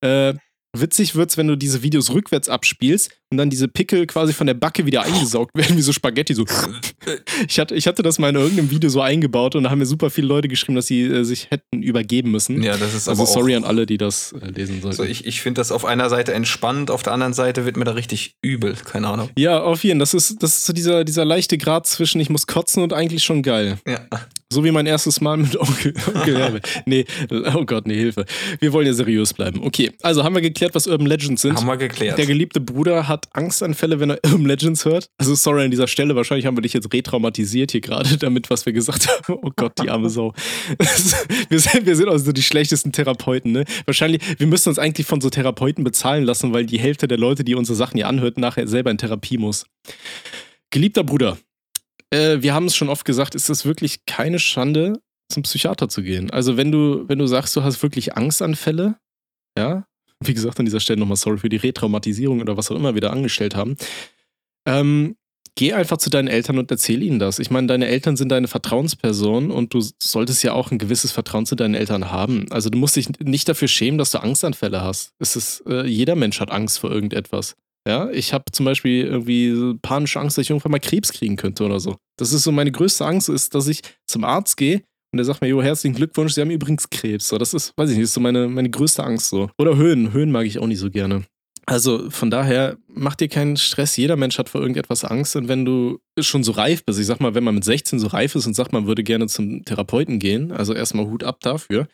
Äh, 0.00 0.34
witzig 0.76 1.14
wird's, 1.14 1.36
wenn 1.36 1.46
du 1.46 1.56
diese 1.56 1.82
Videos 1.82 2.10
rückwärts 2.12 2.48
abspielst 2.48 3.10
und 3.30 3.36
dann 3.36 3.50
diese 3.50 3.68
Pickel 3.68 4.06
quasi 4.06 4.32
von 4.32 4.46
der 4.46 4.54
Backe 4.54 4.86
wieder 4.86 5.02
eingesaugt 5.02 5.54
werden, 5.54 5.76
wie 5.76 5.82
so 5.82 5.92
Spaghetti, 5.92 6.34
so. 6.34 6.44
Ich 7.46 7.58
hatte, 7.58 7.74
ich 7.74 7.86
hatte 7.86 8.02
das 8.02 8.18
mal 8.18 8.30
in 8.30 8.36
irgendeinem 8.36 8.70
Video 8.70 8.88
so 8.88 9.00
eingebaut 9.00 9.54
und 9.54 9.64
da 9.64 9.70
haben 9.70 9.78
mir 9.78 9.86
super 9.86 10.10
viele 10.10 10.26
Leute 10.26 10.48
geschrieben, 10.48 10.76
dass 10.76 10.86
sie 10.86 11.02
äh, 11.02 11.24
sich 11.24 11.50
hätten 11.50 11.82
übergeben 11.82 12.30
müssen. 12.30 12.62
ja, 12.62 12.76
das 12.76 12.94
ist 12.94 13.08
also 13.08 13.24
sorry 13.24 13.54
an 13.54 13.64
alle, 13.64 13.86
die 13.86 13.98
das 13.98 14.32
äh, 14.32 14.50
lesen 14.50 14.80
sollten. 14.80 14.96
So, 14.96 15.04
ich 15.04 15.26
ich 15.26 15.40
finde 15.40 15.60
das 15.60 15.72
auf 15.72 15.84
einer 15.84 16.08
Seite 16.08 16.32
entspannt, 16.32 16.90
auf 16.90 17.02
der 17.02 17.12
anderen 17.12 17.34
Seite 17.34 17.64
wird 17.64 17.76
mir 17.76 17.84
da 17.84 17.92
richtig 17.92 18.36
übel. 18.42 18.74
Keine 18.84 19.08
Ahnung. 19.08 19.30
Ja, 19.36 19.60
auf 19.62 19.84
jeden 19.84 19.98
Fall. 19.98 19.98
Das 19.98 20.14
ist, 20.14 20.42
das 20.42 20.58
ist 20.58 20.66
so 20.66 20.72
dieser, 20.72 21.04
dieser 21.04 21.24
leichte 21.24 21.58
Grad 21.58 21.86
zwischen 21.86 22.20
ich 22.20 22.30
muss 22.30 22.46
kotzen 22.46 22.82
und 22.82 22.92
eigentlich 22.92 23.24
schon 23.24 23.42
geil. 23.42 23.78
Ja. 23.86 24.00
So 24.50 24.64
wie 24.64 24.70
mein 24.70 24.86
erstes 24.86 25.20
Mal 25.20 25.36
mit 25.36 25.56
Onkel, 25.58 25.92
Onkel 26.14 26.38
Herbert. 26.38 26.66
Nee, 26.86 27.04
oh 27.54 27.66
Gott, 27.66 27.86
nee, 27.86 27.96
Hilfe. 27.96 28.24
Wir 28.60 28.72
wollen 28.72 28.86
ja 28.86 28.94
seriös 28.94 29.34
bleiben. 29.34 29.62
Okay, 29.62 29.92
also 30.02 30.24
haben 30.24 30.34
wir 30.34 30.40
geklärt, 30.40 30.74
was 30.74 30.86
Urban 30.86 31.06
Legends 31.06 31.42
sind. 31.42 31.56
Haben 31.56 31.66
wir 31.66 31.76
geklärt. 31.76 32.16
Der 32.16 32.24
geliebte 32.24 32.58
Bruder 32.58 33.08
hat 33.08 33.17
Angstanfälle, 33.32 34.00
wenn 34.00 34.10
er 34.10 34.18
Urban 34.26 34.46
Legends 34.46 34.84
hört. 34.84 35.10
Also 35.18 35.34
sorry 35.34 35.64
an 35.64 35.70
dieser 35.70 35.88
Stelle, 35.88 36.16
wahrscheinlich 36.16 36.46
haben 36.46 36.56
wir 36.56 36.62
dich 36.62 36.72
jetzt 36.72 36.92
retraumatisiert 36.92 37.72
hier 37.72 37.80
gerade 37.80 38.16
damit, 38.18 38.50
was 38.50 38.66
wir 38.66 38.72
gesagt 38.72 39.08
haben. 39.08 39.38
Oh 39.42 39.50
Gott, 39.54 39.72
die 39.82 39.90
arme 39.90 40.10
Sau. 40.10 40.32
wir, 41.48 41.58
sind, 41.60 41.86
wir 41.86 41.96
sind 41.96 42.08
also 42.08 42.32
die 42.32 42.42
schlechtesten 42.42 42.92
Therapeuten, 42.92 43.52
ne? 43.52 43.64
Wahrscheinlich, 43.86 44.22
wir 44.38 44.46
müssen 44.46 44.68
uns 44.68 44.78
eigentlich 44.78 45.06
von 45.06 45.20
so 45.20 45.30
Therapeuten 45.30 45.84
bezahlen 45.84 46.24
lassen, 46.24 46.52
weil 46.52 46.66
die 46.66 46.78
Hälfte 46.78 47.08
der 47.08 47.18
Leute, 47.18 47.44
die 47.44 47.54
unsere 47.54 47.76
Sachen 47.76 47.96
hier 47.96 48.08
anhört, 48.08 48.38
nachher 48.38 48.66
selber 48.68 48.90
in 48.90 48.98
Therapie 48.98 49.38
muss. 49.38 49.66
Geliebter 50.70 51.04
Bruder, 51.04 51.38
äh, 52.10 52.38
wir 52.40 52.54
haben 52.54 52.66
es 52.66 52.76
schon 52.76 52.88
oft 52.88 53.04
gesagt, 53.04 53.34
ist 53.34 53.48
es 53.48 53.64
wirklich 53.64 54.04
keine 54.06 54.38
Schande, 54.38 55.00
zum 55.30 55.42
Psychiater 55.42 55.88
zu 55.88 56.02
gehen. 56.02 56.30
Also 56.30 56.56
wenn 56.56 56.72
du, 56.72 57.08
wenn 57.08 57.18
du 57.18 57.26
sagst, 57.26 57.54
du 57.56 57.62
hast 57.62 57.82
wirklich 57.82 58.16
Angstanfälle, 58.16 58.96
ja, 59.58 59.84
wie 60.24 60.34
gesagt, 60.34 60.58
an 60.58 60.64
dieser 60.64 60.80
Stelle 60.80 61.00
nochmal 61.00 61.16
sorry 61.16 61.38
für 61.38 61.48
die 61.48 61.56
Retraumatisierung 61.56 62.40
oder 62.40 62.56
was 62.56 62.70
auch 62.70 62.76
immer 62.76 62.94
wir 62.94 63.00
da 63.00 63.10
angestellt 63.10 63.54
haben. 63.54 63.76
Ähm, 64.66 65.16
geh 65.54 65.72
einfach 65.72 65.96
zu 65.96 66.10
deinen 66.10 66.28
Eltern 66.28 66.58
und 66.58 66.70
erzähl 66.70 67.02
ihnen 67.02 67.18
das. 67.18 67.38
Ich 67.38 67.50
meine, 67.50 67.66
deine 67.66 67.86
Eltern 67.88 68.16
sind 68.16 68.30
deine 68.30 68.48
Vertrauensperson 68.48 69.50
und 69.50 69.74
du 69.74 69.84
solltest 70.00 70.42
ja 70.44 70.52
auch 70.52 70.70
ein 70.70 70.78
gewisses 70.78 71.12
Vertrauen 71.12 71.46
zu 71.46 71.56
deinen 71.56 71.74
Eltern 71.74 72.10
haben. 72.10 72.46
Also 72.50 72.70
du 72.70 72.78
musst 72.78 72.96
dich 72.96 73.08
nicht 73.20 73.48
dafür 73.48 73.68
schämen, 73.68 73.98
dass 73.98 74.10
du 74.10 74.22
Angstanfälle 74.22 74.82
hast. 74.82 75.14
Es 75.18 75.36
ist, 75.36 75.64
äh, 75.66 75.86
jeder 75.86 76.16
Mensch 76.16 76.40
hat 76.40 76.50
Angst 76.50 76.78
vor 76.78 76.90
irgendetwas. 76.90 77.56
Ja, 77.86 78.10
ich 78.10 78.32
habe 78.32 78.44
zum 78.52 78.66
Beispiel 78.66 79.04
irgendwie 79.04 79.78
panische 79.80 80.20
Angst, 80.20 80.36
dass 80.36 80.42
ich 80.42 80.50
irgendwann 80.50 80.72
mal 80.72 80.78
Krebs 80.78 81.12
kriegen 81.12 81.36
könnte 81.36 81.64
oder 81.64 81.80
so. 81.80 81.96
Das 82.18 82.32
ist 82.32 82.42
so 82.42 82.52
meine 82.52 82.70
größte 82.70 83.06
Angst, 83.06 83.28
ist, 83.28 83.54
dass 83.54 83.66
ich 83.66 83.80
zum 84.06 84.24
Arzt 84.24 84.56
gehe 84.56 84.82
und 85.12 85.16
der 85.16 85.24
sagt 85.24 85.40
mir, 85.40 85.48
jo, 85.48 85.62
herzlichen 85.62 85.96
Glückwunsch, 85.96 86.34
Sie 86.34 86.40
haben 86.40 86.50
übrigens 86.50 86.90
Krebs. 86.90 87.28
So, 87.28 87.38
das 87.38 87.54
ist, 87.54 87.72
weiß 87.76 87.90
ich 87.90 87.96
nicht, 87.96 88.04
ist 88.04 88.14
so 88.14 88.20
meine, 88.20 88.48
meine 88.48 88.70
größte 88.70 89.02
Angst 89.02 89.30
so. 89.30 89.50
Oder 89.58 89.76
Höhen. 89.76 90.12
Höhen 90.12 90.30
mag 90.30 90.46
ich 90.46 90.58
auch 90.58 90.66
nicht 90.66 90.80
so 90.80 90.90
gerne. 90.90 91.24
Also 91.64 92.08
von 92.10 92.30
daher, 92.30 92.78
mach 92.88 93.14
dir 93.14 93.28
keinen 93.28 93.56
Stress. 93.56 93.96
Jeder 93.96 94.16
Mensch 94.16 94.38
hat 94.38 94.48
vor 94.48 94.60
irgendetwas 94.60 95.04
Angst. 95.04 95.36
Und 95.36 95.48
wenn 95.48 95.64
du 95.64 95.98
schon 96.18 96.42
so 96.42 96.52
reif 96.52 96.84
bist, 96.84 96.98
ich 96.98 97.06
sag 97.06 97.20
mal, 97.20 97.34
wenn 97.34 97.44
man 97.44 97.54
mit 97.54 97.64
16 97.64 97.98
so 97.98 98.06
reif 98.06 98.34
ist 98.34 98.46
und 98.46 98.54
sagt, 98.54 98.72
man 98.72 98.86
würde 98.86 99.02
gerne 99.02 99.26
zum 99.26 99.64
Therapeuten 99.64 100.18
gehen, 100.18 100.50
also 100.52 100.72
erstmal 100.72 101.06
Hut 101.06 101.24
ab 101.24 101.40
dafür, 101.40 101.86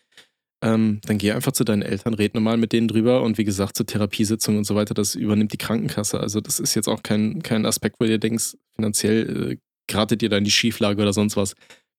ähm, 0.63 1.01
dann 1.07 1.19
geh 1.19 1.33
einfach 1.33 1.53
zu 1.53 1.65
deinen 1.65 1.83
Eltern, 1.83 2.15
red 2.15 2.35
normal 2.35 2.57
mit 2.57 2.73
denen 2.73 2.89
drüber 2.89 3.23
und 3.23 3.37
wie 3.37 3.45
gesagt, 3.45 3.77
zur 3.77 3.85
Therapiesitzung 3.87 4.57
und 4.59 4.65
so 4.65 4.75
weiter, 4.75 4.95
das 4.95 5.15
übernimmt 5.15 5.53
die 5.53 5.59
Krankenkasse. 5.59 6.21
Also 6.21 6.41
das 6.41 6.61
ist 6.61 6.75
jetzt 6.75 6.89
auch 6.89 7.03
kein, 7.03 7.43
kein 7.43 7.67
Aspekt, 7.67 7.97
wo 7.99 8.05
dir 8.05 8.19
denkst, 8.19 8.57
finanziell 8.77 9.53
äh, 9.53 9.57
geratet 9.87 10.23
dir 10.23 10.29
da 10.29 10.39
in 10.39 10.45
die 10.45 10.51
Schieflage 10.51 11.03
oder 11.03 11.13
sonst 11.13 11.37
was. 11.37 11.55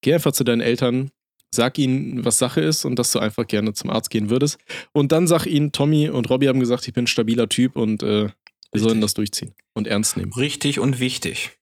Geh 0.05 0.13
einfach 0.13 0.33
zu 0.33 0.43
deinen 0.43 0.61
Eltern, 0.61 1.09
sag 1.49 1.79
ihnen, 1.79 2.23
was 2.23 2.37
Sache 2.37 2.61
ist 2.61 2.85
und 2.85 2.99
dass 2.99 3.11
du 3.11 3.17
einfach 3.17 3.47
gerne 3.47 3.73
zum 3.73 3.89
Arzt 3.89 4.11
gehen 4.11 4.29
würdest. 4.29 4.59
Und 4.93 5.11
dann 5.11 5.25
sag 5.25 5.47
ihnen, 5.47 5.71
Tommy 5.71 6.09
und 6.09 6.29
Robbie 6.29 6.47
haben 6.47 6.59
gesagt, 6.59 6.87
ich 6.87 6.93
bin 6.93 7.05
ein 7.05 7.07
stabiler 7.07 7.49
Typ 7.49 7.75
und 7.75 8.03
äh, 8.03 8.29
wir 8.71 8.81
sollen 8.81 9.01
das 9.01 9.15
durchziehen 9.15 9.55
und 9.73 9.87
ernst 9.87 10.15
nehmen. 10.15 10.31
Richtig 10.33 10.79
und 10.79 10.99
wichtig. 10.99 11.53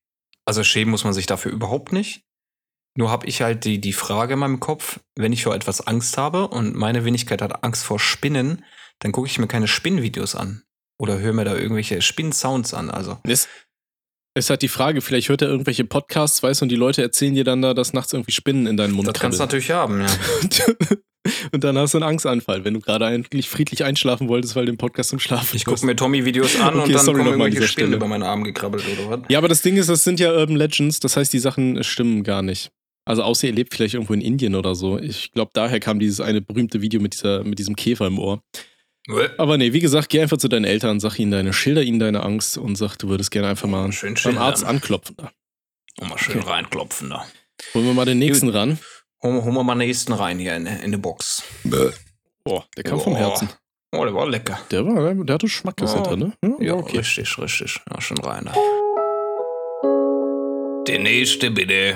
Also 0.44 0.62
schämen 0.66 0.92
muss 0.92 1.06
man 1.06 1.14
sich 1.14 1.26
dafür 1.26 1.54
überhaupt 1.54 1.94
nicht. 1.94 2.26
Nur 2.98 3.10
habe 3.10 3.28
ich 3.28 3.42
halt 3.42 3.64
die, 3.64 3.80
die 3.80 3.94
Frage 3.94 4.34
in 4.34 4.40
meinem 4.40 4.60
Kopf, 4.60 5.00
wenn 5.16 5.32
ich 5.32 5.46
vor 5.46 5.56
etwas 5.56 5.88
Angst 5.88 6.18
habe 6.18 6.50
und 6.50 6.76
meine 6.76 7.06
Wenigkeit 7.06 7.42
hat 7.42 7.64
Angst 7.64 7.86
vor 7.86 7.98
Spinnen, 7.98 8.66
dann 9.00 9.14
gucke 9.14 9.28
ich 9.30 9.40
mir 9.40 9.48
keine 9.48 9.70
Spinnvideos 9.70 10.36
an. 10.36 10.64
Oder 11.00 11.20
höre 11.20 11.32
mir 11.32 11.46
da 11.46 11.56
irgendwelche 11.56 12.02
Spinn-Sounds 12.02 12.74
an. 12.74 12.90
Also 12.90 13.20
Es 13.24 13.48
ist 14.36 14.50
halt 14.50 14.62
die 14.62 14.67
Frage, 14.67 15.02
vielleicht 15.02 15.30
hört 15.30 15.41
er 15.41 15.50
irgendwelche 15.50 15.84
Podcasts, 15.84 16.41
weißt 16.41 16.62
du, 16.62 16.65
und 16.65 16.69
die 16.69 16.76
Leute 16.76 17.02
erzählen 17.02 17.36
dir 17.36 17.43
dann 17.43 17.62
da, 17.62 17.74
dass 17.74 17.93
nachts 17.93 18.13
irgendwie 18.13 18.32
Spinnen 18.32 18.65
in 18.67 18.78
deinen 18.78 18.93
Mund 18.93 19.08
das 19.08 19.19
kannst 19.19 19.39
du 19.39 19.43
natürlich 19.43 19.72
haben, 19.72 20.02
ja. 20.02 20.08
und 21.52 21.63
dann 21.63 21.78
hast 21.78 21.93
du 21.93 22.00
einen 22.00 22.10
Angstanfall, 22.10 22.65
wenn 22.65 22.74
du 22.74 22.80
gerade 22.80 23.06
eigentlich 23.06 23.48
friedlich 23.48 23.84
einschlafen 23.84 24.28
wolltest, 24.28 24.56
weil 24.56 24.65
du 24.65 24.72
den 24.72 24.78
Podcast 24.78 25.10
zum 25.10 25.19
Schlafen 25.19 25.56
Ich 25.56 25.65
gucke 25.65 25.86
mir 25.86 25.96
Tommy-Videos 25.96 26.60
an 26.60 26.80
Okay, 26.80 26.96
und 26.96 27.08
dann 27.08 27.15
kommen 27.15 27.28
irgendwelche 27.28 27.67
Spinnen 27.67 27.67
Stelle. 27.67 27.96
über 27.96 28.08
meinen 28.08 28.24
Arm 28.24 28.43
gekrabbelt 28.43 28.84
oder 28.88 29.10
was. 29.10 29.30
Ja, 29.30 29.38
aber 29.38 29.48
das 29.48 29.62
Ding 29.62 29.78
ist, 29.78 29.89
das 29.89 30.04
sind 30.04 30.19
ja 30.19 30.34
Urban 30.34 30.56
Legends, 30.56 31.00
das 31.00 31.15
heißt, 31.15 31.32
die 31.32 31.39
Sachen 31.39 31.84
stimmen 31.84 32.24
gar 32.24 32.41
nicht. 32.41 32.72
Also 33.06 33.22
außer 33.24 33.48
ihr 33.48 33.54
lebt 33.54 33.74
vielleicht 33.74 33.96
irgendwo 33.96 34.13
in 34.13 34.22
Indien 34.22 34.56
oder 34.56 34.76
so. 34.76 34.98
Ich 34.98 35.32
glaube, 35.34 35.52
daher 35.54 35.80
kam 35.80 36.00
dieses 36.00 36.22
eine 36.22 36.41
berühmte 36.41 36.82
Video 36.82 37.02
mit, 37.02 37.13
dieser, 37.13 37.43
mit 37.43 37.60
diesem 37.60 37.76
Käfer 37.76 38.08
im 38.08 38.17
Ohr. 38.17 38.41
Aber 39.38 39.58
nee, 39.58 39.74
wie 39.74 39.80
gesagt, 39.82 40.10
geh 40.10 40.22
einfach 40.22 40.38
zu 40.38 40.48
deinen 40.48 40.66
Eltern, 40.66 41.00
sag 41.00 41.20
ihnen 41.20 41.32
deine, 41.32 41.52
schilder 41.54 41.82
ihnen 41.84 42.00
deine 42.00 42.24
Angst 42.24 42.58
und 42.58 42.78
sag, 42.78 42.96
du 42.98 43.10
würdest 43.10 43.32
gerne 43.32 43.50
einfach 43.50 43.68
mal 43.68 43.92
schön 43.92 44.16
beim. 44.24 44.38
Arzt 44.38 44.63
anklopfen. 44.63 45.16
Da. 45.18 45.32
Und 46.00 46.10
mal 46.10 46.18
schön 46.18 46.39
Okay. 46.39 46.50
reinklopfen 46.50 47.10
da. 47.10 47.26
Holen 47.74 47.86
wir 47.86 47.94
mal 47.94 48.06
den 48.06 48.20
nächsten 48.20 48.50
ran. 48.50 48.80
Holen 49.22 49.36
wir- 49.36 49.44
holen 49.44 49.56
wir 49.56 49.63
mal 49.63 49.74
den 49.76 49.88
nächsten 49.88 50.13
rein 50.13 50.39
hier 50.39 50.56
in, 50.56 50.66
in 50.68 50.92
die 50.92 50.98
Box. 50.98 51.44
Boah, 52.46 52.66
der 52.78 52.84
kam 52.84 53.00
vom 53.00 53.13
Oh. 53.13 53.18
Herzen. 53.18 53.50
Oh, 53.96 54.04
der 54.06 54.13
war 54.13 54.28
lecker. 54.28 54.60
Der 54.72 54.86
war, 54.86 55.13
der 55.13 55.34
hatte 55.36 55.48
Schmack 55.48 55.80
ist 55.82 55.94
Oh. 55.96 55.98
da 55.98 56.04
drin, 56.10 56.34
ne? 56.42 56.56
Ja, 56.60 56.66
Ja, 56.68 56.74
okay. 56.76 56.98
richtig, 56.98 57.38
richtig. 57.38 57.80
Ja, 57.92 58.02
schon 58.02 58.18
rein 58.20 58.46
da. 58.46 58.54
Der 60.88 61.00
nächste 61.00 61.52
bitte. 61.52 61.96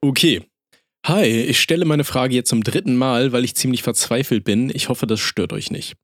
Okay. 0.00 0.42
Hi, 1.06 1.24
ich 1.26 1.60
stelle 1.60 1.84
meine 1.84 2.04
Frage 2.04 2.34
jetzt 2.34 2.48
zum 2.48 2.62
dritten 2.64 2.96
Mal, 2.96 3.32
weil 3.32 3.44
ich 3.44 3.54
ziemlich 3.56 3.82
verzweifelt 3.82 4.44
bin. 4.44 4.70
Ich 4.72 4.88
hoffe, 4.88 5.06
das 5.06 5.20
stört 5.20 5.52
euch 5.52 5.70
nicht. 5.70 5.94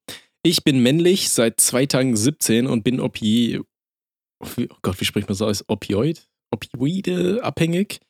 Ich 0.43 0.65
bin 0.65 0.83
männlich, 0.83 1.29
seit 1.29 1.61
zwei 1.61 1.85
Tagen 1.85 2.17
17 2.17 2.67
und 2.67 2.83
bin 2.83 2.99
Opi... 2.99 3.61
Oh 4.43 4.67
Gott, 4.81 4.99
wie 4.99 5.05
spricht 5.05 5.29
man 5.29 5.37
so 5.37 5.47
aus? 5.47 5.63
Opioid? 5.69 6.27
Opioide 6.51 7.45
abhängig? 7.45 8.01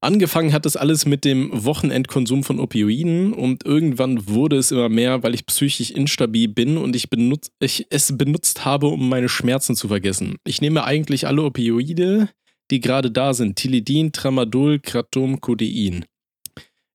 Angefangen 0.00 0.54
hat 0.54 0.64
das 0.64 0.76
alles 0.76 1.04
mit 1.04 1.26
dem 1.26 1.50
Wochenendkonsum 1.52 2.42
von 2.42 2.58
Opioiden 2.58 3.34
und 3.34 3.66
irgendwann 3.66 4.28
wurde 4.28 4.56
es 4.56 4.70
immer 4.70 4.88
mehr, 4.88 5.22
weil 5.22 5.34
ich 5.34 5.44
psychisch 5.44 5.90
instabil 5.90 6.48
bin 6.48 6.78
und 6.78 6.96
ich, 6.96 7.10
benutz, 7.10 7.50
ich 7.60 7.86
es 7.90 8.16
benutzt 8.16 8.64
habe, 8.64 8.86
um 8.86 9.08
meine 9.08 9.28
Schmerzen 9.28 9.76
zu 9.76 9.88
vergessen. 9.88 10.36
Ich 10.46 10.62
nehme 10.62 10.84
eigentlich 10.84 11.26
alle 11.26 11.42
Opioide, 11.42 12.30
die 12.70 12.80
gerade 12.80 13.10
da 13.10 13.34
sind. 13.34 13.56
Tilidin, 13.56 14.12
Tramadol, 14.12 14.78
Kratom, 14.78 15.40
Codein. 15.40 16.06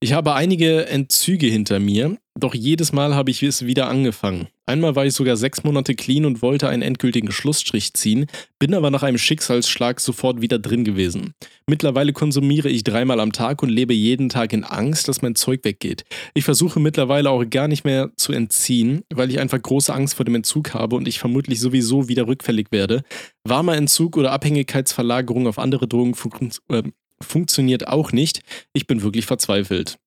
Ich 0.01 0.13
habe 0.13 0.33
einige 0.33 0.85
Entzüge 0.87 1.47
hinter 1.47 1.79
mir, 1.79 2.17
doch 2.39 2.55
jedes 2.55 2.93
Mal 2.93 3.15
habe 3.15 3.31
ich 3.31 3.43
es 3.43 3.65
wieder 3.65 3.89
angefangen. 3.89 4.47
Einmal 4.65 4.95
war 4.95 5.05
ich 5.05 5.13
sogar 5.13 5.35
sechs 5.35 5.65
Monate 5.65 5.93
clean 5.93 6.23
und 6.23 6.41
wollte 6.41 6.69
einen 6.69 6.83
endgültigen 6.83 7.33
Schlussstrich 7.33 7.93
ziehen, 7.93 8.27
bin 8.59 8.73
aber 8.73 8.91
nach 8.91 9.03
einem 9.03 9.17
Schicksalsschlag 9.17 9.99
sofort 9.99 10.39
wieder 10.39 10.57
drin 10.57 10.85
gewesen. 10.85 11.33
Mittlerweile 11.67 12.13
konsumiere 12.13 12.69
ich 12.69 12.85
dreimal 12.85 13.19
am 13.19 13.33
Tag 13.33 13.61
und 13.61 13.67
lebe 13.67 13.93
jeden 13.93 14.29
Tag 14.29 14.53
in 14.53 14.63
Angst, 14.63 15.09
dass 15.09 15.21
mein 15.21 15.35
Zeug 15.35 15.65
weggeht. 15.65 16.05
Ich 16.33 16.45
versuche 16.45 16.79
mittlerweile 16.79 17.29
auch 17.29 17.43
gar 17.49 17.67
nicht 17.67 17.83
mehr 17.83 18.09
zu 18.15 18.31
entziehen, 18.31 19.01
weil 19.13 19.29
ich 19.29 19.39
einfach 19.39 19.61
große 19.61 19.93
Angst 19.93 20.13
vor 20.13 20.23
dem 20.23 20.35
Entzug 20.35 20.73
habe 20.73 20.95
und 20.95 21.09
ich 21.09 21.19
vermutlich 21.19 21.59
sowieso 21.59 22.07
wieder 22.07 22.25
rückfällig 22.25 22.67
werde. 22.71 23.01
Warmer 23.43 23.75
Entzug 23.75 24.15
oder 24.15 24.31
Abhängigkeitsverlagerung 24.31 25.45
auf 25.45 25.59
andere 25.59 25.89
Drogen 25.89 26.15
fun 26.15 26.51
äh, 26.69 26.83
funktioniert 27.21 27.87
auch 27.87 28.11
nicht. 28.11 28.41
Ich 28.73 28.87
bin 28.87 29.01
wirklich 29.03 29.25
verzweifelt. 29.25 29.97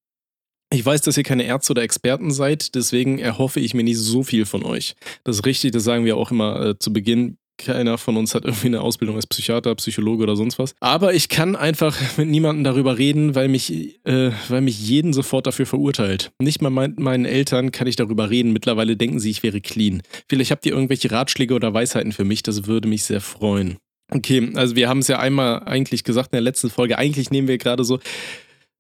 Ich 0.73 0.85
weiß, 0.87 1.03
dass 1.03 1.19
ihr 1.19 1.23
keine 1.23 1.45
Ärzte 1.45 1.73
oder 1.73 1.83
Experten 1.83 2.31
seid, 2.31 2.75
deswegen 2.75 3.19
erhoffe 3.19 3.61
ich 3.61 3.75
mir 3.75 3.85
nicht 3.85 3.99
so 3.99 4.23
viel 4.23 4.47
von 4.47 4.65
euch. 4.65 4.95
Das 5.23 5.37
ist 5.37 5.47
richtig, 5.47 5.73
das 5.73 5.85
sagen 5.85 6.07
wir 6.07 6.17
auch 6.17 6.31
immer 6.31 6.65
äh, 6.65 6.79
zu 6.79 6.95
Beginn. 6.95 7.37
Keiner 7.59 7.99
von 7.99 8.17
uns 8.17 8.35
hat 8.35 8.47
irgendwie 8.47 8.69
eine 8.69 8.81
Ausbildung 8.81 9.17
als 9.17 9.27
Psychiater, 9.27 9.75
Psychologe 9.75 10.23
oder 10.23 10.35
sonst 10.35 10.59
was. 10.59 10.75
Aber 10.81 11.13
ich 11.13 11.29
kann 11.29 11.57
einfach 11.57 11.97
mit 12.17 12.29
niemandem 12.29 12.65
darüber 12.65 12.97
reden, 12.97 13.35
weil 13.35 13.49
mich, 13.49 14.01
äh, 14.05 14.31
weil 14.49 14.63
mich 14.63 14.81
jeden 14.81 15.13
sofort 15.13 15.47
dafür 15.47 15.67
verurteilt. 15.67 16.33
Nicht 16.41 16.63
mal 16.63 16.71
mein, 16.71 16.95
meinen 16.99 17.27
Eltern 17.27 17.71
kann 17.71 17.87
ich 17.87 17.97
darüber 17.97 18.31
reden. 18.31 18.55
Mittlerweile 18.55 18.97
denken 18.97 19.21
sie, 19.21 19.31
ich 19.31 19.43
wäre 19.43 19.61
clean. 19.61 20.03
Vielleicht 20.29 20.51
habt 20.51 20.65
ihr 20.65 20.73
irgendwelche 20.73 21.11
Ratschläge 21.11 21.55
oder 21.55 21.75
Weisheiten 21.75 22.13
für 22.13 22.25
mich, 22.25 22.43
das 22.43 22.67
würde 22.67 22.89
mich 22.89 23.05
sehr 23.05 23.21
freuen. 23.21 23.77
Okay, 24.15 24.53
also 24.55 24.77
wir 24.77 24.89
haben 24.89 24.99
es 24.99 25.09
ja 25.09 25.19
einmal 25.19 25.63
eigentlich 25.65 26.05
gesagt 26.05 26.33
in 26.33 26.37
der 26.37 26.43
letzten 26.43 26.69
Folge. 26.69 26.99
Eigentlich 26.99 27.31
nehmen 27.31 27.49
wir 27.49 27.57
gerade 27.57 27.83
so 27.83 27.99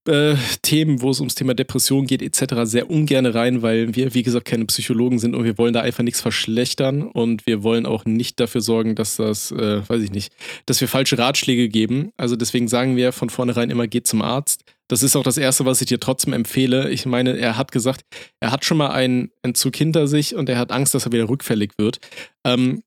äh, 0.07 0.35
Themen, 0.62 1.01
wo 1.01 1.11
es 1.11 1.21
ums 1.21 1.35
Thema 1.35 1.55
Depression 1.55 2.07
geht, 2.07 2.23
etc., 2.23 2.55
sehr 2.64 2.90
ungern 2.90 3.25
rein, 3.25 3.62
weil 3.62 3.95
wir, 3.95 4.14
wie 4.14 4.23
gesagt, 4.23 4.47
keine 4.47 4.66
Psychologen 4.66 5.18
sind 5.18 5.35
und 5.35 5.45
wir 5.45 5.57
wollen 5.59 5.73
da 5.73 5.81
einfach 5.81 6.03
nichts 6.03 6.21
verschlechtern 6.21 7.03
und 7.03 7.47
wir 7.47 7.62
wollen 7.62 7.87
auch 7.87 8.05
nicht 8.05 8.40
dafür 8.40 8.61
sorgen, 8.61 8.95
dass 8.95 9.16
das, 9.16 9.53
äh, 9.53 9.88
weiß 9.88 10.03
ich 10.03 10.11
nicht, 10.11 10.35
dass 10.66 10.81
wir 10.81 10.88
falsche 10.88 11.18
Ratschläge 11.18 11.68
geben. 11.68 12.11
Also 12.16 12.37
deswegen 12.37 12.68
sagen 12.68 12.97
wir 12.97 13.12
von 13.12 13.31
vornherein 13.31 13.71
immer, 13.71 13.87
geht 13.87 14.07
zum 14.07 14.23
Arzt. 14.23 14.64
Das 14.88 15.03
ist 15.03 15.16
auch 15.16 15.23
das 15.23 15.38
Erste, 15.38 15.64
was 15.64 15.81
ich 15.81 15.87
dir 15.87 16.01
trotzdem 16.01 16.35
empfehle. 16.35 16.90
Ich 16.90 17.07
meine, 17.07 17.38
er 17.38 17.57
hat 17.57 17.73
gesagt, 17.73 18.03
er 18.40 18.51
hat 18.51 18.64
schon 18.64 18.77
mal 18.77 18.90
einen 18.90 19.31
Entzug 19.40 19.75
hinter 19.77 20.07
sich 20.07 20.35
und 20.35 20.49
er 20.51 20.59
hat 20.59 20.73
Angst, 20.73 20.95
dass 20.95 21.07
er 21.07 21.12
wieder 21.12 21.29
rückfällig 21.29 21.71
wird. 21.79 21.99
Ähm, 22.45 22.83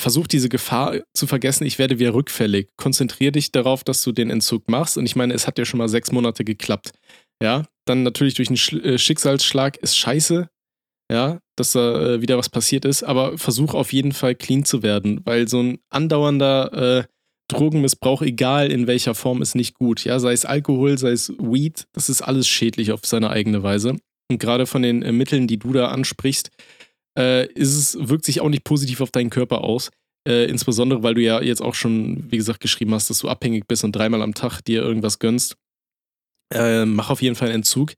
versuch 0.00 0.26
diese 0.26 0.48
Gefahr 0.48 0.98
zu 1.14 1.26
vergessen, 1.26 1.66
ich 1.66 1.78
werde 1.78 1.98
wieder 1.98 2.14
rückfällig. 2.14 2.68
Konzentrier 2.76 3.32
dich 3.32 3.52
darauf, 3.52 3.84
dass 3.84 4.02
du 4.02 4.12
den 4.12 4.30
Entzug 4.30 4.68
machst. 4.68 4.96
Und 4.96 5.06
ich 5.06 5.16
meine, 5.16 5.34
es 5.34 5.46
hat 5.46 5.58
ja 5.58 5.64
schon 5.64 5.78
mal 5.78 5.88
sechs 5.88 6.12
Monate 6.12 6.44
geklappt. 6.44 6.92
Ja, 7.42 7.64
dann 7.86 8.02
natürlich 8.02 8.34
durch 8.34 8.48
einen 8.48 8.84
äh, 8.84 8.98
Schicksalsschlag 8.98 9.76
ist 9.78 9.96
scheiße, 9.96 10.48
ja, 11.10 11.38
dass 11.56 11.72
da 11.72 12.14
äh, 12.14 12.22
wieder 12.22 12.36
was 12.36 12.48
passiert 12.48 12.84
ist, 12.84 13.02
aber 13.02 13.38
versuch 13.38 13.74
auf 13.74 13.92
jeden 13.92 14.12
Fall 14.12 14.34
clean 14.34 14.64
zu 14.64 14.82
werden, 14.82 15.20
weil 15.24 15.48
so 15.48 15.62
ein 15.62 15.78
andauernder 15.88 16.98
äh, 16.98 17.04
Drogenmissbrauch, 17.48 18.22
egal 18.22 18.70
in 18.70 18.86
welcher 18.86 19.14
Form, 19.14 19.40
ist 19.40 19.54
nicht 19.54 19.74
gut. 19.74 20.04
Ja, 20.04 20.18
sei 20.18 20.32
es 20.32 20.44
Alkohol, 20.44 20.98
sei 20.98 21.12
es 21.12 21.32
Weed, 21.38 21.86
das 21.92 22.08
ist 22.08 22.20
alles 22.20 22.46
schädlich 22.46 22.92
auf 22.92 23.00
seine 23.04 23.30
eigene 23.30 23.62
Weise. 23.62 23.96
Und 24.30 24.38
gerade 24.38 24.66
von 24.66 24.82
den 24.82 25.02
äh, 25.02 25.12
Mitteln, 25.12 25.46
die 25.46 25.58
du 25.58 25.72
da 25.72 25.88
ansprichst, 25.88 26.50
äh, 27.18 27.46
ist 27.52 27.74
es, 27.74 28.08
wirkt 28.08 28.24
sich 28.24 28.40
auch 28.40 28.48
nicht 28.48 28.64
positiv 28.64 29.00
auf 29.00 29.10
deinen 29.10 29.30
Körper 29.30 29.64
aus. 29.64 29.90
Äh, 30.26 30.44
insbesondere, 30.44 31.02
weil 31.02 31.14
du 31.14 31.22
ja 31.22 31.42
jetzt 31.42 31.62
auch 31.62 31.74
schon, 31.74 32.30
wie 32.30 32.36
gesagt, 32.36 32.60
geschrieben 32.60 32.94
hast, 32.94 33.10
dass 33.10 33.20
du 33.20 33.28
abhängig 33.28 33.66
bist 33.66 33.84
und 33.84 33.92
dreimal 33.92 34.22
am 34.22 34.34
Tag 34.34 34.60
dir 34.62 34.82
irgendwas 34.82 35.18
gönnst. 35.18 35.56
Äh, 36.54 36.84
mach 36.84 37.10
auf 37.10 37.22
jeden 37.22 37.34
Fall 37.34 37.48
einen 37.48 37.56
Entzug. 37.56 37.94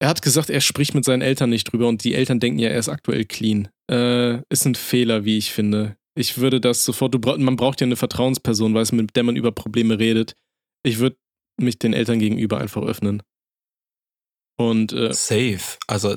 Er 0.00 0.08
hat 0.08 0.22
gesagt, 0.22 0.50
er 0.50 0.60
spricht 0.60 0.94
mit 0.94 1.04
seinen 1.04 1.22
Eltern 1.22 1.50
nicht 1.50 1.64
drüber 1.72 1.88
und 1.88 2.04
die 2.04 2.14
Eltern 2.14 2.38
denken 2.38 2.60
ja, 2.60 2.68
er 2.68 2.78
ist 2.78 2.88
aktuell 2.88 3.24
clean. 3.24 3.68
Äh, 3.90 4.42
ist 4.48 4.64
ein 4.64 4.74
Fehler, 4.74 5.24
wie 5.24 5.38
ich 5.38 5.52
finde. 5.52 5.96
Ich 6.16 6.38
würde 6.38 6.60
das 6.60 6.84
sofort, 6.84 7.14
du, 7.14 7.18
man 7.18 7.56
braucht 7.56 7.80
ja 7.80 7.86
eine 7.86 7.96
Vertrauensperson, 7.96 8.74
weißt 8.74 8.92
mit 8.92 9.16
der 9.16 9.22
man 9.22 9.36
über 9.36 9.52
Probleme 9.52 9.98
redet. 9.98 10.34
Ich 10.84 10.98
würde 10.98 11.16
mich 11.60 11.78
den 11.78 11.94
Eltern 11.94 12.18
gegenüber 12.18 12.58
einfach 12.58 12.82
öffnen. 12.82 13.22
Und 14.56 14.92
äh, 14.92 15.12
safe. 15.12 15.78
Also 15.86 16.16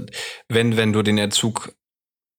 wenn 0.49 0.75
wenn 0.75 0.93
du 0.93 1.03
den 1.03 1.19
Entzug 1.19 1.75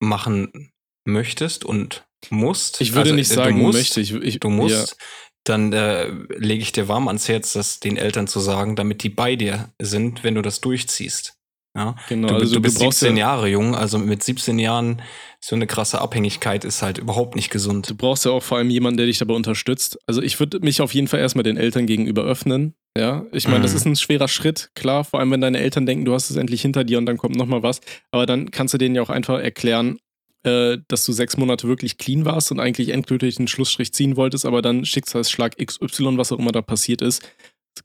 machen 0.03 0.73
möchtest 1.05 1.65
und 1.65 2.05
musst. 2.31 2.81
Ich 2.81 2.93
würde 2.93 3.11
also, 3.11 3.15
nicht 3.15 3.29
sagen, 3.29 3.57
du 3.57 3.63
musst, 3.63 3.79
möchte. 3.79 4.01
Ich, 4.01 4.13
ich, 4.13 4.41
du 4.41 4.51
musst, 4.51 4.91
ja. 4.91 5.07
dann 5.45 5.73
äh, 5.73 6.09
lege 6.37 6.63
ich 6.63 6.73
dir 6.73 6.89
warm 6.89 7.09
ans 7.09 7.29
Herz, 7.29 7.53
das 7.53 7.81
den 7.81 7.97
Eltern 7.97 8.27
zu 8.27 8.41
sagen, 8.41 8.77
damit 8.77 9.03
die 9.03 9.09
bei 9.09 9.37
dir 9.37 9.73
sind, 9.81 10.25
wenn 10.25 10.35
du 10.35 10.43
das 10.43 10.61
durchziehst. 10.61 11.39
Ja, 11.75 11.97
genau. 12.09 12.29
Du, 12.29 12.35
also 12.35 12.55
du 12.57 12.61
bist 12.61 12.79
17 12.79 13.17
ja, 13.17 13.29
Jahre 13.29 13.49
jung, 13.49 13.75
also 13.75 13.99
mit 13.99 14.23
17 14.23 14.59
Jahren 14.59 15.01
so 15.41 15.57
eine 15.57 15.67
krasse 15.67 16.01
Abhängigkeit 16.01 16.65
ist 16.65 16.83
halt 16.83 16.99
überhaupt 16.99 17.35
nicht 17.35 17.51
gesund. 17.51 17.89
Du 17.89 17.95
brauchst 17.95 18.27
ja 18.27 18.31
auch 18.31 18.43
vor 18.43 18.59
allem 18.59 18.69
jemanden, 18.69 18.99
der 18.99 19.07
dich 19.07 19.19
dabei 19.19 19.35
unterstützt. 19.35 19.99
Also 20.07 20.21
ich 20.21 20.39
würde 20.39 20.61
mich 20.61 20.83
auf 20.83 20.93
jeden 20.93 21.09
Fall 21.09 21.21
erstmal 21.21 21.45
den 21.45 21.57
Eltern 21.57 21.87
gegenüber 21.87 22.25
öffnen. 22.25 22.75
Ja, 22.97 23.25
ich 23.33 23.47
meine, 23.47 23.61
mhm. 23.61 23.63
das 23.63 23.75
ist 23.75 23.87
ein 23.87 23.97
schwerer 23.97 24.29
Schritt, 24.29 24.71
klar, 24.75 25.05
vor 25.05 25.21
allem 25.21 25.31
wenn 25.31 25.41
deine 25.41 25.59
Eltern 25.59 25.87
denken, 25.87 26.05
du 26.05 26.13
hast 26.13 26.29
es 26.29 26.37
endlich 26.37 26.61
hinter 26.61 26.85
dir 26.85 26.99
und 26.99 27.07
dann 27.07 27.17
kommt 27.17 27.37
nochmal 27.37 27.63
was. 27.63 27.81
Aber 28.11 28.27
dann 28.27 28.51
kannst 28.51 28.75
du 28.75 28.79
denen 28.79 28.95
ja 28.95 29.03
auch 29.03 29.09
einfach 29.09 29.41
erklären, 29.41 29.99
äh, 30.45 30.79
dass 30.89 31.07
du 31.07 31.13
sechs 31.13 31.37
Monate 31.39 31.69
wirklich 31.69 31.97
clean 31.97 32.25
warst 32.25 32.51
und 32.51 32.61
eigentlich 32.61 32.91
endgültig 32.91 33.39
einen 33.39 33.49
Schlussstrich 33.49 33.93
ziehen 33.95 34.17
wolltest, 34.17 34.45
aber 34.45 34.61
dann 34.61 34.85
Schicksalsschlag 34.85 35.57
XY, 35.57 36.19
was 36.19 36.33
auch 36.33 36.39
immer 36.39 36.53
da 36.53 36.61
passiert 36.61 37.01
ist. 37.01 37.23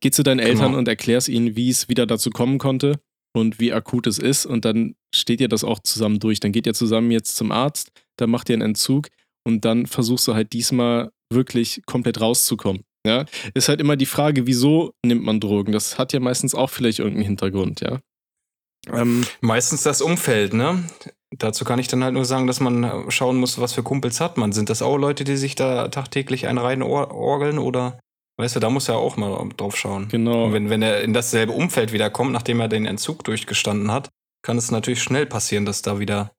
Geh 0.02 0.12
zu 0.12 0.24
deinen 0.24 0.40
Eltern 0.40 0.68
genau. 0.68 0.78
und 0.80 0.88
erklärst 0.88 1.30
ihnen, 1.30 1.56
wie 1.56 1.70
es 1.70 1.88
wieder 1.88 2.06
dazu 2.06 2.30
kommen 2.30 2.58
konnte 2.58 3.00
und 3.34 3.60
wie 3.60 3.72
akut 3.72 4.08
es 4.08 4.20
ist. 4.20 4.46
Und 4.46 4.66
dann 4.66 4.96
steht 5.14 5.40
ihr 5.40 5.48
das 5.48 5.64
auch 5.64 5.80
zusammen 5.80 6.20
durch. 6.20 6.42
Dann 6.42 6.52
geht 6.52 6.68
ihr 6.68 6.74
zusammen 6.74 7.12
jetzt 7.12 7.38
zum 7.38 7.52
Arzt, 7.52 7.92
dann 8.18 8.30
macht 8.30 8.50
ihr 8.50 8.56
einen 8.56 8.64
Entzug 8.64 9.08
und 9.46 9.64
dann 9.64 9.86
versuchst 9.86 10.28
du 10.28 10.34
halt 10.34 10.52
diesmal 10.52 11.12
wirklich 11.32 11.82
komplett 11.86 12.20
rauszukommen. 12.20 12.84
Ja, 13.06 13.26
ist 13.54 13.70
halt 13.70 13.80
immer 13.80 13.96
die 13.96 14.06
Frage, 14.06 14.48
wieso 14.48 14.92
nimmt 15.06 15.24
man 15.24 15.40
Drogen? 15.40 15.72
Das 15.72 15.98
hat 15.98 16.14
ja 16.14 16.20
meistens 16.20 16.56
auch 16.56 16.70
vielleicht 16.70 17.00
irgendeinen 17.00 17.26
Hintergrund, 17.26 17.82
ja. 17.82 18.00
Ähm, 18.92 19.26
meistens 19.42 19.84
das 19.84 20.02
Umfeld, 20.02 20.54
ne? 20.54 20.84
Dazu 21.38 21.66
kann 21.66 21.80
ich 21.80 21.88
dann 21.88 22.04
halt 22.04 22.14
nur 22.14 22.26
sagen, 22.26 22.48
dass 22.48 22.60
man 22.60 23.10
schauen 23.10 23.38
muss, 23.38 23.60
was 23.60 23.74
für 23.74 23.84
Kumpels 23.84 24.22
hat 24.22 24.38
man. 24.38 24.54
Sind 24.54 24.70
das 24.70 24.82
auch 24.82 24.98
Leute, 24.98 25.26
die 25.26 25.36
sich 25.36 25.56
da 25.56 25.90
tagtäglich 25.90 26.48
einen 26.48 26.58
rein 26.58 26.82
orgeln 26.82 27.60
oder 27.60 28.00
Weißt 28.40 28.56
du, 28.56 28.60
da 28.60 28.70
muss 28.70 28.88
er 28.88 28.98
auch 28.98 29.18
mal 29.18 29.50
drauf 29.58 29.76
schauen. 29.76 30.10
Genau. 30.10 30.46
Und 30.46 30.54
wenn, 30.54 30.70
wenn 30.70 30.84
er 30.84 31.02
in 31.02 31.14
dasselbe 31.14 31.54
Umfeld 31.54 31.92
wieder 31.92 32.12
kommt, 32.12 32.32
nachdem 32.32 32.60
er 32.60 32.68
den 32.68 32.86
Entzug 32.86 33.24
durchgestanden 33.24 33.92
hat, 33.92 34.10
kann 34.44 34.58
es 34.58 34.70
natürlich 34.70 35.02
schnell 35.02 35.26
passieren, 35.26 35.66
dass 35.66 35.82
da 35.82 36.00
wieder 36.00 36.32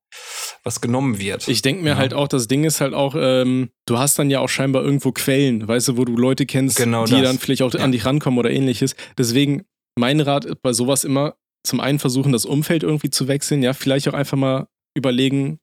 was 0.64 0.80
genommen 0.80 1.18
wird. 1.18 1.48
Ich 1.48 1.62
denke 1.62 1.82
mir 1.82 1.90
ja. 1.90 1.96
halt 1.96 2.14
auch, 2.14 2.28
das 2.28 2.48
Ding 2.48 2.64
ist 2.64 2.80
halt 2.80 2.94
auch, 2.94 3.14
ähm, 3.18 3.70
du 3.86 3.98
hast 3.98 4.18
dann 4.18 4.30
ja 4.30 4.40
auch 4.40 4.48
scheinbar 4.48 4.82
irgendwo 4.82 5.12
Quellen, 5.12 5.66
weißt 5.66 5.88
du, 5.88 5.96
wo 5.96 6.04
du 6.04 6.16
Leute 6.16 6.46
kennst, 6.46 6.76
genau 6.76 7.04
die 7.04 7.12
das. 7.12 7.22
dann 7.22 7.38
vielleicht 7.38 7.62
auch 7.62 7.72
ja. 7.72 7.80
an 7.80 7.92
dich 7.92 8.04
rankommen 8.04 8.38
oder 8.38 8.50
ähnliches. 8.50 8.96
Deswegen, 9.16 9.64
mein 9.98 10.20
Rat 10.20 10.44
ist 10.44 10.62
bei 10.62 10.72
sowas 10.72 11.04
immer, 11.04 11.34
zum 11.66 11.80
einen 11.80 11.98
versuchen, 11.98 12.32
das 12.32 12.44
Umfeld 12.44 12.82
irgendwie 12.82 13.10
zu 13.10 13.28
wechseln, 13.28 13.62
ja, 13.62 13.72
vielleicht 13.72 14.08
auch 14.08 14.14
einfach 14.14 14.36
mal 14.36 14.68
überlegen, 14.96 15.58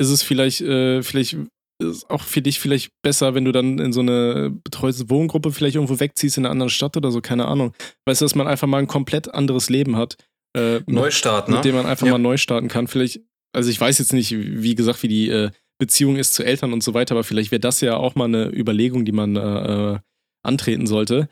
ist 0.00 0.10
es 0.10 0.22
vielleicht, 0.22 0.60
äh, 0.60 1.02
vielleicht 1.02 1.36
ist 1.82 2.08
auch 2.10 2.22
für 2.22 2.42
dich 2.42 2.60
vielleicht 2.60 2.90
besser, 3.02 3.34
wenn 3.34 3.44
du 3.44 3.52
dann 3.52 3.78
in 3.78 3.92
so 3.92 4.00
eine 4.00 4.50
betreute 4.64 5.10
Wohngruppe 5.10 5.52
vielleicht 5.52 5.74
irgendwo 5.74 5.98
wegziehst 5.98 6.38
in 6.38 6.44
einer 6.44 6.52
anderen 6.52 6.70
Stadt 6.70 6.96
oder 6.96 7.10
so, 7.10 7.20
keine 7.20 7.46
Ahnung. 7.46 7.74
Weißt 8.06 8.20
du, 8.20 8.24
dass 8.24 8.34
man 8.34 8.46
einfach 8.46 8.68
mal 8.68 8.78
ein 8.78 8.86
komplett 8.86 9.32
anderes 9.34 9.68
Leben 9.68 9.96
hat. 9.96 10.16
Äh, 10.56 10.80
Neustart, 10.86 11.48
mit, 11.48 11.52
ne? 11.52 11.56
Mit 11.56 11.64
dem 11.64 11.74
man 11.74 11.86
einfach 11.86 12.06
ja. 12.06 12.12
mal 12.12 12.18
neu 12.18 12.36
starten 12.36 12.68
kann. 12.68 12.86
Vielleicht, 12.86 13.20
also 13.52 13.70
ich 13.70 13.80
weiß 13.80 13.98
jetzt 13.98 14.12
nicht, 14.12 14.32
wie 14.32 14.74
gesagt, 14.74 15.02
wie 15.02 15.08
die 15.08 15.28
äh, 15.28 15.50
Beziehung 15.78 16.16
ist 16.16 16.34
zu 16.34 16.44
Eltern 16.44 16.72
und 16.72 16.82
so 16.82 16.94
weiter, 16.94 17.14
aber 17.14 17.24
vielleicht 17.24 17.50
wäre 17.50 17.60
das 17.60 17.80
ja 17.80 17.96
auch 17.96 18.14
mal 18.14 18.26
eine 18.26 18.48
Überlegung, 18.54 19.04
die 19.04 19.12
man 19.12 19.36
äh, 19.36 19.98
antreten 20.42 20.86
sollte 20.86 21.28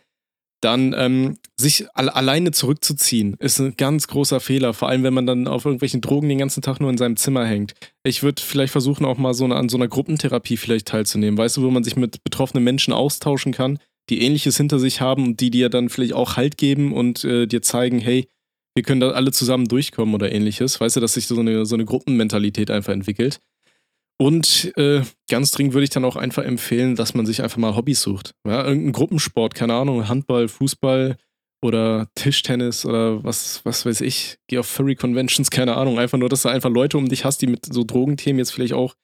dann 0.60 0.94
ähm, 0.96 1.38
sich 1.56 1.86
al 1.94 2.08
alleine 2.10 2.52
zurückzuziehen, 2.52 3.34
ist 3.38 3.58
ein 3.58 3.76
ganz 3.76 4.08
großer 4.08 4.40
Fehler. 4.40 4.74
Vor 4.74 4.88
allem, 4.88 5.02
wenn 5.02 5.14
man 5.14 5.26
dann 5.26 5.48
auf 5.48 5.64
irgendwelchen 5.64 6.00
Drogen 6.00 6.28
den 6.28 6.38
ganzen 6.38 6.62
Tag 6.62 6.80
nur 6.80 6.90
in 6.90 6.98
seinem 6.98 7.16
Zimmer 7.16 7.46
hängt. 7.46 7.74
Ich 8.04 8.22
würde 8.22 8.42
vielleicht 8.42 8.72
versuchen, 8.72 9.06
auch 9.06 9.16
mal 9.16 9.34
so 9.34 9.44
eine, 9.44 9.56
an 9.56 9.68
so 9.68 9.76
einer 9.76 9.88
Gruppentherapie 9.88 10.56
vielleicht 10.56 10.88
teilzunehmen. 10.88 11.38
Weißt 11.38 11.56
du, 11.56 11.62
wo 11.62 11.70
man 11.70 11.84
sich 11.84 11.96
mit 11.96 12.22
betroffenen 12.24 12.62
Menschen 12.62 12.92
austauschen 12.92 13.52
kann, 13.52 13.78
die 14.10 14.22
Ähnliches 14.22 14.56
hinter 14.56 14.78
sich 14.78 15.00
haben 15.00 15.24
und 15.24 15.40
die 15.40 15.50
dir 15.50 15.70
dann 15.70 15.88
vielleicht 15.88 16.12
auch 16.12 16.36
Halt 16.36 16.58
geben 16.58 16.92
und 16.92 17.24
äh, 17.24 17.46
dir 17.46 17.62
zeigen, 17.62 17.98
hey, 17.98 18.28
wir 18.80 18.84
können 18.84 19.02
da 19.02 19.10
alle 19.10 19.30
zusammen 19.30 19.68
durchkommen 19.68 20.14
oder 20.14 20.32
ähnliches. 20.32 20.80
Weißt 20.80 20.96
du, 20.96 21.00
dass 21.00 21.12
sich 21.12 21.26
so 21.26 21.38
eine, 21.38 21.66
so 21.66 21.74
eine 21.74 21.84
Gruppenmentalität 21.84 22.70
einfach 22.70 22.94
entwickelt. 22.94 23.38
Und 24.18 24.72
äh, 24.78 25.02
ganz 25.28 25.50
dringend 25.50 25.74
würde 25.74 25.84
ich 25.84 25.90
dann 25.90 26.06
auch 26.06 26.16
einfach 26.16 26.44
empfehlen, 26.44 26.96
dass 26.96 27.12
man 27.12 27.26
sich 27.26 27.42
einfach 27.42 27.58
mal 27.58 27.76
Hobbys 27.76 28.00
sucht. 28.00 28.32
Ja, 28.48 28.64
irgendein 28.64 28.92
Gruppensport, 28.92 29.54
keine 29.54 29.74
Ahnung, 29.74 30.08
Handball, 30.08 30.48
Fußball 30.48 31.18
oder 31.62 32.08
Tischtennis 32.14 32.86
oder 32.86 33.22
was, 33.22 33.60
was 33.64 33.84
weiß 33.84 34.00
ich. 34.00 34.38
Geh 34.48 34.56
auf 34.56 34.66
Furry 34.66 34.94
Conventions, 34.94 35.50
keine 35.50 35.76
Ahnung. 35.76 35.98
Einfach 35.98 36.16
nur, 36.16 36.30
dass 36.30 36.42
du 36.42 36.48
einfach 36.48 36.70
Leute 36.70 36.96
um 36.96 37.10
dich 37.10 37.26
hast, 37.26 37.42
die 37.42 37.48
mit 37.48 37.66
so 37.70 37.84
Drogenthemen 37.84 38.38
jetzt 38.38 38.52
vielleicht 38.52 38.72
auch 38.72 38.94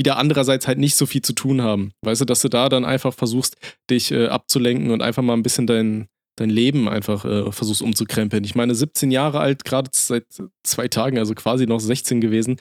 wieder 0.00 0.16
andererseits 0.16 0.66
halt 0.66 0.78
nicht 0.78 0.96
so 0.96 1.04
viel 1.04 1.20
zu 1.20 1.34
tun 1.34 1.60
haben. 1.60 1.92
Weißt 2.00 2.22
du, 2.22 2.24
dass 2.24 2.40
du 2.40 2.48
da 2.48 2.70
dann 2.70 2.86
einfach 2.86 3.12
versuchst, 3.12 3.56
dich 3.90 4.12
äh, 4.12 4.28
abzulenken 4.28 4.92
und 4.92 5.02
einfach 5.02 5.22
mal 5.22 5.34
ein 5.34 5.42
bisschen 5.42 5.66
dein, 5.66 6.08
dein 6.36 6.50
Leben 6.50 6.88
einfach 6.88 7.24
äh, 7.24 7.50
versuchst 7.50 7.82
umzukrempeln. 7.82 8.44
Ich 8.44 8.54
meine, 8.54 8.74
17 8.74 9.10
Jahre 9.10 9.40
alt, 9.40 9.64
gerade 9.64 9.90
seit 9.92 10.26
zwei 10.62 10.88
Tagen, 10.88 11.18
also 11.18 11.34
quasi 11.34 11.66
noch 11.66 11.80
16 11.80 12.20
gewesen. 12.20 12.56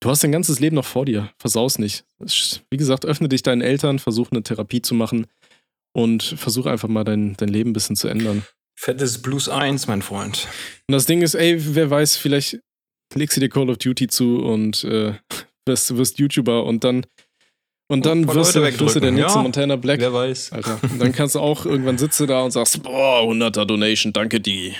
Du 0.00 0.10
hast 0.10 0.22
dein 0.22 0.32
ganzes 0.32 0.60
Leben 0.60 0.76
noch 0.76 0.84
vor 0.84 1.04
dir. 1.04 1.30
Versaus 1.38 1.78
nicht. 1.78 2.04
Wie 2.70 2.76
gesagt, 2.76 3.04
öffne 3.04 3.28
dich 3.28 3.42
deinen 3.42 3.62
Eltern, 3.62 3.98
versuch 3.98 4.30
eine 4.30 4.42
Therapie 4.42 4.82
zu 4.82 4.94
machen 4.94 5.26
und 5.92 6.22
versuch 6.22 6.66
einfach 6.66 6.88
mal 6.88 7.04
dein, 7.04 7.36
dein 7.36 7.48
Leben 7.48 7.70
ein 7.70 7.72
bisschen 7.72 7.96
zu 7.96 8.08
ändern. 8.08 8.44
Fettes 8.78 9.20
Blues 9.22 9.48
1, 9.48 9.88
mein 9.88 10.02
Freund. 10.02 10.46
Und 10.86 10.92
das 10.92 11.06
Ding 11.06 11.22
ist, 11.22 11.34
ey, 11.34 11.56
wer 11.74 11.90
weiß, 11.90 12.16
vielleicht 12.16 12.60
legst 13.14 13.36
du 13.36 13.40
dir 13.40 13.48
Call 13.48 13.70
of 13.70 13.78
Duty 13.78 14.06
zu 14.06 14.38
und 14.38 14.84
äh, 14.84 15.14
wirst, 15.66 15.96
wirst 15.96 16.18
YouTuber 16.18 16.64
und 16.64 16.84
dann 16.84 17.04
und 17.88 18.06
dann 18.06 18.24
Von 18.24 18.34
wirst 18.36 18.54
du, 18.54 18.62
wirst 18.62 18.96
du 18.96 19.00
der 19.00 19.10
nächste 19.10 19.38
Ja. 19.38 19.42
Montana 19.42 19.76
Black. 19.76 20.00
Wer 20.00 20.12
weiß. 20.12 20.52
Alter. 20.52 20.78
Und 20.82 21.00
dann 21.00 21.12
kannst 21.12 21.34
du 21.34 21.40
auch 21.40 21.64
irgendwann 21.66 21.98
sitze 21.98 22.26
da 22.26 22.42
und 22.42 22.50
sagst, 22.50 22.82
boah, 22.82 23.22
100er 23.22 23.64
Donation, 23.64 24.12
danke 24.12 24.40
Digi. 24.40 24.74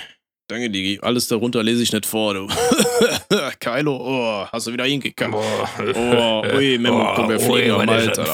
Danke 0.47 0.69
Digi. 0.69 0.99
Alles 1.01 1.27
darunter 1.27 1.61
lese 1.61 1.83
ich 1.83 1.91
nicht 1.91 2.05
vor, 2.05 2.33
du. 2.33 2.47
Kylo, 3.59 3.97
oh, 3.97 4.47
hast 4.51 4.67
du 4.67 4.73
wieder 4.73 4.85
hingekackt. 4.85 5.33
Oh, 5.33 6.43
ui, 6.55 6.77
Memo, 6.77 7.13
komm, 7.15 7.29
wir 7.29 7.39
fliegen 7.39 7.71
am 7.71 7.89
Alter. 7.89 8.25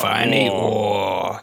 Oh. 0.52 0.52
oh, 0.52 1.38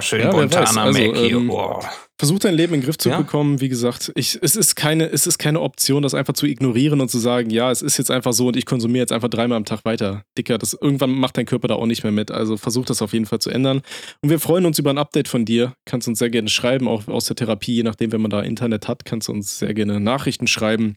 schön 0.00 0.20
Ja, 0.20 0.32
Montana. 0.32 0.84
Also, 0.84 1.00
Mac 1.00 1.16
hier. 1.16 1.36
ähm, 1.36 1.50
oh. 1.50 1.80
Versuch 2.18 2.38
dein 2.38 2.54
Leben 2.54 2.74
in 2.74 2.80
den 2.80 2.86
Griff 2.86 2.98
zu 2.98 3.08
Ja. 3.08 3.18
bekommen. 3.18 3.60
Wie 3.60 3.68
gesagt, 3.68 4.12
ich, 4.14 4.38
es, 4.40 4.54
ist 4.54 4.76
keine, 4.76 5.06
es 5.10 5.26
ist 5.26 5.38
keine 5.38 5.60
Option, 5.60 6.02
das 6.02 6.14
einfach 6.14 6.34
zu 6.34 6.46
ignorieren 6.46 7.00
und 7.00 7.10
zu 7.10 7.18
sagen, 7.18 7.50
ja, 7.50 7.70
es 7.70 7.82
ist 7.82 7.98
jetzt 7.98 8.10
einfach 8.12 8.32
so 8.32 8.46
und 8.48 8.56
ich 8.56 8.64
konsumiere 8.64 9.02
jetzt 9.02 9.12
einfach 9.12 9.28
dreimal 9.28 9.56
am 9.56 9.64
Tag 9.64 9.84
weiter. 9.84 10.22
Dicker, 10.38 10.56
das, 10.58 10.74
irgendwann 10.74 11.10
macht 11.10 11.36
dein 11.36 11.46
Körper 11.46 11.66
da 11.68 11.74
auch 11.74 11.86
nicht 11.86 12.04
mehr 12.04 12.12
mit. 12.12 12.30
Also 12.30 12.56
versuch 12.56 12.84
das 12.84 13.02
auf 13.02 13.12
jeden 13.12 13.26
Fall 13.26 13.40
zu 13.40 13.50
ändern. 13.50 13.82
Und 14.20 14.30
wir 14.30 14.38
freuen 14.38 14.66
uns 14.66 14.78
über 14.78 14.90
ein 14.90 14.98
Update 14.98 15.26
von 15.26 15.44
dir. 15.44 15.74
Kannst 15.84 16.06
uns 16.06 16.20
sehr 16.20 16.30
gerne 16.30 16.48
schreiben, 16.48 16.86
auch 16.86 17.08
aus 17.08 17.24
der 17.24 17.34
Therapie, 17.34 17.74
je 17.74 17.82
nachdem, 17.82 18.12
wenn 18.12 18.20
man 18.20 18.30
da 18.30 18.40
Internet 18.40 18.86
hat, 18.86 19.04
kannst 19.04 19.26
du 19.28 19.32
uns 19.32 19.58
sehr 19.58 19.74
gerne 19.74 19.98
Nachrichten 19.98 20.46
schreiben. 20.46 20.94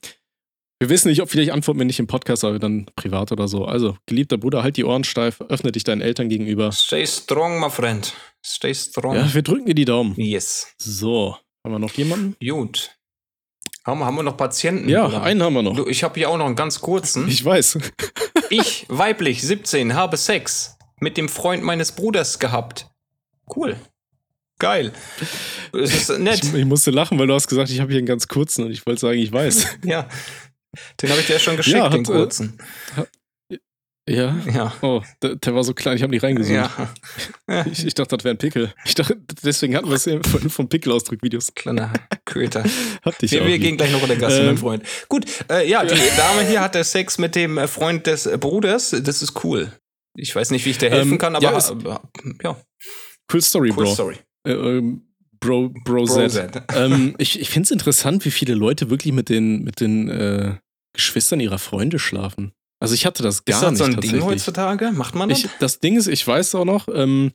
Wir 0.80 0.90
wissen 0.90 1.08
nicht, 1.08 1.22
ob 1.22 1.30
vielleicht 1.30 1.52
antworten 1.52 1.80
wir 1.80 1.86
nicht 1.86 2.00
im 2.00 2.08
Podcast, 2.08 2.44
aber 2.44 2.60
dann 2.60 2.88
privat 2.98 3.32
oder 3.32 3.48
so. 3.48 3.64
Also, 3.64 3.96
geliebter 4.08 4.38
Bruder, 4.38 4.62
halt 4.62 4.76
die 4.76 4.84
Ohren 4.84 5.06
steif, 5.06 5.40
öffne 5.48 5.72
dich 5.72 5.86
deinen 5.86 6.02
Eltern 6.02 6.28
gegenüber. 6.28 6.72
Stay 6.74 7.08
strong, 7.08 7.62
my 7.62 7.70
friend. 7.70 8.14
Stay 8.46 8.76
strong. 8.76 9.16
Ja, 9.16 9.34
wir 9.34 9.42
drücken 9.42 9.66
dir 9.66 9.74
die 9.74 9.86
Daumen. 9.86 10.14
Yes. 10.18 10.68
So, 10.78 11.36
haben 11.64 11.74
wir 11.74 11.80
noch 11.80 11.94
jemanden? 11.94 12.36
Gut. 12.40 12.92
Haben, 13.84 14.04
haben 14.04 14.16
wir 14.16 14.24
noch 14.24 14.38
Patienten? 14.38 14.88
Ja, 14.88 15.08
oder? 15.08 15.24
einen 15.24 15.42
haben 15.42 15.54
wir 15.54 15.64
noch. 15.64 15.76
Du, 15.76 15.88
ich 15.88 16.04
habe 16.04 16.14
hier 16.16 16.30
auch 16.30 16.38
noch 16.38 16.46
einen 16.46 16.56
ganz 16.56 16.80
kurzen. 16.82 17.28
Ich 17.28 17.44
weiß. 17.44 17.80
Ich, 18.52 18.86
weiblich, 18.90 19.42
17, 19.42 19.96
habe 19.96 20.18
Sex 20.18 20.78
mit 21.00 21.18
dem 21.18 21.30
Freund 21.30 21.64
meines 21.64 21.94
Bruders 21.94 22.38
gehabt. 22.38 22.88
Cool. 23.54 23.76
Geil. 24.60 24.94
Es 25.74 26.10
ist 26.10 26.20
nett. 26.20 26.44
Ich, 26.44 26.54
ich 26.54 26.66
musste 26.66 26.92
lachen, 26.92 27.18
weil 27.18 27.26
du 27.26 27.34
hast 27.34 27.48
gesagt, 27.48 27.72
ich 27.72 27.80
habe 27.80 27.90
hier 27.90 27.98
einen 27.98 28.06
ganz 28.06 28.28
kurzen 28.28 28.66
und 28.66 28.72
ich 28.72 28.86
wollte 28.86 29.02
sagen, 29.02 29.18
ich 29.18 29.32
weiß. 29.32 29.68
ja. 29.84 30.08
Den 31.02 31.10
habe 31.10 31.22
ich 31.22 31.28
dir 31.28 31.40
schon 31.40 31.58
geschickt, 31.58 31.76
Ja, 31.76 31.86
hat, 31.86 31.94
den 31.94 32.02
äh, 32.02 32.06
kurzen. 32.06 32.60
Ja. 34.08 34.36
Ja. 34.54 34.74
Oh, 34.82 35.02
der, 35.24 35.36
der 35.36 35.56
war 35.56 35.64
so 35.64 35.74
klein, 35.74 35.96
ich 35.98 36.04
habe 36.04 36.12
nicht 36.12 36.24
reingesucht. 36.24 36.54
Ja. 36.56 36.70
Ich, 37.72 37.86
ich 37.86 37.94
dachte, 37.94 38.18
das 38.18 38.24
wäre 38.24 38.36
ein 38.36 38.38
Pickel. 38.40 38.74
Ich 38.86 38.96
dachte, 38.96 39.18
deswegen 39.44 39.76
hatten 39.76 39.88
wir 39.88 39.96
es 39.96 40.06
ja 40.06 40.20
von, 40.24 40.50
von 40.50 40.68
Pickelausdrückvideos. 40.70 41.54
Kleiner 41.56 41.92
Köter. 42.26 42.64
Hab 43.04 43.18
dich 43.20 43.32
Wir, 43.32 43.42
auch 43.44 43.48
wir 43.48 43.60
gehen 43.60 43.78
gleich 43.78 43.92
noch 43.92 44.02
in 44.02 44.08
der 44.10 44.18
Gasse, 44.18 44.40
Ähm, 44.42 44.46
mein 44.48 44.58
Freund. 44.58 44.84
Gut, 45.10 45.26
äh, 45.50 45.68
ja, 45.70 45.84
die 45.86 45.96
Dame 46.18 46.48
hier 46.48 46.62
hatte 46.62 46.84
Sex 46.84 47.18
mit 47.18 47.36
dem 47.36 47.58
äh, 47.58 47.68
Freund 47.68 48.08
des 48.08 48.26
äh, 48.26 48.38
Bruders. 48.40 48.92
Das 49.04 49.22
ist 49.22 49.44
cool. 49.44 49.72
Ich 50.18 50.36
weiß 50.36 50.52
nicht, 50.52 50.66
wie 50.66 50.72
ich 50.72 50.78
dir 50.78 50.90
helfen 50.90 51.14
Ähm, 51.14 51.18
kann, 51.18 51.36
aber 51.36 51.44
ja, 51.52 51.58
es- 51.58 51.70
äh, 51.70 51.76
ja, 52.44 52.58
Cool 53.32 53.42
Story, 53.42 53.70
cool 53.76 53.86
Bro. 53.86 53.94
Story. 53.94 54.16
Äh, 54.48 54.52
ähm, 54.54 55.02
Bro, 55.40 55.70
Bro, 55.84 56.06
Bro 56.06 56.28
Z. 56.28 56.32
Z. 56.32 56.64
ähm, 56.76 57.16
ich 57.18 57.40
ich 57.40 57.50
finde 57.50 57.66
es 57.68 57.72
interessant, 57.72 58.26
wie 58.26 58.32
viele 58.32 58.54
Leute 58.56 58.90
wirklich 58.90 59.14
mit 59.14 59.30
den, 59.30 59.64
mit 59.64 59.80
den 59.82 60.10
äh, 60.10 60.56
Geschwistern 60.94 61.40
ihrer 61.40 61.60
Freunde 61.60 62.00
schlafen. 62.00 62.54
Also 62.80 62.94
ich 62.94 63.06
hatte 63.06 63.24
das 63.24 63.46
gar 63.46 63.56
Ist 63.58 63.62
das 63.64 63.72
nicht 63.72 64.02
so 64.02 64.08
ein. 64.08 64.14
Ding 64.20 64.22
heutzutage? 64.24 64.92
Macht 64.92 65.16
man 65.16 65.30
das? 65.30 65.40
Ich, 65.46 65.50
das 65.60 65.80
Ding 65.80 65.98
ist, 65.98 66.08
ich 66.08 66.26
weiß 66.28 66.56
auch 66.56 66.66
noch, 66.66 66.88
ähm, 66.94 67.32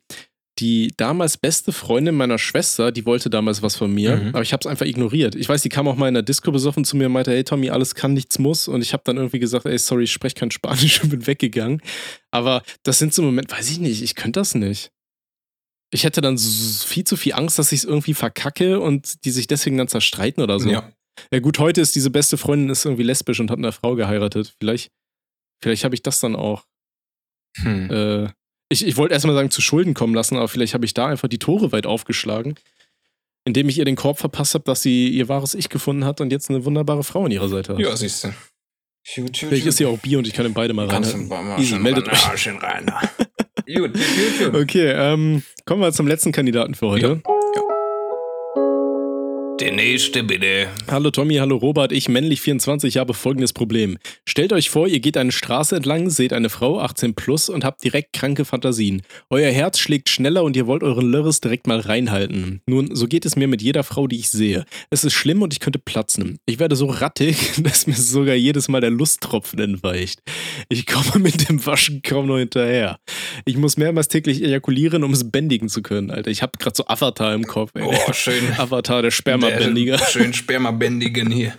die 0.59 0.93
damals 0.99 1.39
beste 1.39 1.73
Freundin 1.73 2.15
meiner 2.15 2.37
Schwester, 2.37 2.93
die 2.93 3.07
wollte 3.07 3.31
damals 3.31 3.63
was 3.63 3.77
von 3.77 3.91
mir, 3.93 4.17
Mhm. 4.17 4.29
aber 4.31 4.43
ich 4.43 4.53
habe 4.53 4.61
es 4.61 4.67
einfach 4.67 4.85
ignoriert. 4.85 5.35
Ich 5.35 5.49
weiß, 5.49 5.63
die 5.63 5.71
kam 5.71 5.89
auch 5.89 5.97
mal 5.97 6.09
in 6.09 6.15
der 6.15 6.23
Disco 6.23 6.53
besoffen 6.53 6.85
zu 6.85 6.97
mir 6.99 7.07
und 7.07 7.13
meinte, 7.13 7.31
hey 7.31 7.45
Tommy, 7.45 7.71
alles 7.71 7.95
kann, 7.95 8.13
nichts 8.13 8.39
muss. 8.39 8.69
Und 8.69 8.83
ich 8.83 8.93
habe 8.93 9.03
dann 9.07 9.17
irgendwie 9.17 9.39
gesagt, 9.39 9.65
ey, 9.65 9.79
sorry, 9.79 10.05
ich 10.05 10.13
spreche 10.13 10.35
kein 10.35 10.51
Spanisch 10.51 11.01
und 11.03 11.09
bin 11.11 11.27
weggegangen. 11.27 11.81
Aber 12.31 12.63
das 12.83 12.99
sind 12.99 13.15
so 13.15 13.23
Momente, 13.23 13.57
weiß 13.57 13.71
ich 13.71 13.79
nicht, 13.81 14.03
ich 14.03 14.15
könnte 14.15 14.41
das 14.41 14.55
nicht. 14.55 14.91
Ich 15.93 16.05
hätte 16.05 16.21
dann 16.21 16.37
viel 16.39 17.05
zu 17.05 17.17
viel 17.17 17.33
Angst, 17.33 17.59
dass 17.59 17.73
ich 17.73 17.81
es 17.81 17.85
irgendwie 17.85 18.15
verkacke 18.15 18.79
und 18.81 19.25
die 19.25 19.31
sich 19.31 19.47
deswegen 19.47 19.79
dann 19.79 19.89
zerstreiten 19.89 20.43
oder 20.43 20.61
so. 20.61 20.69
Ja. 20.69 20.93
Ja 21.33 21.41
gut, 21.41 21.59
heute 21.59 21.81
ist 21.81 21.95
diese 21.97 22.11
beste 22.11 22.37
Freundin 22.37 22.71
ist 22.71 22.85
irgendwie 22.85 23.03
lesbisch 23.03 23.41
und 23.41 23.51
hat 23.51 23.59
eine 23.59 23.73
Frau 23.73 23.95
geheiratet. 23.97 24.55
Vielleicht, 24.61 24.91
vielleicht 25.63 25.85
habe 25.85 25.95
ich 25.95 26.03
das 26.03 26.21
dann 26.21 26.37
auch. 26.37 26.65
Hm. 27.59 27.91
Äh, 27.91 28.29
ich 28.69 28.87
ich 28.87 28.97
wollte 28.97 29.15
erstmal 29.15 29.35
sagen, 29.35 29.51
zu 29.51 29.61
Schulden 29.61 29.95
kommen 29.95 30.15
lassen, 30.15 30.37
aber 30.37 30.49
vielleicht 30.49 30.75
habe 30.75 30.85
ich 30.85 30.95
da 30.95 31.07
einfach 31.07 31.29
die 31.29 31.39
Tore 31.39 31.73
weit 31.73 31.87
aufgeschlagen, 31.87 32.55
indem 33.45 33.69
ich 33.69 33.79
ihr 33.79 33.85
den 33.85 33.97
Korb 33.97 34.19
verpasst 34.19 34.55
habe, 34.55 34.65
dass 34.65 34.83
sie 34.83 35.09
ihr 35.09 35.29
wahres 35.29 35.55
Ich 35.55 35.69
gefunden 35.69 36.05
hat 36.05 36.21
und 36.21 36.31
jetzt 36.31 36.51
eine 36.51 36.65
wunderbare 36.65 37.03
Frau 37.03 37.25
an 37.25 37.33
ihrer 37.33 37.49
Seite 37.49 37.75
hat. 37.75 37.81
Ja, 37.81 37.97
siehst 37.97 38.25
du. 38.25 38.35
Vielleicht 39.03 39.67
ist 39.67 39.79
sie 39.79 39.87
auch 39.87 39.99
bi 39.99 40.17
und 40.17 40.27
ich 40.27 40.35
kann 40.35 40.47
in 40.47 40.55
beide 40.55 40.75
mal 40.75 40.87
rein. 40.87 41.03
mal 41.29 41.59
Easy, 41.59 41.77
meldet 41.77 42.07
euch. 42.09 42.47
rein. 42.63 42.87
gut, 43.67 43.93
gut, 43.95 44.53
gut. 44.53 44.55
Okay, 44.55 44.93
ähm, 44.95 45.43
kommen 45.65 45.81
wir 45.81 45.93
zum 45.93 46.07
letzten 46.07 46.33
Kandidaten 46.33 46.75
für 46.75 46.89
heute. 46.89 47.23
Der 49.61 49.73
nächste 49.73 50.25
bitte. 50.25 50.69
Hallo 50.91 51.11
Tommy, 51.11 51.35
hallo 51.35 51.57
Robert, 51.57 51.93
ich 51.93 52.09
männlich 52.09 52.41
24 52.41 52.97
habe 52.97 53.13
folgendes 53.13 53.53
Problem. 53.53 53.99
Stellt 54.27 54.55
euch 54.55 54.71
vor, 54.71 54.89
ihr 54.89 55.01
geht 55.01 55.19
eine 55.19 55.33
Straße 55.33 55.77
entlang, 55.77 56.09
seht 56.09 56.33
eine 56.33 56.49
Frau 56.49 56.81
18 56.81 57.15
plus 57.15 57.51
und 57.51 57.63
habt 57.63 57.85
direkt 57.85 58.15
kranke 58.15 58.47
Fantasien. 58.47 59.03
Euer 59.29 59.51
Herz 59.51 59.79
schlägt 59.79 60.09
schneller 60.09 60.45
und 60.45 60.57
ihr 60.57 60.67
wollt 60.67 60.83
euren 60.83 61.11
Lörres 61.11 61.43
direkt 61.43 61.67
mal 61.67 61.79
reinhalten. 61.79 62.63
Nun, 62.67 62.95
so 62.97 63.07
geht 63.07 63.27
es 63.27 63.37
mir 63.37 63.49
mit 63.49 63.61
jeder 63.61 63.83
Frau, 63.83 64.07
die 64.07 64.19
ich 64.19 64.31
sehe. 64.31 64.65
Es 64.89 65.05
ist 65.05 65.13
schlimm 65.13 65.43
und 65.43 65.53
ich 65.53 65.61
könnte 65.61 65.79
platzen. 65.79 66.39
Ich 66.47 66.59
werde 66.59 66.75
so 66.75 66.87
rattig, 66.87 67.37
dass 67.63 67.87
mir 67.87 67.97
sogar 67.97 68.37
jedes 68.37 68.69
Mal 68.69 68.81
der 68.81 68.91
Lusttropfen 68.91 69.59
entweicht. 69.59 70.23
Ich 70.71 70.87
komme 70.87 71.19
mit 71.19 71.51
dem 71.51 71.67
Waschen 71.67 72.01
kaum 72.01 72.29
noch 72.29 72.39
hinterher. 72.39 72.99
Ich 73.45 73.59
muss 73.59 73.77
mehrmals 73.77 74.09
täglich 74.09 74.43
ejakulieren, 74.43 75.05
um 75.05 75.13
es 75.13 75.31
bändigen 75.31 75.69
zu 75.69 75.83
können, 75.83 76.11
Alter. 76.11 76.31
Ich 76.31 76.41
habe 76.41 76.53
gerade 76.59 76.77
so 76.77 76.87
Avatar 76.87 77.35
im 77.35 77.47
Kopf, 77.47 77.73
ey. 77.75 77.83
Oh, 77.85 78.13
schön. 78.15 78.43
Avatar, 78.57 79.03
der 79.03 79.11
Spermabändiger. 79.55 79.99
Schön 79.99 80.33
Spermabändigen 80.33 81.31
hier. 81.31 81.55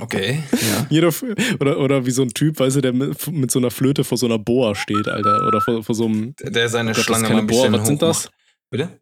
Okay, 0.00 0.42
ja. 0.52 0.86
Jeder, 0.88 1.12
oder, 1.60 1.78
oder 1.78 2.06
wie 2.06 2.10
so 2.10 2.22
ein 2.22 2.30
Typ, 2.30 2.58
weißt 2.58 2.76
du, 2.76 2.80
der 2.80 2.92
mit, 2.92 3.30
mit 3.30 3.50
so 3.50 3.58
einer 3.58 3.70
Flöte 3.70 4.02
vor 4.02 4.18
so 4.18 4.26
einer 4.26 4.38
Boa 4.38 4.74
steht, 4.74 5.08
Alter. 5.08 5.46
Oder 5.46 5.60
vor, 5.60 5.82
vor 5.84 5.94
so 5.94 6.06
einem. 6.06 6.34
Der 6.40 6.68
seine 6.68 6.90
Gott, 6.90 6.96
das 6.96 6.98
ist 6.98 7.04
Schlange 7.04 7.28
mal 7.28 7.38
ein 7.38 7.46
bisschen 7.46 7.72
Boa. 7.72 7.80
Was 7.80 7.86
sind 7.86 8.02
das? 8.02 8.30
Bitte? 8.70 9.00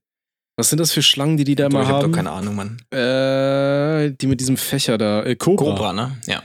Was 0.57 0.71
sind 0.71 0.81
das 0.81 0.93
für 0.93 1.03
Schlangen, 1.03 1.37
die 1.37 1.45
die 1.45 1.55
da 1.55 1.67
immer 1.67 1.83
ich 1.83 1.89
hab 1.89 2.01
doch 2.01 2.05
haben? 2.05 2.13
keine 2.13 2.31
Ahnung, 2.31 2.57
Mann. 2.57 2.83
Äh, 2.91 4.13
die 4.13 4.27
mit 4.27 4.41
diesem 4.41 4.57
Fächer 4.57 4.99
da. 4.99 5.23
Äh, 5.23 5.37
Cobra. 5.37 5.67
Cobra, 5.67 5.93
ne? 5.93 6.19
Ja. 6.27 6.43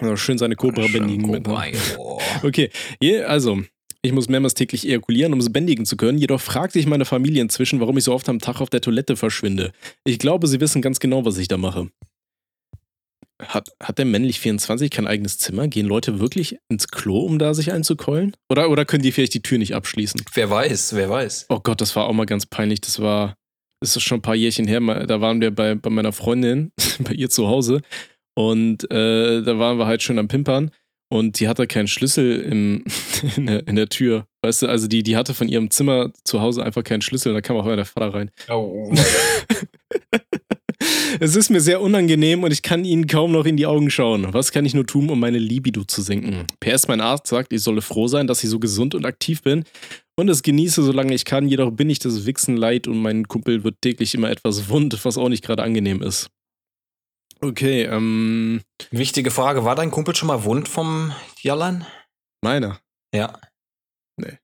Ja, 0.00 0.16
schön 0.16 0.38
seine 0.38 0.54
Cobra 0.54 0.86
bändigen. 0.92 1.30
mit, 1.30 1.46
ne? 1.46 1.72
oh. 1.96 2.20
Okay, 2.42 2.70
je, 3.00 3.22
also. 3.22 3.62
Ich 4.04 4.12
muss 4.12 4.28
mehrmals 4.28 4.52
täglich 4.52 4.86
ejakulieren, 4.86 5.32
um 5.32 5.40
es 5.40 5.50
bändigen 5.50 5.86
zu 5.86 5.96
können. 5.96 6.18
Jedoch 6.18 6.38
fragt 6.38 6.74
sich 6.74 6.86
meine 6.86 7.06
Familie 7.06 7.40
inzwischen, 7.40 7.80
warum 7.80 7.96
ich 7.96 8.04
so 8.04 8.12
oft 8.12 8.28
am 8.28 8.38
Tag 8.38 8.60
auf 8.60 8.68
der 8.68 8.82
Toilette 8.82 9.16
verschwinde. 9.16 9.72
Ich 10.04 10.18
glaube, 10.18 10.46
sie 10.46 10.60
wissen 10.60 10.82
ganz 10.82 11.00
genau, 11.00 11.24
was 11.24 11.38
ich 11.38 11.48
da 11.48 11.56
mache. 11.56 11.88
Hat, 13.40 13.70
hat 13.82 13.96
der 13.96 14.04
männlich 14.04 14.40
24 14.40 14.90
kein 14.90 15.06
eigenes 15.06 15.38
Zimmer? 15.38 15.68
Gehen 15.68 15.86
Leute 15.86 16.20
wirklich 16.20 16.58
ins 16.68 16.88
Klo, 16.88 17.20
um 17.20 17.38
da 17.38 17.54
sich 17.54 17.72
einzukeulen? 17.72 18.36
Oder, 18.50 18.68
oder 18.68 18.84
können 18.84 19.02
die 19.02 19.10
vielleicht 19.10 19.32
die 19.32 19.42
Tür 19.42 19.56
nicht 19.56 19.74
abschließen? 19.74 20.20
Wer 20.34 20.50
weiß, 20.50 20.94
wer 20.94 21.08
weiß. 21.08 21.46
Oh 21.48 21.60
Gott, 21.60 21.80
das 21.80 21.96
war 21.96 22.04
auch 22.04 22.12
mal 22.12 22.26
ganz 22.26 22.44
peinlich. 22.44 22.82
Das 22.82 23.00
war, 23.00 23.36
das 23.80 23.96
ist 23.96 24.02
schon 24.02 24.18
ein 24.18 24.22
paar 24.22 24.34
Jährchen 24.34 24.68
her. 24.68 24.80
Da 25.06 25.22
waren 25.22 25.40
wir 25.40 25.50
bei, 25.50 25.76
bei 25.76 25.88
meiner 25.88 26.12
Freundin, 26.12 26.72
bei 26.98 27.12
ihr 27.12 27.30
zu 27.30 27.48
Hause. 27.48 27.80
Und 28.34 28.84
äh, 28.90 29.40
da 29.40 29.58
waren 29.58 29.78
wir 29.78 29.86
halt 29.86 30.02
schön 30.02 30.18
am 30.18 30.28
Pimpern. 30.28 30.72
Und 31.10 31.38
die 31.38 31.48
hatte 31.48 31.66
keinen 31.66 31.88
Schlüssel 31.88 32.40
im, 32.40 32.84
in, 33.36 33.46
der, 33.46 33.68
in 33.68 33.76
der 33.76 33.88
Tür. 33.88 34.26
Weißt 34.42 34.62
du, 34.62 34.66
also 34.66 34.88
die, 34.88 35.02
die 35.02 35.16
hatte 35.16 35.34
von 35.34 35.48
ihrem 35.48 35.70
Zimmer 35.70 36.12
zu 36.24 36.40
Hause 36.40 36.64
einfach 36.64 36.84
keinen 36.84 37.02
Schlüssel. 37.02 37.32
Da 37.32 37.40
kam 37.40 37.56
auch 37.56 37.64
immer 37.64 37.76
der 37.76 37.84
Vater 37.84 38.14
rein. 38.14 38.30
Oh. 38.48 38.92
Es 41.20 41.36
ist 41.36 41.50
mir 41.50 41.60
sehr 41.60 41.80
unangenehm 41.80 42.42
und 42.42 42.52
ich 42.52 42.62
kann 42.62 42.84
ihnen 42.84 43.06
kaum 43.06 43.32
noch 43.32 43.46
in 43.46 43.56
die 43.56 43.66
Augen 43.66 43.90
schauen. 43.90 44.32
Was 44.32 44.52
kann 44.52 44.66
ich 44.66 44.74
nur 44.74 44.86
tun, 44.86 45.08
um 45.10 45.20
meine 45.20 45.38
Libido 45.38 45.84
zu 45.84 46.02
senken? 46.02 46.46
PS, 46.60 46.88
mein 46.88 47.00
Arzt 47.00 47.28
sagt, 47.28 47.52
ich 47.52 47.62
solle 47.62 47.82
froh 47.82 48.08
sein, 48.08 48.26
dass 48.26 48.42
ich 48.42 48.50
so 48.50 48.58
gesund 48.58 48.94
und 48.94 49.06
aktiv 49.06 49.42
bin 49.42 49.64
und 50.16 50.28
es 50.28 50.42
genieße, 50.42 50.82
solange 50.82 51.14
ich 51.14 51.24
kann. 51.24 51.48
Jedoch 51.48 51.70
bin 51.70 51.88
ich 51.90 51.98
das 51.98 52.26
Wichsen 52.26 52.56
leid 52.56 52.88
und 52.88 53.00
mein 53.00 53.28
Kumpel 53.28 53.64
wird 53.64 53.76
täglich 53.80 54.14
immer 54.14 54.30
etwas 54.30 54.68
wund, 54.68 55.04
was 55.04 55.18
auch 55.18 55.28
nicht 55.28 55.44
gerade 55.44 55.62
angenehm 55.62 56.02
ist. 56.02 56.30
Okay, 57.44 57.82
ähm, 57.82 58.62
Wichtige 58.90 59.30
Frage, 59.30 59.64
war 59.64 59.76
dein 59.76 59.90
Kumpel 59.90 60.14
schon 60.16 60.28
mal 60.28 60.44
wund 60.44 60.68
vom 60.68 61.14
Jallern? 61.42 61.86
meiner. 62.42 62.80
Ja. 63.14 63.38
Nee. 64.16 64.38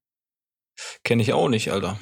Kenne 1.05 1.23
ich 1.23 1.33
auch 1.33 1.49
nicht, 1.49 1.71
Alter. 1.71 2.01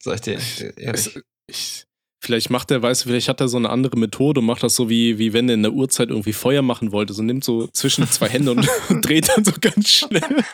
Sag 0.00 0.14
ich 0.14 0.20
dir 0.22 0.32
ehrlich. 0.78 1.16
Es, 1.16 1.22
ich 1.46 1.86
Vielleicht 2.24 2.50
macht 2.50 2.70
er, 2.70 2.80
weißt 2.80 3.04
du, 3.04 3.08
vielleicht 3.08 3.28
hat 3.28 3.40
er 3.40 3.48
so 3.48 3.56
eine 3.56 3.68
andere 3.70 3.98
Methode 3.98 4.38
und 4.38 4.46
macht 4.46 4.62
das 4.62 4.76
so 4.76 4.88
wie, 4.88 5.18
wie 5.18 5.32
wenn 5.32 5.48
er 5.48 5.56
in 5.56 5.64
der 5.64 5.72
Uhrzeit 5.72 6.08
irgendwie 6.08 6.32
Feuer 6.32 6.62
machen 6.62 6.92
wollte. 6.92 7.14
So 7.14 7.22
nimmt 7.24 7.42
so 7.42 7.66
zwischen 7.66 8.08
zwei 8.08 8.28
Hände 8.28 8.52
und, 8.52 8.68
und 8.88 9.02
dreht 9.04 9.28
dann 9.28 9.44
so 9.44 9.50
ganz 9.60 9.88
schnell. 9.88 10.44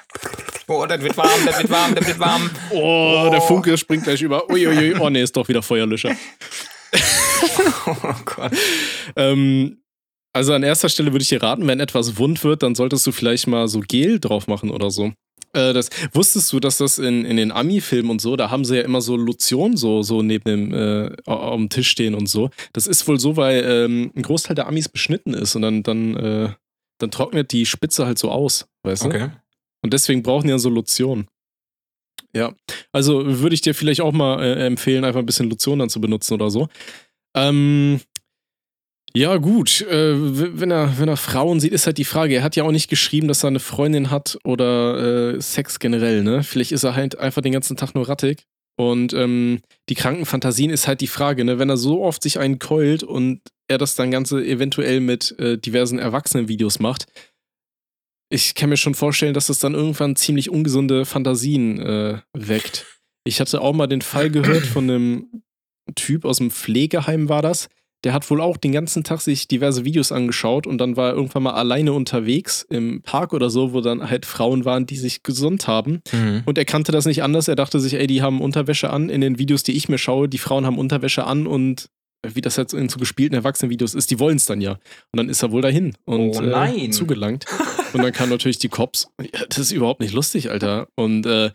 Oh, 0.67 0.87
das 0.87 1.03
wird 1.03 1.17
warm, 1.19 1.45
das 1.45 1.59
wird 1.59 1.71
warm, 1.71 1.95
das 1.95 2.07
wird 2.07 2.19
warm. 2.19 2.51
Oh, 2.71 3.29
der 3.31 3.43
Funke 3.43 3.77
springt 3.77 4.05
gleich 4.05 4.23
über. 4.23 4.49
Uiuiui, 4.49 4.95
oh 4.99 5.11
nee, 5.11 5.23
ist 5.23 5.37
doch 5.37 5.47
wieder 5.49 5.63
Feuerlöscher. 5.63 6.17
Oh 7.87 8.15
Gott. 8.25 8.53
Ähm, 9.17 9.79
also 10.33 10.53
an 10.53 10.63
erster 10.63 10.89
Stelle 10.89 11.13
würde 11.13 11.23
ich 11.23 11.29
dir 11.31 11.43
raten, 11.43 11.67
wenn 11.67 11.81
etwas 11.81 12.19
wund 12.19 12.45
wird, 12.45 12.63
dann 12.63 12.75
solltest 12.75 13.07
du 13.07 13.13
vielleicht 13.13 13.47
mal 13.47 13.67
so 13.67 13.81
Gel 13.81 14.21
drauf 14.21 14.47
machen 14.47 14.71
oder 14.71 14.91
so. 14.91 15.13
Äh, 15.55 15.73
das, 15.73 15.89
wusstest 16.13 16.53
du, 16.53 16.61
dass 16.61 16.79
das 16.79 16.99
in, 16.99 17.25
in 17.25 17.37
den 17.37 17.51
Ami-Filmen 17.51 18.11
und 18.11 18.21
so, 18.21 18.37
da 18.37 18.51
haben 18.51 18.65
sie 18.65 18.77
ja 18.77 18.83
immer 18.83 19.01
so 19.01 19.17
Lotion 19.17 19.77
so, 19.77 20.03
so 20.03 20.23
neben 20.23 20.45
dem 20.45 20.75
äh, 20.75 21.17
dem 21.27 21.69
Tisch 21.71 21.89
stehen 21.89 22.15
und 22.15 22.29
so. 22.29 22.51
Das 22.73 22.87
ist 22.87 23.09
wohl 23.09 23.19
so, 23.19 23.37
weil 23.37 23.65
ähm, 23.65 24.13
ein 24.15 24.23
Großteil 24.23 24.55
der 24.55 24.67
Amis 24.67 24.89
beschnitten 24.89 25.35
ist 25.35 25.57
und 25.57 25.63
dann, 25.63 25.83
dann, 25.83 26.17
äh, 26.17 26.53
dann 26.99 27.11
trocknet 27.11 27.53
die 27.53 27.65
Spitze 27.67 28.07
halt 28.07 28.19
so 28.19 28.31
aus, 28.31 28.67
weißt 28.83 29.05
du? 29.05 29.09
Okay. 29.09 29.31
Und 29.83 29.93
deswegen 29.93 30.23
brauchen 30.23 30.47
die 30.47 30.51
ja 30.51 30.59
so 30.59 30.69
Lotion. 30.69 31.27
Ja, 32.35 32.53
also 32.93 33.41
würde 33.41 33.55
ich 33.55 33.63
dir 33.63 33.75
vielleicht 33.75 34.01
auch 34.01 34.13
mal 34.13 34.43
äh, 34.43 34.67
empfehlen, 34.67 35.05
einfach 35.05 35.21
ein 35.21 35.27
bisschen 35.27 35.49
Lotion 35.49 35.79
dann 35.79 35.89
zu 35.89 36.01
benutzen 36.01 36.35
oder 36.35 36.51
so. 36.51 36.69
Ähm, 37.35 38.01
ja, 39.15 39.37
gut. 39.39 39.81
Äh, 39.81 40.15
wenn, 40.61 40.71
er, 40.71 40.99
wenn 40.99 41.09
er 41.09 41.17
Frauen 41.17 41.61
sieht, 41.61 41.73
ist 41.73 41.87
halt 41.87 41.99
die 41.99 42.05
Frage. 42.05 42.35
Er 42.35 42.43
hat 42.43 42.57
ja 42.57 42.65
auch 42.65 42.71
nicht 42.71 42.89
geschrieben, 42.89 43.29
dass 43.29 43.43
er 43.43 43.49
eine 43.49 43.61
Freundin 43.61 44.11
hat 44.11 44.39
oder 44.45 45.35
äh, 45.35 45.41
Sex 45.41 45.79
generell, 45.79 46.23
ne? 46.23 46.43
Vielleicht 46.43 46.73
ist 46.73 46.85
er 46.85 46.95
halt 46.95 47.19
einfach 47.19 47.43
den 47.43 47.53
ganzen 47.53 47.77
Tag 47.77 47.95
nur 47.95 48.09
rattig. 48.09 48.45
Und 48.77 49.13
ähm, 49.15 49.61
die 49.89 49.97
kranken 49.97 50.25
Fantasien 50.25 50.71
ist 50.71 50.87
halt 50.87 51.01
die 51.01 51.09
Frage, 51.09 51.45
ne? 51.45 51.59
Wenn 51.59 51.71
er 51.71 51.77
so 51.77 52.05
oft 52.05 52.23
sich 52.23 52.39
einen 52.39 52.59
keult 52.59 53.03
und 53.03 53.41
er 53.67 53.79
das 53.79 53.95
dann 53.97 54.11
Ganze 54.11 54.45
eventuell 54.45 55.01
mit 55.01 55.37
äh, 55.39 55.59
diversen 55.59 55.99
Erwachsenenvideos 55.99 56.79
macht, 56.79 57.07
ich 58.31 58.55
kann 58.55 58.69
mir 58.69 58.77
schon 58.77 58.95
vorstellen, 58.95 59.35
dass 59.35 59.47
das 59.47 59.59
dann 59.59 59.75
irgendwann 59.75 60.17
ziemlich 60.17 60.51
ungesunde 60.51 61.05
Fantasien 61.05 61.81
äh, 61.81 62.19
weckt. 62.35 62.87
Ich 63.25 63.41
hatte 63.41 63.61
auch 63.61 63.75
mal 63.75 63.87
den 63.87 64.03
Fall 64.03 64.31
gehört 64.31 64.67
von 64.67 64.85
einem 64.85 65.43
Typ 65.95 66.25
aus 66.25 66.39
dem 66.39 66.51
Pflegeheim 66.51 67.29
war 67.29 67.43
das. 67.43 67.69
Der 68.05 68.13
hat 68.13 68.31
wohl 68.31 68.41
auch 68.41 68.57
den 68.57 68.71
ganzen 68.71 69.03
Tag 69.03 69.21
sich 69.21 69.49
diverse 69.49 69.85
Videos 69.85 70.13
angeschaut 70.13 70.67
und 70.69 70.79
dann 70.79 70.97
war 70.97 71.09
er 71.09 71.15
irgendwann 71.15 71.43
mal 71.43 71.55
alleine 71.55 71.93
unterwegs 71.93 72.65
im 72.71 73.03
Park 73.03 73.33
oder 73.33 73.51
so, 73.51 73.73
wo 73.73 73.81
dann 73.81 74.09
halt 74.09 74.25
Frauen 74.25 74.65
waren, 74.65 74.87
die 74.87 74.97
sich 74.97 75.25
gesund 75.25 75.67
haben. 75.67 76.01
Mhm. 76.13 76.43
Und 76.45 76.59
er 76.59 76.65
kannte 76.65 76.93
das 76.93 77.07
nicht 77.07 77.25
anders. 77.25 77.49
Er 77.49 77.57
dachte 77.57 77.81
sich, 77.81 77.95
ey, 77.95 78.07
die 78.07 78.23
haben 78.23 78.41
Unterwäsche 78.41 78.91
an. 78.91 79.09
In 79.09 79.21
den 79.21 79.39
Videos, 79.39 79.65
die 79.65 79.73
ich 79.73 79.89
mir 79.89 79.99
schaue, 79.99 80.29
die 80.29 80.39
Frauen 80.39 80.65
haben 80.65 80.79
Unterwäsche 80.79 81.25
an 81.25 81.49
und 81.49 81.89
wie 82.27 82.41
das 82.41 82.57
jetzt 82.57 82.73
in 82.73 82.89
so 82.89 82.99
gespielten 82.99 83.35
Erwachsenenvideos 83.35 83.95
ist, 83.95 84.11
die 84.11 84.21
wollen 84.21 84.37
es 84.37 84.47
dann 84.47 84.61
ja. 84.61 84.73
Und 84.73 85.17
dann 85.17 85.29
ist 85.29 85.43
er 85.43 85.51
wohl 85.51 85.63
dahin 85.63 85.95
und 86.05 86.37
Oh. 86.37 86.43
Äh, 86.43 86.91
zugelangt. 86.91 87.47
und 87.93 88.03
dann 88.03 88.13
kamen 88.13 88.31
natürlich 88.31 88.59
die 88.59 88.69
Cops. 88.69 89.09
Ja, 89.21 89.47
das 89.49 89.59
ist 89.59 89.73
überhaupt 89.73 90.01
nicht 90.01 90.13
lustig, 90.13 90.51
Alter. 90.51 90.89
Und 90.95 91.27
äh, 91.27 91.51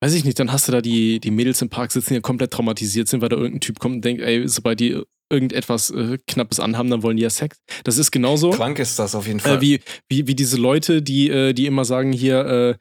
weiß 0.00 0.14
ich 0.14 0.24
nicht, 0.24 0.38
dann 0.38 0.52
hast 0.52 0.68
du 0.68 0.72
da 0.72 0.80
die, 0.80 1.20
die 1.20 1.30
Mädels 1.30 1.62
im 1.62 1.70
Park 1.70 1.92
sitzen, 1.92 2.14
die 2.14 2.20
komplett 2.20 2.52
traumatisiert 2.52 3.08
sind, 3.08 3.20
weil 3.20 3.28
da 3.28 3.36
irgendein 3.36 3.60
Typ 3.60 3.78
kommt 3.78 3.96
und 3.96 4.04
denkt, 4.04 4.22
ey, 4.22 4.46
sobald 4.48 4.80
die 4.80 5.02
irgendetwas 5.30 5.90
äh, 5.90 6.18
Knappes 6.26 6.60
anhaben, 6.60 6.90
dann 6.90 7.02
wollen 7.02 7.16
die 7.16 7.22
ja 7.22 7.30
Sex. 7.30 7.58
Das 7.84 7.98
ist 7.98 8.10
genauso. 8.10 8.50
Krank 8.50 8.78
ist 8.78 8.98
das 8.98 9.14
auf 9.14 9.26
jeden 9.26 9.40
Fall. 9.40 9.56
Äh, 9.56 9.60
wie, 9.60 9.80
wie, 10.08 10.26
wie 10.26 10.34
diese 10.34 10.56
Leute, 10.56 11.02
die, 11.02 11.30
äh, 11.30 11.52
die 11.52 11.66
immer 11.66 11.84
sagen, 11.84 12.12
hier, 12.12 12.44
äh, 12.46 12.74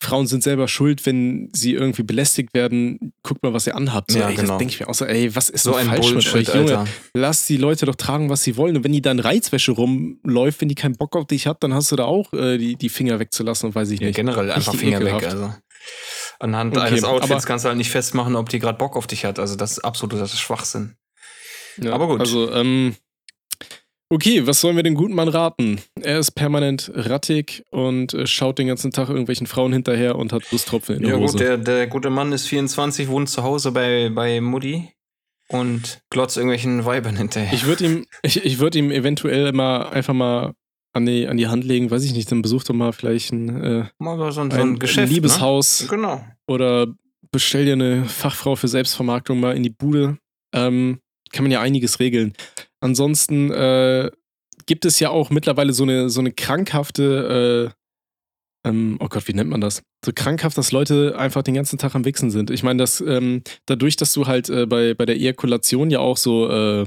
Frauen 0.00 0.26
sind 0.28 0.44
selber 0.44 0.68
schuld, 0.68 1.04
wenn 1.06 1.50
sie 1.52 1.72
irgendwie 1.74 2.04
belästigt 2.04 2.54
werden. 2.54 3.12
Guckt 3.24 3.42
mal, 3.42 3.52
was 3.52 3.66
ihr 3.66 3.74
anhabt. 3.74 4.12
So, 4.12 4.18
Ja, 4.20 4.28
ey, 4.28 4.36
genau. 4.36 4.48
Das 4.50 4.58
denke 4.58 4.72
ich 4.74 4.80
mir 4.80 4.88
auch 4.88 4.94
so, 4.94 5.04
ey, 5.04 5.34
was 5.34 5.48
ist 5.48 5.64
so 5.64 5.74
ein 5.74 5.86
falsch 5.88 6.12
Bullshit, 6.12 6.34
mit 6.34 6.48
euch? 6.50 6.54
Junge, 6.54 6.78
Alter. 6.78 6.90
lass 7.14 7.46
die 7.46 7.56
Leute 7.56 7.84
doch 7.86 7.96
tragen, 7.96 8.30
was 8.30 8.42
sie 8.44 8.56
wollen. 8.56 8.76
Und 8.76 8.84
wenn 8.84 8.92
die 8.92 9.02
dann 9.02 9.18
Reizwäsche 9.18 9.72
rumläuft, 9.72 10.60
wenn 10.60 10.68
die 10.68 10.76
keinen 10.76 10.94
Bock 10.96 11.16
auf 11.16 11.26
dich 11.26 11.46
hat, 11.48 11.62
dann 11.64 11.74
hast 11.74 11.90
du 11.90 11.96
da 11.96 12.04
auch 12.04 12.32
äh, 12.32 12.58
die, 12.58 12.76
die 12.76 12.88
Finger 12.88 13.18
wegzulassen 13.18 13.68
und 13.68 13.74
weiß 13.74 13.90
ich 13.90 13.98
Ja, 14.00 14.06
nicht. 14.06 14.16
generell 14.16 14.50
einfach 14.52 14.72
Richtig 14.72 14.88
Finger 14.88 15.00
weg. 15.00 15.14
ekelhaft. 15.14 15.26
Also. 15.34 15.54
Anhand 16.38 16.76
Okay, 16.76 16.86
eines 16.86 17.02
Outfits 17.04 17.46
kannst 17.46 17.64
du 17.64 17.68
halt 17.68 17.78
nicht 17.78 17.90
festmachen, 17.90 18.36
ob 18.36 18.48
die 18.48 18.60
gerade 18.60 18.78
Bock 18.78 18.96
auf 18.96 19.08
dich 19.08 19.24
hat. 19.24 19.38
Also 19.40 19.56
das 19.56 19.72
ist 19.72 19.78
absoluter 19.80 20.28
Schwachsinn. 20.28 20.94
Ja, 21.80 21.92
Aber 21.92 22.06
gut. 22.06 22.20
Also, 22.20 22.52
ähm, 22.52 22.94
okay, 24.10 24.46
was 24.46 24.60
sollen 24.60 24.76
wir 24.76 24.82
den 24.82 24.94
guten 24.94 25.14
Mann 25.14 25.28
raten? 25.28 25.80
Er 26.00 26.18
ist 26.18 26.32
permanent 26.32 26.90
rattig 26.94 27.64
und 27.70 28.14
äh, 28.14 28.26
schaut 28.26 28.58
den 28.58 28.66
ganzen 28.68 28.90
Tag 28.90 29.08
irgendwelchen 29.08 29.46
Frauen 29.46 29.72
hinterher 29.72 30.16
und 30.16 30.32
hat 30.32 30.50
Lusttropfen 30.50 30.96
in 30.96 31.02
der 31.02 31.10
Ja 31.12 31.16
Hose. 31.18 31.32
gut, 31.32 31.40
der, 31.40 31.58
der 31.58 31.86
gute 31.86 32.10
Mann 32.10 32.32
ist 32.32 32.46
24, 32.46 33.08
wohnt 33.08 33.28
zu 33.28 33.42
Hause 33.42 33.72
bei, 33.72 34.10
bei 34.10 34.40
Mutti 34.40 34.90
und 35.48 36.00
glotzt 36.10 36.36
irgendwelchen 36.36 36.84
Weibern 36.84 37.16
hinterher. 37.16 37.52
Ich 37.52 37.66
würde 37.66 37.84
ihm, 37.84 38.06
ich, 38.22 38.44
ich 38.44 38.58
würde 38.58 38.78
ihm 38.78 38.90
eventuell 38.90 39.52
mal 39.52 39.88
einfach 39.88 40.14
mal 40.14 40.52
an 40.92 41.06
die, 41.06 41.26
an 41.28 41.36
die 41.36 41.46
Hand 41.48 41.64
legen, 41.64 41.90
weiß 41.90 42.04
ich 42.04 42.14
nicht, 42.14 42.30
dann 42.32 42.42
besuch 42.42 42.64
doch 42.64 42.74
mal 42.74 42.92
vielleicht 42.92 43.32
ein, 43.32 43.62
äh, 43.62 43.84
Mal 43.98 44.16
so 44.32 44.40
ein, 44.40 44.50
so 44.50 44.56
ein, 44.56 44.74
ein 44.74 44.78
Geschäft. 44.78 45.12
Liebeshaus 45.12 45.82
Ne? 45.82 45.88
Genau. 45.88 46.24
oder 46.46 46.86
bestell 47.30 47.66
dir 47.66 47.74
eine 47.74 48.06
Fachfrau 48.06 48.56
für 48.56 48.68
Selbstvermarktung 48.68 49.38
mal 49.38 49.54
in 49.54 49.62
die 49.62 49.70
Bude. 49.70 50.16
Ähm, 50.54 51.00
kann 51.30 51.44
man 51.44 51.52
ja 51.52 51.60
einiges 51.60 52.00
regeln. 52.00 52.32
Ansonsten 52.80 53.50
äh, 53.50 54.10
gibt 54.66 54.84
es 54.84 55.00
ja 55.00 55.10
auch 55.10 55.30
mittlerweile 55.30 55.72
so 55.72 55.82
eine, 55.82 56.10
so 56.10 56.20
eine 56.20 56.32
krankhafte, 56.32 57.72
äh, 58.64 58.68
ähm, 58.68 58.98
oh 59.00 59.08
Gott, 59.08 59.26
wie 59.28 59.32
nennt 59.32 59.50
man 59.50 59.60
das? 59.60 59.82
So 60.04 60.12
krankhaft, 60.14 60.58
dass 60.58 60.72
Leute 60.72 61.18
einfach 61.18 61.42
den 61.42 61.54
ganzen 61.54 61.78
Tag 61.78 61.94
am 61.94 62.04
Wichsen 62.04 62.30
sind. 62.30 62.50
Ich 62.50 62.62
meine, 62.62 62.78
dass 62.78 63.00
ähm, 63.00 63.42
dadurch, 63.66 63.96
dass 63.96 64.12
du 64.12 64.26
halt 64.26 64.48
äh, 64.48 64.66
bei, 64.66 64.94
bei 64.94 65.06
der 65.06 65.16
Ejakulation 65.16 65.90
ja 65.90 66.00
auch 66.00 66.16
so, 66.16 66.48
äh, 66.48 66.86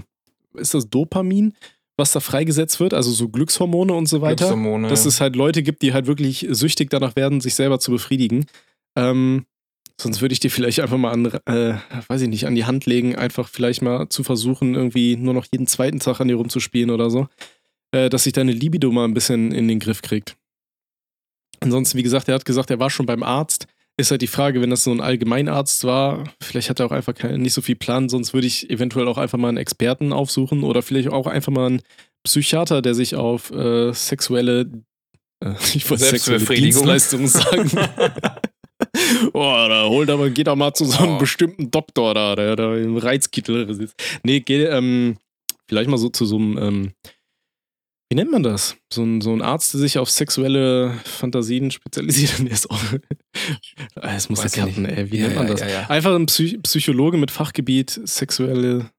ist 0.53 0.73
das 0.73 0.89
Dopamin, 0.89 1.53
was 1.97 2.11
da 2.11 2.19
freigesetzt 2.19 2.79
wird, 2.79 2.93
also 2.93 3.11
so 3.11 3.29
Glückshormone 3.29 3.93
und 3.93 4.07
so 4.07 4.21
weiter 4.21 4.45
Glückshormone, 4.45 4.87
dass 4.87 5.05
es 5.05 5.21
halt 5.21 5.35
Leute 5.35 5.63
gibt, 5.63 5.81
die 5.81 5.93
halt 5.93 6.07
wirklich 6.07 6.47
süchtig 6.49 6.89
danach 6.89 7.15
werden, 7.15 7.41
sich 7.41 7.55
selber 7.55 7.79
zu 7.79 7.91
befriedigen. 7.91 8.45
Ähm, 8.95 9.45
sonst 9.99 10.21
würde 10.21 10.33
ich 10.33 10.39
dir 10.39 10.51
vielleicht 10.51 10.79
einfach 10.79 10.97
mal 10.97 11.11
an, 11.11 11.25
äh, 11.45 11.75
weiß 12.07 12.21
ich 12.21 12.29
nicht, 12.29 12.45
an 12.45 12.55
die 12.55 12.65
Hand 12.65 12.85
legen, 12.85 13.15
einfach 13.15 13.47
vielleicht 13.47 13.81
mal 13.81 14.09
zu 14.09 14.23
versuchen, 14.23 14.75
irgendwie 14.75 15.15
nur 15.15 15.33
noch 15.33 15.45
jeden 15.51 15.67
zweiten 15.67 15.99
Tag 15.99 16.19
an 16.19 16.27
dir 16.27 16.35
rumzuspielen 16.35 16.89
oder 16.89 17.09
so, 17.09 17.27
äh, 17.91 18.09
dass 18.09 18.23
sich 18.23 18.33
deine 18.33 18.51
Libido 18.51 18.91
mal 18.91 19.05
ein 19.05 19.13
bisschen 19.13 19.51
in 19.51 19.67
den 19.67 19.79
Griff 19.79 20.01
kriegt. 20.01 20.35
Ansonsten, 21.59 21.97
wie 21.97 22.03
gesagt, 22.03 22.27
er 22.27 22.35
hat 22.35 22.45
gesagt, 22.45 22.71
er 22.71 22.79
war 22.79 22.89
schon 22.89 23.05
beim 23.05 23.23
Arzt. 23.23 23.67
Ist 23.97 24.09
halt 24.09 24.21
die 24.21 24.27
Frage, 24.27 24.61
wenn 24.61 24.69
das 24.69 24.83
so 24.83 24.91
ein 24.91 25.01
Allgemeinarzt 25.01 25.83
war, 25.83 26.23
vielleicht 26.41 26.69
hat 26.69 26.79
er 26.79 26.87
auch 26.87 26.91
einfach 26.91 27.13
kein, 27.13 27.41
nicht 27.41 27.53
so 27.53 27.61
viel 27.61 27.75
Plan, 27.75 28.09
sonst 28.09 28.33
würde 28.33 28.47
ich 28.47 28.69
eventuell 28.69 29.07
auch 29.07 29.17
einfach 29.17 29.37
mal 29.37 29.49
einen 29.49 29.57
Experten 29.57 30.13
aufsuchen 30.13 30.63
oder 30.63 30.81
vielleicht 30.81 31.09
auch 31.09 31.27
einfach 31.27 31.51
mal 31.51 31.67
einen 31.67 31.81
Psychiater, 32.23 32.81
der 32.81 32.95
sich 32.95 33.15
auf 33.15 33.51
äh, 33.51 33.93
sexuelle, 33.93 34.71
äh, 35.43 35.53
ich 35.75 35.87
wollte 35.89 36.05
sexuelle. 36.05 36.45
Dienstleistungen 36.45 37.27
sagen. 37.27 37.69
oh, 39.33 39.65
da 39.69 39.85
holt 39.87 40.09
aber, 40.09 40.29
geht 40.29 40.47
doch 40.47 40.55
mal 40.55 40.73
zu 40.73 40.85
so 40.85 40.99
einem 41.03 41.15
Oh. 41.15 41.17
bestimmten 41.19 41.71
Doktor 41.71 42.13
da, 42.13 42.35
der 42.35 42.55
da 42.55 42.75
im 42.75 42.97
Reizkittel 42.97 43.73
sitzt. 43.73 43.95
Nee, 44.23 44.39
geh, 44.41 44.63
ähm, 44.65 45.17
vielleicht 45.67 45.89
mal 45.89 45.97
so 45.97 46.09
zu 46.09 46.25
so 46.25 46.37
einem, 46.37 46.57
ähm, 46.57 46.91
wie 48.09 48.15
nennt 48.15 48.31
man 48.31 48.43
das? 48.43 48.75
So 48.91 49.03
ein, 49.03 49.21
so 49.21 49.31
ein 49.31 49.41
Arzt, 49.41 49.73
der 49.73 49.79
sich 49.79 49.97
auf 49.97 50.09
sexuelle 50.09 50.93
Fantasien 51.05 51.71
spezialisiert. 51.71 52.39
Der 52.45 52.51
ist 52.51 52.69
auch, 52.69 52.79
Ah, 53.95 54.15
es 54.15 54.29
muss 54.29 54.39
ja 54.39 54.45
Weiß 54.45 54.57
ich 54.57 54.61
klappen, 54.63 54.85
ey. 54.85 55.09
Wie 55.11 55.17
Ja, 55.19 55.23
nennt 55.27 55.35
man 55.37 55.47
das? 55.47 55.61
ja, 55.61 55.69
ja. 55.69 55.89
Einfach 55.89 56.13
ein 56.15 56.25
Psy 56.25 56.57
Psychologe 56.63 57.17
mit 57.17 57.31
Fachgebiet 57.31 58.01
sexuelle 58.03 58.89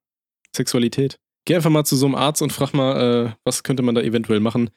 Sexualität. 0.56 1.18
Geh 1.44 1.56
einfach 1.56 1.68
mal 1.70 1.84
zu 1.84 1.96
so 1.96 2.06
einem 2.06 2.14
Arzt 2.14 2.40
und 2.40 2.52
frag 2.52 2.72
mal, 2.72 3.26
äh, 3.26 3.32
was 3.44 3.62
könnte 3.64 3.82
man 3.82 3.94
da 3.94 4.00
eventuell 4.00 4.40
machen. 4.40 4.70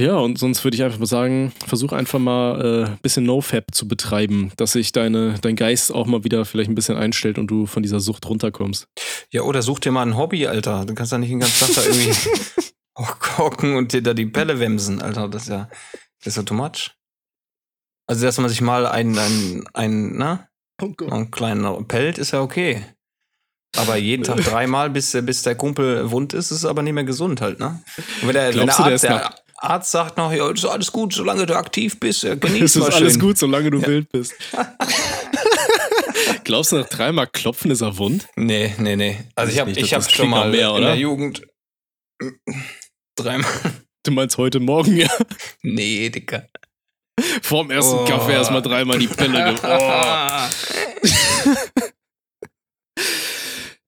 Ja, 0.00 0.16
und 0.16 0.38
sonst 0.38 0.62
würde 0.62 0.76
ich 0.76 0.82
einfach 0.82 0.98
mal 0.98 1.06
sagen, 1.06 1.52
versuch 1.66 1.92
einfach 1.92 2.18
mal 2.18 2.60
äh, 2.62 2.84
ein 2.90 2.98
bisschen 3.00 3.24
NoFap 3.24 3.74
zu 3.74 3.88
betreiben, 3.88 4.52
dass 4.58 4.72
sich 4.72 4.92
deine, 4.92 5.36
dein 5.40 5.56
Geist 5.56 5.90
auch 5.90 6.04
mal 6.06 6.22
wieder 6.22 6.44
vielleicht 6.44 6.68
ein 6.68 6.74
bisschen 6.74 6.98
einstellt 6.98 7.38
und 7.38 7.46
du 7.46 7.64
von 7.64 7.82
dieser 7.82 8.00
Sucht 8.00 8.28
runterkommst. 8.28 8.88
Ja, 9.32 9.40
oder 9.42 9.62
such 9.62 9.78
dir 9.80 9.92
mal 9.92 10.02
ein 10.02 10.16
Hobby, 10.18 10.46
Alter. 10.46 10.84
Du 10.84 10.94
kannst 10.94 11.12
ja 11.12 11.18
nicht 11.18 11.30
den 11.30 11.40
ganzen 11.40 11.66
Tag 11.74 11.74
da 11.76 11.82
irgendwie 11.90 12.12
hocken 13.38 13.76
und 13.76 13.94
dir 13.94 14.02
da 14.02 14.12
die 14.12 14.26
Pelle 14.26 14.60
wemsen, 14.60 15.00
Alter. 15.00 15.28
Das 15.28 15.44
ist 15.44 15.48
ja, 15.48 15.70
das 16.18 16.26
ist 16.26 16.36
ja 16.36 16.42
too 16.42 16.54
much. 16.54 16.90
Also, 18.06 18.26
dass 18.26 18.36
man 18.38 18.50
sich 18.50 18.60
mal 18.60 18.86
einen, 18.86 19.18
einen, 19.18 19.64
einen, 19.72 20.18
na, 20.18 20.48
Oh 20.82 20.92
einen 21.10 21.30
kleinen 21.30 21.88
pellt, 21.88 22.18
ist 22.18 22.32
ja 22.32 22.42
okay. 22.42 22.84
Aber 23.78 23.96
jeden 23.96 24.24
Tag 24.24 24.36
dreimal, 24.44 24.90
bis, 24.90 25.12
der- 25.12 25.22
bis 25.22 25.42
der 25.42 25.54
Kumpel 25.54 26.10
wund 26.10 26.34
ist, 26.34 26.50
ist 26.50 26.66
aber 26.66 26.82
nicht 26.82 26.92
mehr 26.92 27.04
gesund 27.04 27.40
halt, 27.40 27.58
ne? 27.60 27.82
Und 28.20 28.28
wenn 28.28 28.34
der, 28.34 28.48
wenn 28.48 28.66
der, 28.66 28.66
Glaubst 28.66 28.78
du, 28.78 28.82
der 28.82 28.92
Arzt, 28.92 29.04
ist 29.04 29.08
der 29.10 29.45
Arzt 29.58 29.90
sagt 29.90 30.16
noch, 30.16 30.32
ja, 30.32 30.50
ist 30.50 30.64
alles 30.64 30.92
gut, 30.92 31.12
solange 31.14 31.46
du 31.46 31.56
aktiv 31.56 31.98
bist, 31.98 32.24
äh, 32.24 32.36
genieß 32.36 32.62
Es 32.62 32.76
ist 32.76 32.82
alles 32.94 33.12
schön. 33.14 33.20
gut, 33.20 33.38
solange 33.38 33.70
du 33.70 33.84
wild 33.86 34.10
bist. 34.12 34.34
Glaubst 36.44 36.72
du, 36.72 36.76
nach 36.76 36.88
dreimal 36.88 37.26
Klopfen 37.26 37.70
ist 37.70 37.80
er 37.80 37.96
wund? 37.98 38.26
Nee, 38.36 38.74
nee, 38.78 38.96
nee. 38.96 39.18
Also 39.34 39.52
ich 39.52 39.58
habe 39.58 39.70
ich 39.70 39.94
hab 39.94 40.02
schon 40.02 40.12
klingt 40.12 40.30
nach 40.30 40.38
mal 40.44 40.50
mehr, 40.50 40.68
in 40.68 40.74
oder? 40.74 40.86
der 40.88 40.96
Jugend 40.96 41.42
dreimal. 43.16 43.50
Du 44.04 44.12
meinst 44.12 44.38
heute 44.38 44.60
Morgen, 44.60 44.96
ja? 44.96 45.08
Nee, 45.62 46.08
Dicker. 46.10 46.46
Vorm 47.42 47.70
ersten 47.70 47.96
Oh. 47.96 48.04
Kaffee 48.04 48.32
erstmal 48.32 48.62
dreimal 48.62 48.98
die 48.98 49.08
Pelle. 49.08 49.54
ge- 49.54 49.60
Oh. 49.64 50.48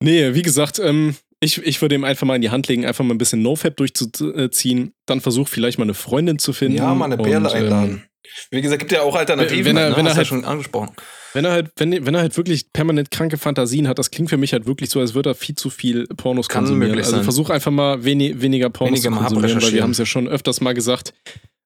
Nee, 0.01 0.33
wie 0.33 0.41
gesagt, 0.41 0.79
ähm, 0.79 1.15
ich, 1.41 1.57
ich 1.63 1.81
würde 1.81 1.95
ihm 1.95 2.03
einfach 2.03 2.27
mal 2.27 2.35
in 2.35 2.41
die 2.41 2.49
Hand 2.49 2.67
legen, 2.67 2.85
einfach 2.85 3.03
mal 3.05 3.13
ein 3.13 3.17
bisschen 3.17 3.41
NoFap 3.41 3.75
durchzuziehen. 3.77 4.93
Dann 5.05 5.21
versuch 5.21 5.47
vielleicht 5.47 5.77
mal 5.79 5.83
eine 5.85 5.93
Freundin 5.93 6.39
zu 6.39 6.53
finden. 6.53 6.77
Ja, 6.77 6.93
mal 6.93 7.05
eine 7.05 7.17
Perle 7.17 7.49
ähm, 7.49 7.55
einladen. 7.55 8.03
Wie 8.51 8.61
gesagt, 8.61 8.79
gibt 8.79 8.91
ja 8.91 9.01
auch 9.01 9.15
Alternativen. 9.15 9.65
Wenn 9.65 9.77
er- 9.77 9.89
ne? 9.91 9.95
wenn 9.97 10.05
er 10.05 10.09
Hast 10.11 10.17
halt- 10.17 10.27
ja 10.27 10.29
schon 10.29 10.45
angesprochen. 10.45 10.91
Wenn 11.33 11.45
er 11.45 11.51
halt, 11.51 11.71
wenn, 11.77 12.05
wenn 12.05 12.15
er 12.15 12.21
halt 12.21 12.35
wirklich 12.37 12.71
permanent 12.73 13.11
kranke 13.11 13.37
Fantasien 13.37 13.87
hat, 13.87 13.99
das 13.99 14.09
klingt 14.11 14.29
für 14.29 14.37
mich 14.37 14.51
halt 14.53 14.65
wirklich 14.65 14.89
so, 14.89 14.99
als 14.99 15.13
würde 15.13 15.29
er 15.31 15.35
viel 15.35 15.55
zu 15.55 15.69
viel 15.69 16.07
Pornos 16.07 16.49
Kann 16.49 16.63
konsumieren. 16.63 16.89
möglich 16.89 17.05
Also 17.05 17.17
sein. 17.17 17.23
versuch 17.23 17.49
einfach 17.51 17.71
mal 17.71 18.03
wenig, 18.03 18.41
weniger 18.41 18.69
Pornos 18.71 19.03
Weniger 19.03 19.11
zu 19.15 19.23
konsumieren, 19.35 19.61
weil 19.61 19.73
wir 19.73 19.83
haben 19.83 19.91
es 19.91 19.99
ja 19.99 20.05
schon 20.07 20.27
öfters 20.27 20.59
mal 20.59 20.73
gesagt, 20.73 21.13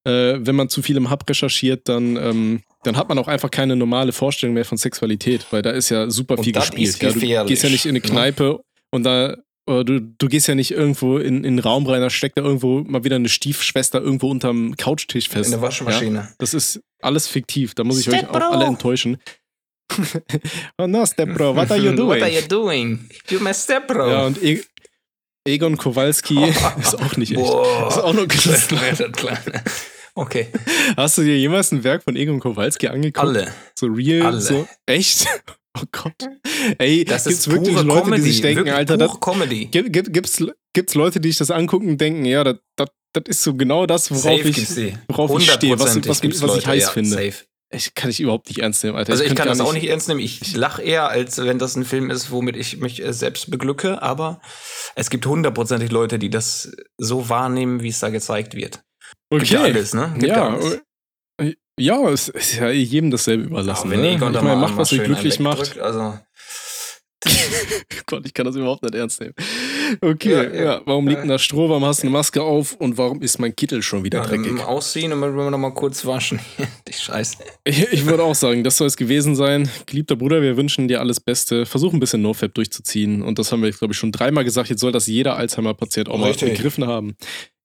äh, 0.05 0.36
wenn 0.39 0.55
man 0.55 0.67
zu 0.67 0.82
viel 0.82 0.97
im 0.97 1.09
Hub 1.09 1.28
recherchiert, 1.30 1.88
dann, 1.88 2.17
ähm, 2.17 2.61
dann 2.84 2.97
hat 2.97 3.07
man 3.07 3.17
auch 3.17 3.30
einfach 3.30 3.49
keine 3.51 3.78
normale 3.78 4.11
Vorstellung 4.11 4.53
mehr 4.53 4.65
von 4.65 4.78
Sexualität, 4.78 5.45
weil 5.51 5.61
da 5.61 5.71
ist 5.71 5.88
ja 5.89 6.09
super 6.09 6.38
viel 6.38 6.51
gespielt. 6.51 6.89
ist 6.89 6.99
gell? 6.99 7.13
Du 7.13 7.45
gehst 7.45 7.63
ja 7.63 7.69
nicht 7.69 7.86
in 7.86 7.91
eine 7.91 7.99
ne? 7.99 8.05
Kneipe 8.05 8.59
und 8.91 9.03
da 9.03 9.38
du, 9.66 10.01
du 10.01 10.28
gehst 10.28 10.47
ja 10.47 10.55
nicht 10.55 10.72
irgendwo 10.72 11.18
in, 11.18 11.39
in 11.39 11.45
einen 11.45 11.59
Raum 11.59 11.86
rein, 11.88 12.01
da 12.01 12.09
steckt 12.09 12.38
da 12.38 12.41
irgendwo 12.41 12.82
mal 12.82 13.03
wieder 13.03 13.16
eine 13.16 13.30
Stiefschwester 13.30 14.01
irgendwo 14.01 14.30
unterm 14.30 14.76
Couchtisch 14.78 15.30
fest. 15.30 15.45
In 15.45 15.51
der 15.51 15.61
Waschmaschine. 15.61 16.20
Ja? 16.20 16.30
Das 16.38 16.53
ist 16.53 16.82
alles 17.01 17.28
fiktiv. 17.28 17.74
Da 17.74 17.84
muss 17.84 17.99
ich 17.99 18.09
euch 18.09 18.18
Step 18.18 18.30
auch 18.30 18.39
Bro. 18.39 18.45
alle 18.45 18.66
enttäuschen. 18.66 19.18
oh 20.78 20.88
no, 20.88 21.05
Step 21.05 21.34
Bro, 21.34 21.55
what 21.55 21.72
are 21.72 21.80
you 21.80 21.93
doing? 21.93 22.09
What 22.22 22.22
are 22.22 22.32
you 22.32 22.47
doing? 22.47 23.09
You 23.30 23.39
my 23.39 23.53
step 23.53 23.88
bro. 23.88 24.09
Ja, 24.09 24.26
und 24.26 24.41
e 24.41 24.64
Egon 25.45 25.78
Kowalski 25.78 26.41
ist 26.80 26.95
auch 26.95 27.18
nicht 27.18 27.32
echt. 27.34 27.41
Boah. 27.41 27.89
Ist 27.89 27.97
auch 27.97 28.14
nur 28.14 28.28
Künstler. 28.28 28.80
Okay, 30.16 30.47
Hast 30.95 31.18
du 31.18 31.24
dir 31.24 31.38
jemals 31.38 31.72
ein 31.72 31.84
Werk 31.84 32.03
von 32.03 32.16
Egon 32.16 32.39
Kowalski 32.39 32.88
angeguckt? 32.88 33.28
alle. 33.28 33.51
So 33.76 33.88
real? 33.88 34.28
Alle. 34.28 34.39
So 34.41 34.68
echt? 34.86 35.28
Oh 35.76 35.86
Gott. 35.91 36.13
Ey, 36.78 37.03
Das 37.03 37.24
gibt's 37.24 37.39
ist 37.39 37.51
wirklich 37.51 37.74
pure 37.74 37.86
Leute, 37.86 38.03
Comedy. 38.03 38.21
die 38.24 38.32
sich 38.32 38.41
denken, 38.41 38.57
wirklich 38.59 38.76
Alter, 38.76 38.97
das, 38.97 39.19
Comedy. 39.19 39.65
gibt, 39.65 39.91
gibt, 39.91 40.13
gibt's, 40.13 40.43
gibt's 40.74 40.93
Leute, 40.93 41.19
die 41.19 41.30
sich 41.30 41.39
das 41.39 41.49
angucken 41.51 41.89
und 41.89 41.99
denken, 42.01 42.26
ja, 42.26 42.43
das, 42.43 42.57
das, 42.76 42.89
das 43.13 43.24
ist 43.28 43.43
so 43.43 43.55
genau 43.55 43.86
das, 43.86 44.11
worauf 44.11 44.24
Safe 44.24 44.47
ich, 44.49 44.93
worauf 45.07 45.39
ich 45.39 45.51
stehe, 45.51 45.80
was, 45.80 46.07
was, 46.07 46.21
gibt's 46.21 46.41
was 46.41 46.57
ich 46.57 46.67
heiß 46.67 46.84
ja, 46.84 46.89
finde. 46.89 47.09
Safe. 47.09 47.34
Ich 47.76 47.95
kann 47.95 48.11
ich 48.11 48.19
überhaupt 48.19 48.49
nicht 48.49 48.59
ernst 48.59 48.84
nehmen, 48.84 48.95
Alter. 48.97 49.13
Also 49.13 49.24
ich, 49.24 49.30
könnte 49.30 49.41
kann 49.41 49.49
das 49.49 49.59
auch 49.59 49.74
nicht 49.74 49.88
ernst 49.88 50.07
nehmen. 50.07 50.19
Ich 50.19 50.55
lache 50.55 50.84
eher, 50.84 51.07
als 51.09 51.39
wenn 51.39 51.57
das 51.57 51.76
ein 51.76 51.86
Film 51.86 52.11
ist, 52.11 52.30
womit 52.30 52.55
ich 52.55 52.78
mich 52.78 53.03
äh, 53.03 53.11
selbst 53.13 53.49
beglücke. 53.49 53.99
Aber 54.03 54.41
es 54.93 55.09
gibt 55.09 55.26
hundertprozentig 55.26 55.91
Leute, 55.91 56.19
die 56.19 56.30
das 56.30 56.71
so 56.99 57.30
wahrnehmen, 57.30 57.82
wie 57.82 57.88
es 57.88 57.99
da 57.99 58.09
gezeigt 58.09 58.53
wird. 58.53 58.84
Gibt 59.32 59.43
Okay. 59.45 59.53
ja 59.55 59.61
alles, 59.63 59.95
ne? 59.95 60.11
Gibt 60.19 60.28
ja, 60.28 60.49
alles. 60.49 60.82
Ja, 61.80 62.09
es 62.09 62.30
ist 62.30 62.55
ja 62.55 62.69
jedem 62.69 63.11
dasselbe 63.11 63.43
überlassen. 63.45 63.89
Wenn 63.89 64.01
ne? 64.01 64.13
Ich 64.13 64.19
meine, 64.19 64.41
mal, 64.41 64.55
macht, 64.55 64.78
was 64.78 64.93
euch 64.93 65.03
glücklich 65.03 65.39
macht. 65.39 65.80
Also, 65.80 66.17
Gott, 68.05 68.26
ich 68.26 68.34
kann 68.34 68.45
das 68.45 68.55
überhaupt 68.55 68.84
nicht 68.84 68.95
ernst 68.95 69.21
nehmen. 69.21 69.34
Okay, 70.01 70.32
Ja, 70.32 70.43
ja, 70.43 70.63
ja. 70.63 70.82
warum 70.86 71.07
liegt 71.07 71.21
denn 71.21 71.30
da 71.30 71.39
Stroh? 71.39 71.69
Warum 71.69 71.86
hast 71.86 72.03
du 72.03 72.07
eine 72.07 72.11
Maske 72.11 72.41
auf? 72.41 72.74
Und 72.74 72.97
warum 72.97 73.21
ist 73.21 73.39
mein 73.39 73.55
Kittel 73.55 73.82
schon 73.82 74.03
wieder 74.03 74.19
ja, 74.19 74.26
dreckig? 74.28 74.59
ausziehen 74.61 75.13
und 75.13 75.21
dann 75.21 75.36
wollen 75.36 75.47
wir 75.47 75.51
noch 75.51 75.57
mal 75.57 75.74
kurz 75.74 76.05
waschen. 76.05 76.39
Die 76.88 76.93
Scheiße. 76.93 77.38
Ich, 77.63 77.82
ich 77.91 78.05
würde 78.05 78.24
auch 78.24 78.36
sagen, 78.36 78.63
das 78.63 78.78
soll 78.78 78.88
es 78.88 78.97
gewesen 78.97 79.36
sein. 79.36 79.69
Geliebter 79.86 80.15
Bruder, 80.15 80.41
wir 80.41 80.57
wünschen 80.57 80.88
dir 80.88 80.99
alles 80.99 81.19
Beste. 81.19 81.65
Versuch 81.65 81.93
ein 81.93 81.99
bisschen 81.99 82.21
NoFap 82.21 82.53
durchzuziehen. 82.53 83.21
Und 83.21 83.39
das 83.39 83.51
haben 83.51 83.63
wir, 83.63 83.71
glaube 83.71 83.93
ich, 83.93 83.97
schon 83.97 84.11
dreimal 84.11 84.43
gesagt. 84.43 84.69
Jetzt 84.69 84.82
soll 84.82 84.91
das 84.91 85.07
jeder 85.07 85.38
Alzheimer-Patient 85.38 86.09
auch 86.09 86.24
Richtig. 86.26 86.49
mal 86.49 86.55
begriffen 86.55 86.88
haben. 86.88 87.15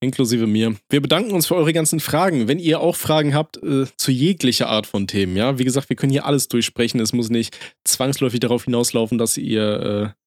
Inklusive 0.00 0.46
mir. 0.46 0.76
Wir 0.90 1.00
bedanken 1.00 1.32
uns 1.32 1.46
für 1.46 1.56
eure 1.56 1.72
ganzen 1.72 1.98
Fragen. 1.98 2.46
Wenn 2.46 2.58
ihr 2.58 2.80
auch 2.80 2.94
Fragen 2.94 3.34
habt 3.34 3.56
äh, 3.62 3.86
zu 3.96 4.12
jeglicher 4.12 4.68
Art 4.68 4.86
von 4.86 5.06
Themen, 5.06 5.36
ja, 5.36 5.58
wie 5.58 5.64
gesagt, 5.64 5.88
wir 5.88 5.96
können 5.96 6.12
hier 6.12 6.24
alles 6.24 6.48
durchsprechen. 6.48 7.00
Es 7.00 7.12
muss 7.12 7.30
nicht 7.30 7.56
zwangsläufig 7.84 8.40
darauf 8.40 8.64
hinauslaufen, 8.64 9.18
dass 9.18 9.36
ihr, 9.36 10.14
äh, 10.14 10.20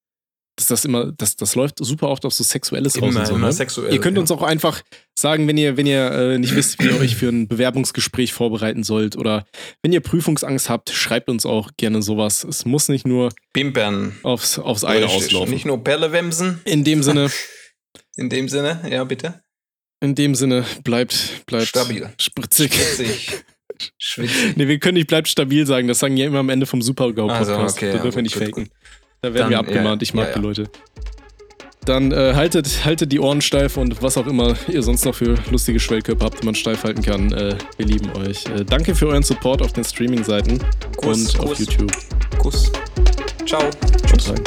dass 0.57 0.67
das 0.67 0.83
immer, 0.83 1.13
das, 1.13 1.37
das 1.37 1.55
läuft 1.55 1.77
super 1.79 2.09
oft 2.09 2.25
auf 2.25 2.33
so 2.33 2.43
Sexuelles 2.43 3.01
raus. 3.01 3.11
Immer, 3.11 3.19
und 3.21 3.27
so, 3.27 3.35
immer 3.35 3.47
ne? 3.47 3.53
sexuell. 3.53 3.93
Ihr 3.93 4.01
könnt 4.01 4.17
ja. 4.17 4.21
uns 4.21 4.31
auch 4.31 4.41
einfach 4.43 4.81
sagen, 5.17 5.47
wenn 5.47 5.57
ihr, 5.57 5.77
wenn 5.77 5.87
ihr 5.87 6.11
äh, 6.11 6.37
nicht 6.37 6.53
wisst, 6.53 6.77
wie 6.79 6.87
ihr 6.87 6.99
euch 6.99 7.15
für 7.15 7.29
ein 7.29 7.47
Bewerbungsgespräch 7.47 8.33
vorbereiten 8.33 8.83
sollt 8.83 9.15
oder 9.15 9.45
wenn 9.83 9.93
ihr 9.93 10.01
Prüfungsangst 10.01 10.69
habt, 10.69 10.89
schreibt 10.89 11.29
uns 11.29 11.45
auch 11.45 11.71
gerne 11.77 12.01
sowas. 12.01 12.43
Es 12.43 12.65
muss 12.65 12.89
nicht 12.89 13.07
nur 13.07 13.29
Pimpern. 13.53 14.17
aufs, 14.23 14.59
aufs 14.59 14.83
eine 14.83 15.05
auslaufen. 15.05 15.53
Nicht 15.53 15.65
nur 15.65 15.81
Pellewemsen. 15.81 16.59
In 16.65 16.83
dem 16.83 17.03
Sinne, 17.03 17.31
In 18.17 18.29
dem 18.29 18.49
Sinne, 18.49 18.81
ja, 18.89 19.03
bitte. 19.03 19.41
In 20.01 20.15
dem 20.15 20.35
Sinne, 20.35 20.65
bleibt, 20.83 21.45
bleibt 21.45 21.67
Stabil. 21.67 22.09
spritzig. 22.19 22.71
Witzig. 22.71 23.43
Schwitzig. 23.97 24.57
Nee, 24.57 24.67
wir 24.67 24.79
können 24.79 24.95
nicht 24.95 25.07
bleibt 25.07 25.27
stabil 25.27 25.65
sagen, 25.65 25.87
das 25.87 25.99
sagen 25.99 26.17
ja 26.17 26.25
immer 26.27 26.39
am 26.39 26.49
Ende 26.49 26.65
vom 26.65 26.81
Super-Go-Podcast. 26.81 27.49
Also, 27.51 27.75
okay, 27.77 27.91
da 27.91 27.97
ja, 27.97 28.03
dürfen 28.03 28.03
wir 28.03 28.11
gut, 28.11 28.23
nicht 28.23 28.33
gut, 28.33 28.43
faken. 28.43 28.63
gut. 28.65 28.73
Da 29.21 29.33
werden 29.33 29.49
wir 29.49 29.57
Dann, 29.57 29.65
abgemahnt. 29.65 30.01
ja, 30.01 30.03
ich 30.03 30.13
mag 30.13 30.27
ja, 30.29 30.33
die. 30.33 30.39
Leute. 30.39 30.69
Dann 31.85 32.11
äh, 32.11 32.33
haltet, 32.35 32.85
haltet 32.85 33.11
die 33.11 33.19
Ohren 33.19 33.41
steif 33.41 33.77
und 33.77 34.03
was 34.03 34.17
auch 34.17 34.27
immer 34.27 34.55
ihr 34.67 34.83
sonst 34.83 35.03
noch 35.05 35.15
für 35.15 35.35
lustige 35.49 35.79
Schwellkörper 35.79 36.25
habt, 36.25 36.41
die 36.41 36.45
man 36.45 36.53
steif 36.53 36.83
halten 36.83 37.01
kann. 37.01 37.31
Äh, 37.33 37.55
wir 37.77 37.85
lieben 37.85 38.11
euch. 38.11 38.45
Äh, 38.45 38.65
danke 38.65 38.93
für 38.93 39.07
euren 39.07 39.23
Support 39.23 39.63
auf 39.63 39.73
den 39.73 39.83
Streaming-Seiten 39.83 40.59
Kuss, 40.97 41.33
und 41.33 41.39
auf 41.39 41.49
Kuss. 41.49 41.59
YouTube. 41.59 41.91
Kuss. 42.37 42.71
Ciao. 43.47 43.63
Rein. 44.27 44.43